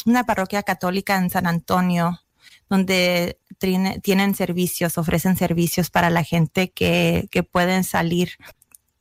una 0.06 0.24
parroquia 0.24 0.62
católica 0.62 1.16
en 1.16 1.30
San 1.30 1.46
Antonio, 1.46 2.20
donde 2.68 3.40
tiene- 3.58 3.98
tienen 4.00 4.34
servicios, 4.34 4.98
ofrecen 4.98 5.36
servicios 5.36 5.90
para 5.90 6.10
la 6.10 6.22
gente 6.22 6.70
que, 6.70 7.26
que 7.30 7.42
pueden 7.42 7.84
salir. 7.84 8.32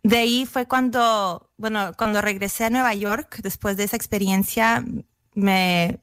De 0.04 0.18
ahí 0.18 0.45
fue 0.45 0.68
cuando, 0.68 1.49
bueno, 1.58 1.93
cuando 1.97 2.22
regresé 2.22 2.66
a 2.66 2.70
Nueva 2.70 2.93
York, 2.93 3.38
después 3.41 3.78
de 3.78 3.86
esa 3.86 3.95
experiencia, 3.95 4.84
me, 5.34 6.01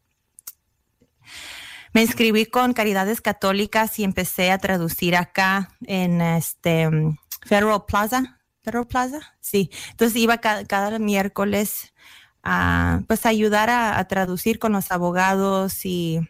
me 1.93 2.01
inscribí 2.03 2.47
con 2.47 2.73
Caridades 2.73 3.21
Católicas 3.21 3.99
y 3.99 4.05
empecé 4.05 4.51
a 4.53 4.59
traducir 4.59 5.17
acá 5.17 5.77
en 5.87 6.21
este 6.23 6.89
Federal 7.45 7.85
Plaza. 7.87 8.41
Federal 8.63 8.87
Plaza, 8.87 9.21
sí. 9.41 9.71
Entonces 9.91 10.17
iba 10.17 10.39
ca- 10.39 10.65
cada, 10.65 10.99
miércoles 10.99 11.93
a 12.43 13.01
pues 13.07 13.27
ayudar 13.27 13.69
a, 13.69 13.99
a 13.99 14.09
traducir 14.09 14.59
con 14.59 14.73
los 14.73 14.91
abogados 14.93 15.85
y 15.85 16.21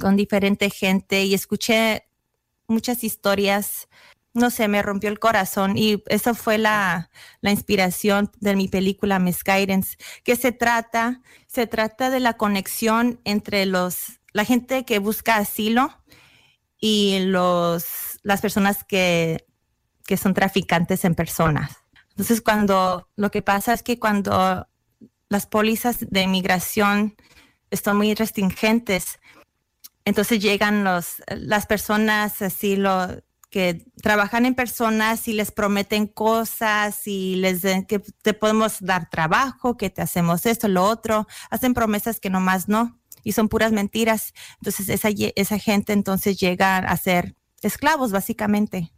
con 0.00 0.16
diferente 0.16 0.70
gente 0.70 1.24
y 1.24 1.34
escuché 1.34 2.06
muchas 2.66 3.04
historias. 3.04 3.88
No 4.34 4.50
sé, 4.50 4.66
me 4.66 4.82
rompió 4.82 5.10
el 5.10 5.20
corazón 5.20 5.78
y 5.78 6.02
eso 6.08 6.34
fue 6.34 6.58
la, 6.58 7.08
la 7.40 7.52
inspiración 7.52 8.32
de 8.40 8.56
mi 8.56 8.66
película 8.66 9.20
Miss 9.20 9.44
Guidance, 9.44 9.96
que 10.24 10.34
se 10.34 10.50
trata, 10.50 11.22
se 11.46 11.68
trata 11.68 12.10
de 12.10 12.18
la 12.18 12.36
conexión 12.36 13.20
entre 13.24 13.64
los, 13.64 14.20
la 14.32 14.44
gente 14.44 14.84
que 14.84 14.98
busca 14.98 15.36
asilo 15.36 15.96
y 16.80 17.20
los, 17.20 18.18
las 18.24 18.40
personas 18.40 18.82
que, 18.82 19.46
que 20.04 20.16
son 20.16 20.34
traficantes 20.34 21.04
en 21.04 21.14
personas. 21.14 21.78
Entonces, 22.10 22.40
cuando 22.40 23.08
lo 23.16 23.30
que 23.30 23.40
pasa 23.42 23.72
es 23.72 23.82
que 23.82 23.98
cuando 23.98 24.68
las 25.28 25.46
pólizas 25.46 25.98
de 26.00 26.22
inmigración 26.22 27.16
están 27.70 27.96
muy 27.96 28.14
restringentes, 28.14 29.18
entonces 30.04 30.40
llegan 30.40 30.84
los, 30.84 31.22
las 31.28 31.66
personas 31.66 32.42
así 32.42 32.76
lo 32.76 33.22
que 33.54 33.86
trabajan 34.02 34.46
en 34.46 34.56
personas 34.56 35.28
y 35.28 35.32
les 35.32 35.52
prometen 35.52 36.08
cosas 36.08 37.06
y 37.06 37.36
les 37.36 37.62
den 37.62 37.86
que 37.86 38.00
te 38.00 38.34
podemos 38.34 38.78
dar 38.80 39.08
trabajo, 39.08 39.76
que 39.76 39.90
te 39.90 40.02
hacemos 40.02 40.44
esto, 40.44 40.66
lo 40.66 40.82
otro, 40.82 41.28
hacen 41.50 41.72
promesas 41.72 42.18
que 42.18 42.30
nomás 42.30 42.68
no 42.68 42.98
y 43.22 43.30
son 43.30 43.48
puras 43.48 43.70
mentiras. 43.70 44.34
Entonces 44.56 44.88
esa, 44.88 45.08
esa 45.36 45.58
gente 45.60 45.92
entonces 45.92 46.36
llega 46.36 46.78
a 46.78 46.96
ser 46.96 47.36
esclavos 47.62 48.10
básicamente. 48.10 48.92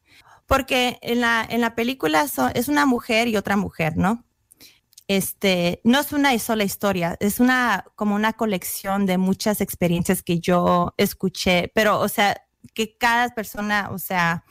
Porque 0.46 0.98
en 1.02 1.20
la, 1.20 1.46
en 1.46 1.60
la 1.60 1.74
película 1.74 2.24
es 2.54 2.68
una 2.68 2.86
mujer 2.86 3.28
y 3.28 3.36
otra 3.36 3.58
mujer, 3.58 3.98
¿no? 3.98 4.24
Este, 5.06 5.82
no 5.84 6.00
es 6.00 6.12
una 6.14 6.38
sola 6.38 6.64
historia, 6.64 7.18
es 7.20 7.40
una 7.40 7.84
como 7.94 8.14
una 8.14 8.32
colección 8.32 9.04
de 9.04 9.18
muchas 9.18 9.60
experiencias 9.60 10.22
que 10.22 10.40
yo 10.40 10.94
escuché, 10.96 11.70
pero 11.74 12.00
o 12.00 12.08
sea, 12.08 12.45
que 12.74 12.96
cada 12.96 13.28
persona, 13.34 13.90
o 13.90 13.98
sea, 13.98 14.44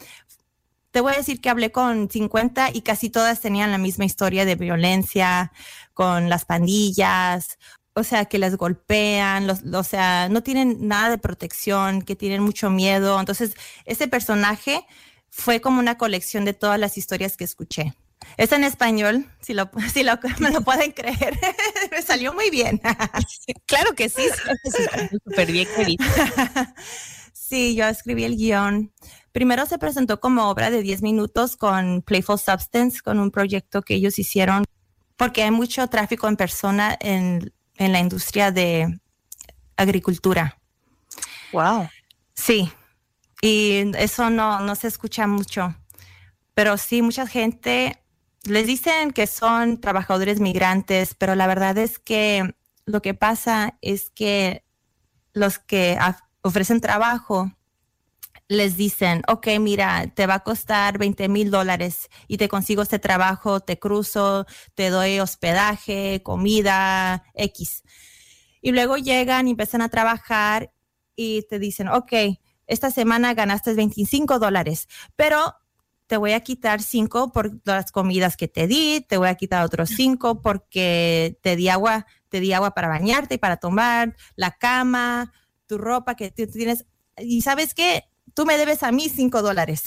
te 0.91 1.01
voy 1.01 1.13
a 1.13 1.17
decir 1.17 1.41
que 1.41 1.49
hablé 1.49 1.71
con 1.71 2.09
50 2.09 2.69
y 2.73 2.81
casi 2.81 3.09
todas 3.09 3.41
tenían 3.41 3.71
la 3.71 3.77
misma 3.77 4.05
historia 4.05 4.45
de 4.45 4.55
violencia 4.55 5.51
con 5.93 6.29
las 6.29 6.45
pandillas, 6.45 7.57
o 7.93 8.03
sea, 8.03 8.25
que 8.25 8.39
les 8.39 8.57
golpean, 8.57 9.47
los, 9.47 9.63
o 9.63 9.83
sea, 9.83 10.29
no 10.29 10.43
tienen 10.43 10.87
nada 10.87 11.09
de 11.09 11.17
protección, 11.17 12.01
que 12.01 12.15
tienen 12.15 12.43
mucho 12.43 12.69
miedo. 12.69 13.19
Entonces, 13.19 13.55
ese 13.85 14.07
personaje 14.07 14.85
fue 15.29 15.61
como 15.61 15.79
una 15.79 15.97
colección 15.97 16.45
de 16.45 16.53
todas 16.53 16.79
las 16.79 16.97
historias 16.97 17.37
que 17.37 17.45
escuché. 17.45 17.93
Es 18.37 18.51
en 18.51 18.63
español, 18.63 19.25
si, 19.39 19.53
lo, 19.53 19.69
si 19.93 20.03
lo, 20.03 20.17
me 20.39 20.51
lo 20.51 20.61
pueden 20.61 20.91
creer. 20.91 21.39
me 21.91 22.01
salió 22.01 22.33
muy 22.33 22.49
bien. 22.49 22.81
Claro 23.65 23.93
que 23.95 24.09
sí, 24.09 24.23
súper 25.25 25.51
bien, 25.51 25.67
querido. 25.75 26.05
Sí, 27.47 27.75
yo 27.75 27.85
escribí 27.85 28.23
el 28.23 28.37
guion. 28.37 28.91
Primero 29.31 29.67
se 29.67 29.77
presentó 29.77 30.19
como 30.19 30.49
obra 30.49 30.71
de 30.71 30.81
10 30.81 31.03
minutos 31.03 31.57
con 31.57 32.01
Playful 32.01 32.39
Substance, 32.39 33.01
con 33.03 33.19
un 33.19 33.29
proyecto 33.29 33.83
que 33.83 33.93
ellos 33.93 34.17
hicieron, 34.17 34.63
porque 35.15 35.43
hay 35.43 35.51
mucho 35.51 35.87
tráfico 35.87 36.27
en 36.27 36.37
persona 36.37 36.97
en, 36.99 37.53
en 37.75 37.91
la 37.91 37.99
industria 37.99 38.51
de 38.51 38.99
agricultura. 39.77 40.57
Wow. 41.53 41.87
Sí, 42.33 42.71
y 43.41 43.91
eso 43.95 44.31
no, 44.31 44.59
no 44.61 44.73
se 44.75 44.87
escucha 44.87 45.27
mucho, 45.27 45.75
pero 46.55 46.77
sí, 46.77 47.03
mucha 47.03 47.27
gente 47.27 48.01
les 48.45 48.65
dicen 48.65 49.11
que 49.11 49.27
son 49.27 49.79
trabajadores 49.79 50.39
migrantes, 50.39 51.13
pero 51.13 51.35
la 51.35 51.45
verdad 51.45 51.77
es 51.77 51.99
que 51.99 52.55
lo 52.85 53.03
que 53.03 53.13
pasa 53.13 53.77
es 53.81 54.09
que 54.09 54.65
los 55.33 55.59
que 55.59 55.95
af- 55.99 56.24
ofrecen 56.45 56.79
trabajo 56.79 57.51
les 58.47 58.77
dicen, 58.77 59.23
ok, 59.27 59.47
mira, 59.59 60.05
te 60.13 60.27
va 60.27 60.35
a 60.35 60.43
costar 60.43 60.99
20 60.99 61.27
mil 61.29 61.49
dólares 61.49 62.09
y 62.27 62.37
te 62.37 62.47
consigo 62.47 62.83
este 62.83 62.99
trabajo, 62.99 63.59
te 63.59 63.79
cruzo, 63.79 64.45
te 64.75 64.91
doy 64.91 65.19
hospedaje, 65.19 66.21
comida, 66.21 67.23
X. 67.33 67.83
Y 68.61 68.71
luego 68.71 68.97
llegan 68.97 69.47
y 69.47 69.51
empiezan 69.51 69.81
a 69.81 69.89
trabajar 69.89 70.71
y 71.15 71.47
te 71.49 71.57
dicen, 71.57 71.87
ok, 71.87 72.13
esta 72.67 72.91
semana 72.91 73.33
ganaste 73.33 73.73
25 73.73 74.37
dólares, 74.37 74.87
pero 75.15 75.55
te 76.05 76.17
voy 76.17 76.33
a 76.33 76.41
quitar 76.41 76.83
5 76.83 77.31
por 77.31 77.59
las 77.63 77.91
comidas 77.91 78.37
que 78.37 78.47
te 78.47 78.67
di, 78.67 79.03
te 79.09 79.17
voy 79.17 79.29
a 79.29 79.35
quitar 79.35 79.65
otros 79.65 79.89
5 79.89 80.43
porque 80.43 81.39
te 81.41 81.55
di 81.55 81.69
agua, 81.69 82.05
te 82.29 82.39
di 82.39 82.53
agua 82.53 82.75
para 82.75 82.89
bañarte 82.89 83.35
y 83.35 83.37
para 83.39 83.57
tomar, 83.57 84.15
la 84.35 84.51
cama, 84.51 85.33
tu 85.67 85.77
ropa 85.77 86.15
que 86.15 86.31
tú 86.31 86.47
tienes. 86.47 86.85
Y 87.17 87.41
sabes 87.41 87.73
qué, 87.73 88.03
tú 88.33 88.45
me 88.45 88.57
debes 88.57 88.83
a 88.83 88.91
mí 88.91 89.09
5 89.09 89.41
dólares 89.41 89.83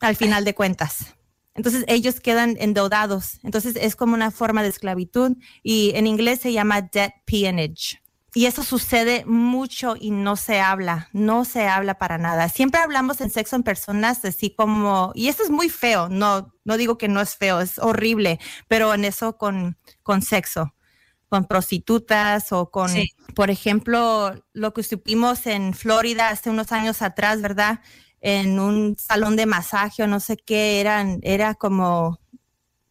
al 0.00 0.16
final 0.16 0.44
de 0.44 0.54
cuentas. 0.54 1.14
Entonces 1.54 1.84
ellos 1.86 2.20
quedan 2.20 2.56
endeudados. 2.58 3.38
Entonces 3.42 3.76
es 3.76 3.96
como 3.96 4.14
una 4.14 4.30
forma 4.30 4.62
de 4.62 4.68
esclavitud 4.68 5.36
y 5.62 5.92
en 5.94 6.06
inglés 6.06 6.40
se 6.40 6.52
llama 6.52 6.82
debt 6.82 7.12
peonage. 7.24 8.02
Y 8.34 8.46
eso 8.46 8.62
sucede 8.62 9.24
mucho 9.26 9.94
y 10.00 10.10
no 10.10 10.36
se 10.36 10.58
habla, 10.58 11.10
no 11.12 11.44
se 11.44 11.68
habla 11.68 11.98
para 11.98 12.16
nada. 12.16 12.48
Siempre 12.48 12.80
hablamos 12.80 13.20
en 13.20 13.28
sexo 13.28 13.56
en 13.56 13.62
personas 13.62 14.24
así 14.24 14.54
como, 14.54 15.12
y 15.14 15.28
eso 15.28 15.42
es 15.42 15.50
muy 15.50 15.68
feo, 15.68 16.08
no, 16.08 16.54
no 16.64 16.78
digo 16.78 16.96
que 16.96 17.08
no 17.08 17.20
es 17.20 17.36
feo, 17.36 17.60
es 17.60 17.78
horrible, 17.78 18.40
pero 18.68 18.94
en 18.94 19.04
eso 19.04 19.36
con, 19.36 19.76
con 20.02 20.22
sexo, 20.22 20.74
con 21.32 21.46
prostitutas 21.46 22.52
o 22.52 22.70
con, 22.70 22.90
Sí. 22.90 23.08
por 23.34 23.48
ejemplo, 23.48 24.34
lo 24.52 24.74
que 24.74 24.82
supimos 24.82 25.46
en 25.46 25.72
Florida 25.72 26.28
hace 26.28 26.50
unos 26.50 26.72
años 26.72 27.00
atrás, 27.00 27.40
¿verdad? 27.40 27.80
En 28.20 28.60
un 28.60 28.98
salón 28.98 29.34
de 29.36 29.46
masaje 29.46 30.02
o 30.02 30.06
no 30.06 30.20
sé 30.20 30.36
qué, 30.36 30.78
eran, 30.78 31.20
era 31.22 31.54
como 31.54 32.20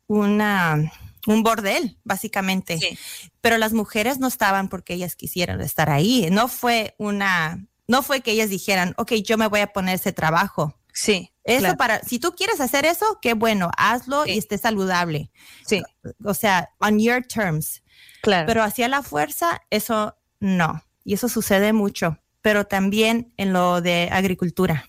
una, 0.08 0.92
un 1.28 1.44
bordel, 1.44 2.00
básicamente 2.04 2.80
Sí. 2.80 2.98
pero 3.42 3.60
las 3.60 3.74
mujeres 3.74 4.18
no 4.18 4.28
estaban 4.28 4.70
porque 4.70 4.96
ellas 4.96 5.16
quisieran 5.16 5.62
estar 5.62 5.92
ahí. 5.92 6.28
No 6.32 6.48
fue 6.48 6.96
una, 6.98 7.64
no 7.88 8.02
fue 8.02 8.22
que 8.22 8.32
ellas 8.32 8.50
dijeran, 8.50 8.96
ok, 8.98 9.12
yo 9.24 9.38
me 9.38 9.46
voy 9.46 9.60
a 9.60 9.72
poner 9.72 9.94
ese 9.96 10.14
trabajo. 10.14 10.80
Sí. 10.94 11.30
Eso 11.44 11.60
claro. 11.60 11.78
para, 11.78 12.00
si 12.02 12.18
tú 12.18 12.32
quieres 12.34 12.60
hacer 12.60 12.86
eso, 12.86 13.06
qué 13.22 13.34
bueno, 13.36 13.70
hazlo 13.78 14.24
Sí. 14.26 14.32
y 14.32 14.38
esté 14.40 14.58
saludable. 14.58 15.30
Sí, 15.64 15.84
O 16.24 16.34
sea, 16.34 16.70
on 16.80 16.98
your 17.00 17.22
terms. 17.24 17.84
Claro. 18.22 18.48
Pero 18.48 18.64
hacia 18.64 18.88
la 18.88 19.04
fuerza, 19.04 19.62
eso 19.70 20.16
no. 20.40 20.84
Y 21.04 21.14
eso 21.16 21.28
sucede 21.30 21.74
mucho, 21.74 22.18
pero 22.42 22.66
también 22.66 23.34
en 23.38 23.54
lo 23.54 23.82
de 23.82 24.10
agricultura. 24.12 24.86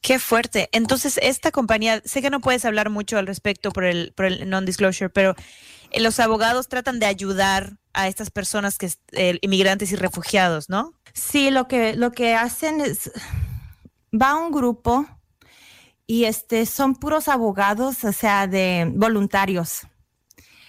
Qué 0.00 0.18
fuerte. 0.18 0.68
Entonces, 0.72 1.18
esta 1.22 1.50
compañía, 1.50 2.00
sé 2.04 2.22
que 2.22 2.30
no 2.30 2.40
puedes 2.40 2.64
hablar 2.64 2.88
mucho 2.88 3.18
al 3.18 3.26
respecto 3.26 3.70
por 3.72 3.84
el, 3.84 4.12
por 4.14 4.26
el 4.26 4.48
non-disclosure, 4.48 5.10
pero 5.10 5.34
eh, 5.90 6.00
los 6.00 6.20
abogados 6.20 6.68
tratan 6.68 7.00
de 7.00 7.06
ayudar 7.06 7.78
a 7.94 8.06
estas 8.06 8.30
personas 8.30 8.78
que 8.78 8.86
es- 8.86 9.00
eh, 9.12 9.38
inmigrantes 9.40 9.90
y 9.90 9.96
refugiados, 9.96 10.68
¿no? 10.68 10.92
Sí, 11.14 11.50
lo 11.50 11.66
que, 11.66 11.96
lo 11.96 12.12
que 12.12 12.34
hacen 12.36 12.80
es, 12.80 13.10
va 14.12 14.36
un 14.36 14.52
grupo 14.52 15.06
y 16.06 16.24
este, 16.24 16.64
son 16.64 16.94
puros 16.94 17.26
abogados, 17.28 18.04
o 18.04 18.12
sea, 18.12 18.46
de 18.46 18.90
voluntarios. 18.94 19.80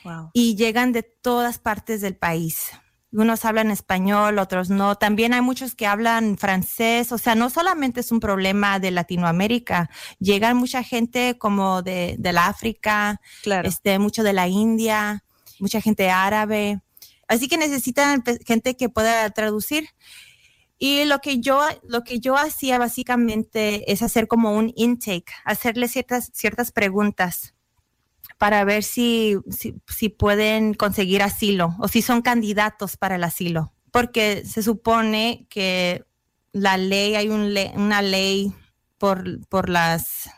Wow. 0.10 0.32
y 0.34 0.56
llegan 0.56 0.92
de 0.92 1.04
todas 1.04 1.60
partes 1.60 2.02
del 2.02 2.16
país. 2.16 2.72
Unos 3.12 3.44
hablan 3.44 3.72
español, 3.72 4.38
otros 4.38 4.70
no. 4.70 4.96
También 4.96 5.34
hay 5.34 5.42
muchos 5.42 5.74
que 5.74 5.88
hablan 5.88 6.38
francés. 6.38 7.12
O 7.12 7.18
sea, 7.18 7.34
no 7.34 7.50
solamente 7.50 8.02
es 8.02 8.12
un 8.12 8.20
problema 8.20 8.80
de 8.80 8.92
Latinoamérica. 8.92 9.90
Llegan 10.20 10.58
mucha 10.58 10.84
gente 10.84 11.36
como 11.40 11.82
de, 11.82 12.18
de 12.20 12.34
la 12.34 12.46
África, 12.46 13.20
Claro. 13.42 13.68
este, 13.68 13.98
mucho 13.98 14.22
de 14.22 14.34
la 14.34 14.48
India, 14.48 15.24
mucha 15.60 15.82
gente 15.82 16.12
árabe. 16.12 16.82
Así 17.28 17.48
que 17.48 17.58
necesitan 17.58 18.24
gente 18.46 18.78
que 18.78 18.90
pueda 18.90 19.28
traducir. 19.32 19.90
Y 20.78 21.06
lo 21.06 21.20
que 21.20 21.40
yo, 21.40 21.62
lo 21.84 22.04
que 22.04 22.20
yo 22.20 22.38
hacía 22.38 22.78
básicamente 22.78 23.92
es 23.92 24.02
hacer 24.04 24.28
como 24.28 24.54
un 24.54 24.72
intake, 24.76 25.34
hacerle 25.46 25.88
ciertas, 25.88 26.30
ciertas 26.34 26.72
preguntas 26.72 27.54
para 28.40 28.64
ver 28.64 28.84
si, 28.84 29.36
si, 29.52 30.10
pueden 30.10 30.74
conseguir 30.74 31.22
asilo 31.22 31.76
o 31.78 31.88
si 31.88 32.02
son 32.02 32.24
candidatos 32.24 32.98
para 32.98 33.18
el 33.18 33.24
asilo. 33.24 33.74
Porque 33.92 34.44
se 34.46 34.64
supone 34.64 35.46
que 35.50 36.06
la 36.52 36.78
ley, 36.78 37.14
hay 37.16 37.30
un 37.30 37.54
le- 37.54 37.74
una 37.76 38.02
ley 38.02 38.54
por, 38.98 39.46
por 39.50 39.70
las, 39.70 40.30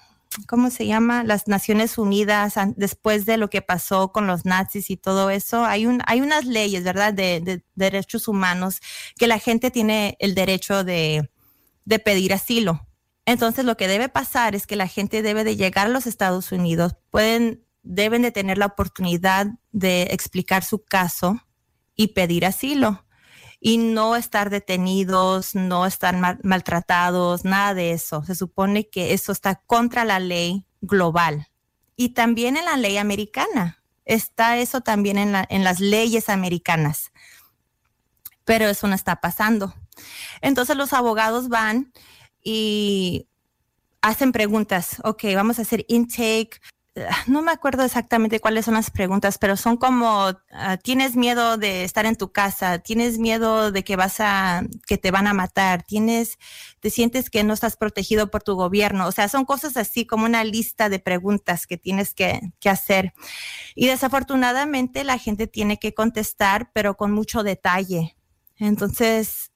¿cómo 0.48 0.72
se 0.72 0.88
llama? 0.88 1.24
Las 1.24 1.48
Naciones 1.48 1.98
Unidas, 2.00 2.56
después 2.76 3.26
de 3.26 3.38
lo 3.38 3.50
que 3.50 3.62
pasó 3.62 4.12
con 4.12 4.26
los 4.28 4.46
nazis 4.46 4.90
y 4.90 4.98
todo 4.98 5.30
eso, 5.30 5.64
hay, 5.64 5.86
un, 5.86 6.02
hay 6.08 6.22
unas 6.22 6.46
leyes, 6.46 6.84
¿verdad?, 6.84 7.14
de, 7.14 7.40
de 7.40 7.64
derechos 7.76 8.28
humanos 8.28 8.80
que 9.16 9.28
la 9.28 9.38
gente 9.40 9.70
tiene 9.72 10.16
el 10.20 10.34
derecho 10.34 10.84
de, 10.84 11.30
de 11.86 12.00
pedir 12.00 12.34
asilo. 12.34 12.88
Entonces, 13.26 13.64
lo 13.64 13.78
que 13.78 13.88
debe 13.88 14.10
pasar 14.10 14.56
es 14.56 14.66
que 14.66 14.76
la 14.76 14.88
gente 14.88 15.22
debe 15.22 15.44
de 15.44 15.56
llegar 15.56 15.86
a 15.86 15.90
los 15.92 16.08
Estados 16.08 16.52
Unidos, 16.52 16.96
pueden, 17.12 17.64
deben 17.84 18.22
de 18.22 18.32
tener 18.32 18.58
la 18.58 18.68
oportunidad 18.68 19.48
de 19.72 20.04
explicar 20.12 20.64
su 20.64 20.84
caso 20.84 21.42
y 21.96 22.10
pedir 22.10 22.46
asilo 22.46 23.06
y 23.60 23.78
no 23.78 24.16
estar 24.16 24.50
detenidos, 24.50 25.54
no 25.56 25.86
estar 25.86 26.16
mal- 26.18 26.40
maltratados, 26.44 27.46
nada 27.46 27.74
de 27.74 27.92
eso. 27.92 28.24
Se 28.24 28.36
supone 28.36 28.90
que 28.90 29.14
eso 29.14 29.32
está 29.32 29.56
contra 29.68 30.04
la 30.06 30.20
ley 30.20 30.66
global 30.82 31.48
y 31.96 32.10
también 32.10 32.58
en 32.58 32.66
la 32.66 32.78
ley 32.78 32.98
americana. 32.98 33.84
Está 34.06 34.58
eso 34.58 34.82
también 34.82 35.18
en, 35.20 35.36
en 35.50 35.64
las 35.64 35.80
leyes 35.80 36.28
americanas, 36.30 37.12
pero 38.46 38.68
eso 38.68 38.88
no 38.88 38.96
está 38.96 39.18
pasando. 39.22 39.74
Entonces 40.42 40.76
los 40.76 40.94
abogados 40.94 41.48
van 41.50 41.94
y 42.44 43.28
hacen 44.02 44.32
preguntas. 44.32 44.98
Ok, 45.04 45.26
vamos 45.36 45.60
a 45.60 45.62
hacer 45.62 45.86
intake. 45.88 46.60
Ah, 46.98 47.24
No 47.28 47.42
me 47.42 47.52
acuerdo 47.52 47.84
exactamente 47.86 48.42
cuáles 48.42 48.66
son 48.66 48.74
las 48.74 48.92
preguntas, 48.92 49.38
pero 49.38 49.56
son 49.56 49.78
como, 49.78 50.34
ah, 50.52 50.78
¿tienes 50.78 51.16
miedo 51.16 51.58
de 51.58 51.86
estar 51.86 52.06
en 52.06 52.18
tu 52.18 52.32
casa? 52.34 52.80
¿Tienes 52.80 53.18
miedo 53.18 53.72
de 53.72 53.84
que 53.86 53.96
vas 53.96 54.20
a, 54.20 54.64
que 54.86 54.98
te 54.98 55.10
van 55.12 55.28
a 55.28 55.34
matar? 55.34 55.84
¿Tienes, 55.84 56.38
te 56.82 56.90
sientes 56.90 57.30
que 57.30 57.44
no 57.46 57.54
estás 57.54 57.78
protegido 57.78 58.30
por 58.30 58.44
tu 58.44 58.56
gobierno? 58.56 59.08
O 59.08 59.12
sea, 59.14 59.30
son 59.30 59.46
cosas 59.46 59.78
así 59.78 60.06
como 60.06 60.26
una 60.26 60.44
lista 60.44 60.90
de 60.90 61.00
preguntas 61.00 61.66
que 61.66 61.78
tienes 61.78 62.14
que, 62.14 62.42
que 62.60 62.70
hacer. 62.70 63.14
Y 63.76 63.88
desafortunadamente 63.88 65.04
la 65.06 65.18
gente 65.18 65.48
tiene 65.48 65.78
que 65.80 65.94
contestar, 65.94 66.72
pero 66.74 66.98
con 66.98 67.12
mucho 67.14 67.44
detalle. 67.44 68.18
Entonces, 68.58 69.52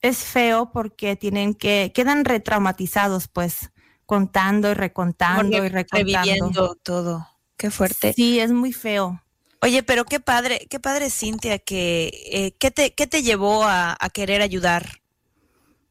es 0.00 0.18
feo 0.18 0.70
porque 0.72 1.16
tienen 1.16 1.54
que, 1.54 1.92
quedan 1.94 2.24
retraumatizados, 2.24 3.28
pues, 3.28 3.70
contando 4.08 4.70
y 4.70 4.74
recontando 4.74 5.58
y 5.58 5.60
re- 5.60 5.68
recontando. 5.68 6.24
reviviendo 6.24 6.74
todo. 6.82 7.28
Qué 7.58 7.70
fuerte. 7.70 8.12
Sí, 8.14 8.40
es 8.40 8.50
muy 8.50 8.72
feo. 8.72 9.22
Oye, 9.60 9.82
pero 9.82 10.04
qué 10.06 10.18
padre, 10.18 10.66
qué 10.70 10.80
padre, 10.80 11.10
Cintia, 11.10 11.58
que 11.58 12.10
eh, 12.32 12.56
¿qué, 12.58 12.70
te, 12.70 12.94
¿qué 12.94 13.06
te 13.06 13.22
llevó 13.22 13.64
a, 13.64 13.96
a 14.00 14.08
querer 14.10 14.40
ayudar? 14.40 15.02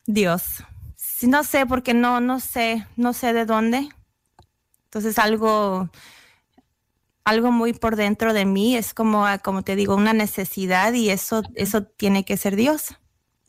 Dios. 0.07 0.63
Sí, 0.95 1.28
no 1.28 1.43
sé, 1.43 1.65
porque 1.65 1.93
no, 1.93 2.20
no 2.20 2.39
sé, 2.39 2.88
no 2.95 3.13
sé 3.13 3.34
de 3.34 3.45
dónde. 3.45 3.89
Entonces 4.86 5.20
algo, 5.20 5.89
algo 7.26 7.51
muy 7.51 7.74
por 7.74 7.95
dentro 7.97 8.34
de 8.34 8.45
mí 8.45 8.76
es 8.78 8.93
como, 8.93 9.26
como 9.43 9.61
te 9.61 9.76
digo, 9.76 9.95
una 9.95 10.13
necesidad 10.13 10.93
y 10.93 11.09
eso, 11.09 11.43
eso 11.55 11.84
tiene 11.84 12.24
que 12.26 12.38
ser 12.38 12.55
Dios 12.55 12.95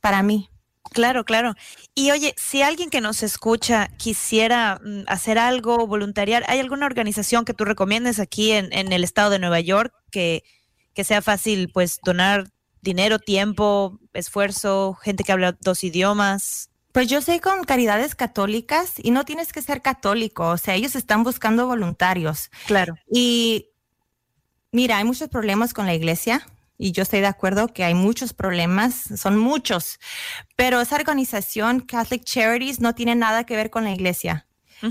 para 0.02 0.22
mí. 0.22 0.50
Claro, 0.92 1.24
claro. 1.24 1.54
Y 1.94 2.10
oye, 2.10 2.34
si 2.36 2.62
alguien 2.62 2.90
que 2.90 3.00
nos 3.00 3.22
escucha 3.22 3.88
quisiera 3.98 4.80
mm, 4.82 5.02
hacer 5.06 5.38
algo, 5.38 5.86
voluntariar, 5.86 6.44
¿hay 6.48 6.60
alguna 6.60 6.86
organización 6.86 7.44
que 7.44 7.54
tú 7.54 7.64
recomiendes 7.64 8.20
aquí 8.20 8.52
en, 8.52 8.72
en 8.72 8.92
el 8.92 9.04
estado 9.04 9.30
de 9.30 9.38
Nueva 9.38 9.60
York 9.60 9.92
que, 10.10 10.44
que 10.94 11.04
sea 11.04 11.22
fácil, 11.22 11.70
pues, 11.72 12.00
donar 12.04 12.50
dinero, 12.80 13.18
tiempo, 13.18 13.98
esfuerzo, 14.14 14.94
gente 14.94 15.24
que 15.24 15.32
habla 15.32 15.56
dos 15.60 15.84
idiomas? 15.84 16.70
Pues 16.92 17.08
yo 17.08 17.20
sé 17.20 17.40
con 17.40 17.64
caridades 17.64 18.14
católicas 18.14 18.94
y 18.96 19.10
no 19.10 19.24
tienes 19.24 19.52
que 19.52 19.62
ser 19.62 19.82
católico, 19.82 20.48
o 20.48 20.56
sea, 20.56 20.74
ellos 20.74 20.96
están 20.96 21.22
buscando 21.22 21.66
voluntarios. 21.66 22.50
Claro. 22.66 22.96
Y 23.12 23.68
mira, 24.72 24.98
hay 24.98 25.04
muchos 25.04 25.28
problemas 25.28 25.74
con 25.74 25.86
la 25.86 25.94
iglesia 25.94 26.46
y 26.78 26.92
yo 26.92 27.02
estoy 27.02 27.20
de 27.20 27.26
acuerdo 27.26 27.68
que 27.68 27.84
hay 27.84 27.94
muchos 27.94 28.32
problemas, 28.32 28.94
son 29.16 29.36
muchos, 29.36 29.98
pero 30.56 30.80
esa 30.80 30.96
organización 30.96 31.80
Catholic 31.80 32.24
Charities 32.24 32.80
no 32.80 32.94
tiene 32.94 33.14
nada 33.14 33.44
que 33.44 33.56
ver 33.56 33.70
con 33.70 33.84
la 33.84 33.92
iglesia. 33.92 34.46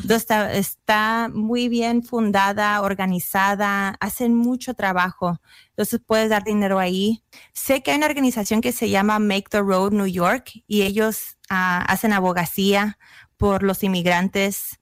Está, 0.10 0.52
está 0.52 1.30
muy 1.34 1.70
bien 1.70 2.04
fundada, 2.04 2.82
organizada, 2.82 3.96
hacen 4.02 4.36
mucho 4.36 4.74
trabajo. 4.74 5.40
Entonces 5.70 6.02
puedes 6.06 6.30
dar 6.30 6.44
dinero 6.44 6.78
ahí. 6.78 7.24
Sé 7.54 7.82
que 7.82 7.92
hay 7.92 7.98
una 7.98 8.08
organización 8.08 8.60
que 8.60 8.74
se 8.74 8.90
llama 8.90 9.18
Make 9.20 9.46
the 9.50 9.62
Road 9.62 9.94
New 9.94 10.08
York 10.08 10.52
y 10.68 10.82
ellos 10.82 11.38
ah, 11.50 11.86
hacen 11.88 12.12
abogacía 12.12 12.98
por 13.38 13.64
los 13.64 13.82
inmigrantes, 13.82 14.82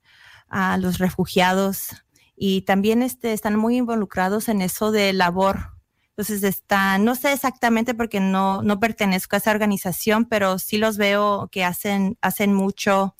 los 0.78 0.98
refugiados 0.98 1.90
y 2.36 2.62
también 2.62 3.02
este, 3.02 3.32
están 3.32 3.56
muy 3.56 3.76
involucrados 3.76 4.48
en 4.48 4.60
eso 4.60 4.90
de 4.90 5.12
labor. 5.12 5.75
Entonces 6.18 6.42
está, 6.44 6.96
no 6.96 7.14
sé 7.14 7.32
exactamente 7.32 7.92
porque 7.94 8.20
no, 8.20 8.62
no 8.62 8.80
pertenezco 8.80 9.36
a 9.36 9.38
esa 9.38 9.50
organización, 9.50 10.24
pero 10.24 10.58
sí 10.58 10.78
los 10.78 10.96
veo 10.96 11.48
que 11.52 11.62
hacen, 11.62 12.16
hacen 12.22 12.54
mucho. 12.54 13.14